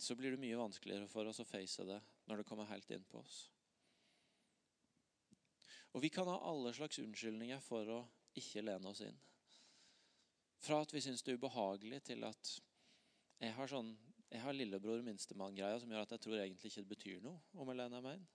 så 0.00 0.16
blir 0.16 0.32
det 0.32 0.40
mye 0.40 0.56
vanskeligere 0.56 1.08
for 1.12 1.28
oss 1.28 1.42
å 1.42 1.48
face 1.48 1.84
det 1.84 1.98
når 2.28 2.40
det 2.40 2.48
kommer 2.48 2.68
helt 2.70 2.88
inn 2.94 3.04
på 3.04 3.20
oss. 3.20 3.40
Og 5.92 6.00
vi 6.04 6.08
kan 6.12 6.28
ha 6.30 6.38
alle 6.48 6.72
slags 6.72 7.00
unnskyldninger 7.02 7.60
for 7.64 7.88
å 7.92 7.98
ikke 8.38 8.62
lene 8.64 8.88
oss 8.88 9.02
inn. 9.04 9.18
Fra 10.60 10.80
at 10.84 10.92
vi 10.94 11.02
syns 11.04 11.24
det 11.24 11.34
er 11.34 11.40
ubehagelig, 11.40 12.02
til 12.06 12.24
at 12.28 12.52
jeg 13.40 13.54
har, 13.56 13.68
sånn, 13.68 13.90
jeg 14.30 14.42
har 14.44 14.56
lillebror 14.56 15.04
minstemann-greia 15.04 15.80
som 15.82 15.92
gjør 15.92 16.04
at 16.04 16.16
jeg 16.16 16.24
tror 16.24 16.38
egentlig 16.38 16.70
ikke 16.70 16.84
det 16.84 16.92
betyr 16.94 17.22
noe 17.24 17.40
om 17.60 17.72
jeg 17.72 17.80
lener 17.80 18.04
meg 18.04 18.18
inn. 18.18 18.26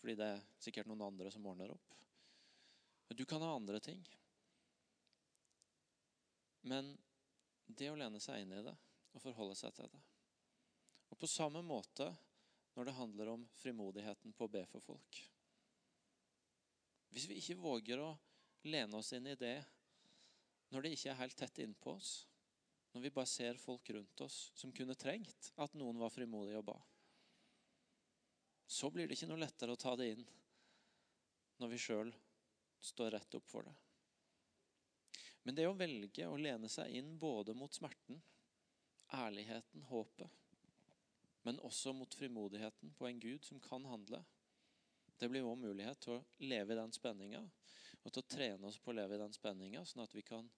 Fordi 0.00 0.18
det 0.18 0.28
er 0.32 0.44
sikkert 0.62 0.90
noen 0.90 1.06
andre 1.06 1.32
som 1.34 1.46
ordner 1.50 1.74
opp. 1.74 1.98
Men 3.08 3.18
du 3.18 3.24
kan 3.28 3.42
ha 3.44 3.52
andre 3.54 3.80
ting. 3.84 4.02
Men 6.64 6.94
det 7.66 7.90
å 7.90 7.98
lene 7.98 8.20
seg 8.22 8.42
inn 8.42 8.54
i 8.56 8.62
det 8.64 8.74
og 9.14 9.22
forholde 9.22 9.56
seg 9.58 9.74
til 9.76 9.88
det 9.92 10.00
Og 11.12 11.18
på 11.20 11.30
samme 11.30 11.62
måte 11.64 12.08
når 12.74 12.88
det 12.88 12.96
handler 12.98 13.30
om 13.34 13.44
frimodigheten 13.60 14.32
på 14.34 14.48
å 14.48 14.50
be 14.50 14.64
for 14.66 14.82
folk. 14.82 15.18
Hvis 17.14 17.28
vi 17.30 17.38
ikke 17.38 17.60
våger 17.62 18.00
å 18.02 18.08
lene 18.66 18.98
oss 18.98 19.12
inn 19.14 19.28
i 19.30 19.36
det 19.38 19.60
når 20.74 20.82
det 20.82 20.94
ikke 20.96 21.12
er 21.12 21.20
helt 21.20 21.36
tett 21.38 21.60
innpå 21.62 21.92
oss, 21.94 22.24
når 22.94 23.04
vi 23.04 23.12
bare 23.14 23.30
ser 23.30 23.60
folk 23.62 23.90
rundt 23.94 24.24
oss 24.26 24.38
som 24.58 24.72
kunne 24.74 24.96
trengt 24.98 25.52
at 25.62 25.76
noen 25.78 26.00
var 26.02 26.10
frimodige 26.10 26.58
og 26.58 26.66
ba, 26.72 26.76
så 28.66 28.90
blir 28.90 29.06
det 29.06 29.14
ikke 29.14 29.30
noe 29.30 29.44
lettere 29.44 29.74
å 29.74 29.78
ta 29.78 29.94
det 29.98 30.10
inn 30.16 30.26
når 31.62 31.70
vi 31.70 31.78
sjøl 31.78 32.10
står 32.82 33.14
rett 33.14 33.38
opp 33.38 33.46
for 33.46 33.68
det. 33.68 33.74
Men 35.44 35.56
det 35.58 35.66
å 35.68 35.76
velge 35.76 36.28
å 36.28 36.38
lene 36.40 36.68
seg 36.72 36.94
inn 36.96 37.14
både 37.20 37.54
mot 37.56 37.74
smerten, 37.74 38.20
ærligheten, 39.12 39.84
håpet, 39.90 40.40
men 41.44 41.60
også 41.60 41.92
mot 41.92 42.14
frimodigheten 42.16 42.94
på 42.96 43.06
en 43.06 43.20
Gud 43.20 43.44
som 43.44 43.60
kan 43.60 43.84
handle, 43.84 44.22
det 45.20 45.28
blir 45.28 45.44
vår 45.44 45.58
mulighet 45.60 46.00
til 46.00 46.16
å 46.16 46.22
leve 46.48 46.72
i 46.72 46.78
den 46.78 46.92
spenninga 46.96 47.42
og 48.04 48.12
til 48.12 48.20
å 48.22 48.28
trene 48.28 48.68
oss 48.68 48.78
på 48.80 48.92
å 48.92 48.96
leve 48.96 49.16
i 49.16 49.20
den 49.20 49.32
spenninga, 49.32 49.84
sånn 49.84 50.02
at 50.04 50.14
vi 50.16 50.24
kan 50.24 50.48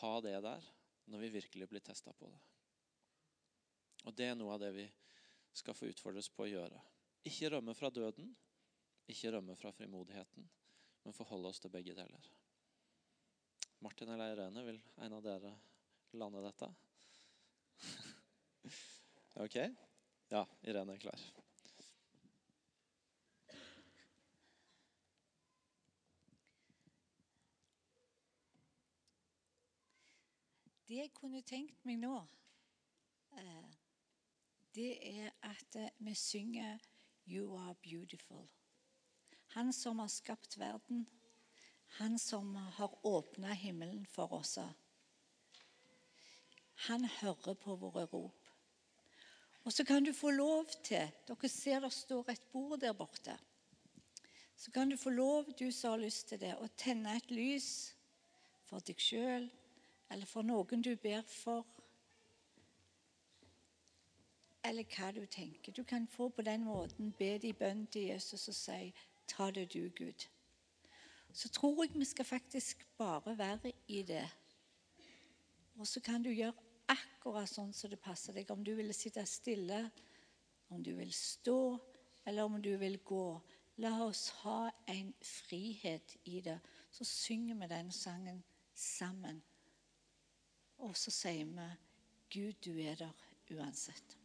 ha 0.00 0.12
det 0.22 0.36
der 0.44 0.66
når 1.10 1.24
vi 1.24 1.32
virkelig 1.38 1.68
blir 1.70 1.82
testa 1.82 2.12
på 2.12 2.28
det. 2.30 2.40
Og 4.04 4.14
Det 4.14 4.28
er 4.28 4.36
noe 4.36 4.54
av 4.54 4.60
det 4.62 4.70
vi 4.76 4.84
skal 5.54 5.74
få 5.74 5.88
utfordres 5.88 6.28
på 6.28 6.44
å 6.44 6.50
gjøre. 6.50 6.80
Ikke 7.24 7.50
rømme 7.54 7.74
fra 7.74 7.90
døden, 7.90 8.34
ikke 9.10 9.32
rømme 9.32 9.56
fra 9.56 9.72
frimodigheten, 9.72 10.48
men 11.04 11.16
forholde 11.16 11.50
oss 11.50 11.62
til 11.62 11.72
begge 11.72 11.96
deler. 11.96 12.30
Martin 13.84 14.08
eller 14.08 14.32
Irene, 14.32 14.62
vil 14.64 14.82
en 14.96 15.12
av 15.12 15.22
dere 15.22 15.50
lande 16.16 16.40
dette? 16.40 16.68
ok? 19.44 19.56
Ja, 20.32 20.40
Irene 20.62 20.94
er 20.94 21.02
klar. 21.02 21.24
Det 30.88 30.96
jeg 31.02 31.12
kunne 31.12 31.44
tenkt 31.44 31.84
meg 31.84 32.00
nå, 32.00 32.14
eh, 33.36 33.68
det 34.72 34.90
er 35.10 35.28
at 35.44 35.76
eh, 35.76 35.92
vi 35.98 36.14
synger 36.16 36.80
'You 37.26 37.52
are 37.58 37.76
beautiful'. 37.84 38.48
Han 39.58 39.72
som 39.72 39.98
har 39.98 40.08
skapt 40.08 40.58
verden, 40.58 41.04
han 41.98 42.18
som 42.18 42.56
har 42.56 43.06
åpna 43.06 43.52
himmelen 43.52 44.06
for 44.06 44.32
oss. 44.32 44.58
Han 46.74 47.04
hører 47.04 47.54
på 47.54 47.76
våre 47.76 48.06
rop. 48.06 48.40
Og 49.64 49.72
så 49.72 49.84
kan 49.84 50.04
du 50.04 50.12
få 50.12 50.30
lov 50.30 50.66
til 50.84 51.12
Dere 51.28 51.48
ser 51.48 51.80
det 51.80 51.92
står 51.92 52.30
et 52.30 52.42
bord 52.52 52.80
der 52.80 52.92
borte. 52.92 53.36
Så 54.56 54.70
kan 54.70 54.90
du 54.90 54.96
få 54.96 55.10
lov, 55.10 55.52
du 55.58 55.70
som 55.72 55.90
har 55.90 56.02
lyst 56.02 56.28
til 56.28 56.40
det, 56.40 56.54
å 56.56 56.68
tenne 56.76 57.16
et 57.16 57.30
lys 57.30 57.94
for 58.64 58.84
deg 58.84 59.00
sjøl 59.00 59.48
eller 60.10 60.26
for 60.26 60.46
noen 60.46 60.82
du 60.82 60.94
ber 60.96 61.22
for, 61.26 61.64
eller 64.64 64.86
hva 64.96 65.10
du 65.12 65.24
tenker. 65.26 65.72
Du 65.72 65.82
kan 65.84 66.06
få 66.06 66.28
på 66.28 66.42
den 66.42 66.64
måten 66.64 67.12
be 67.18 67.34
de 67.38 67.52
bønn 67.52 67.86
til 67.86 68.10
Jesus 68.12 68.48
og 68.48 68.54
si 68.54 68.94
'Ta 69.26 69.50
det 69.50 69.72
du, 69.72 69.88
Gud'. 69.88 70.28
Så 71.34 71.50
tror 71.50 71.82
jeg 71.82 71.98
vi 71.98 72.06
skal 72.06 72.24
faktisk 72.24 72.86
bare 72.96 73.38
være 73.38 73.72
i 73.88 74.02
det. 74.06 74.24
Og 75.74 75.86
så 75.86 76.00
kan 76.00 76.22
du 76.22 76.30
gjøre 76.30 76.54
akkurat 76.88 77.50
sånn 77.50 77.72
som 77.74 77.90
det 77.90 77.98
passer 77.98 78.36
deg. 78.36 78.50
Om 78.54 78.62
du 78.62 78.74
vil 78.78 78.94
sitte 78.94 79.24
stille, 79.26 79.80
om 80.70 80.82
du 80.82 80.92
vil 80.94 81.10
stå, 81.12 81.58
eller 82.24 82.46
om 82.46 82.60
du 82.62 82.76
vil 82.78 83.00
gå. 83.02 83.26
La 83.82 83.96
oss 84.04 84.28
ha 84.44 84.70
en 84.86 85.10
frihet 85.26 86.16
i 86.30 86.40
det. 86.40 86.60
Så 86.94 87.04
synger 87.04 87.58
vi 87.58 87.70
den 87.72 87.90
sangen 87.92 88.44
sammen. 88.74 89.42
Og 90.86 90.94
så 90.98 91.10
sier 91.10 91.50
vi 91.50 91.70
Gud, 92.34 92.54
du 92.62 92.78
er 92.78 92.94
der 92.98 93.26
uansett. 93.54 94.23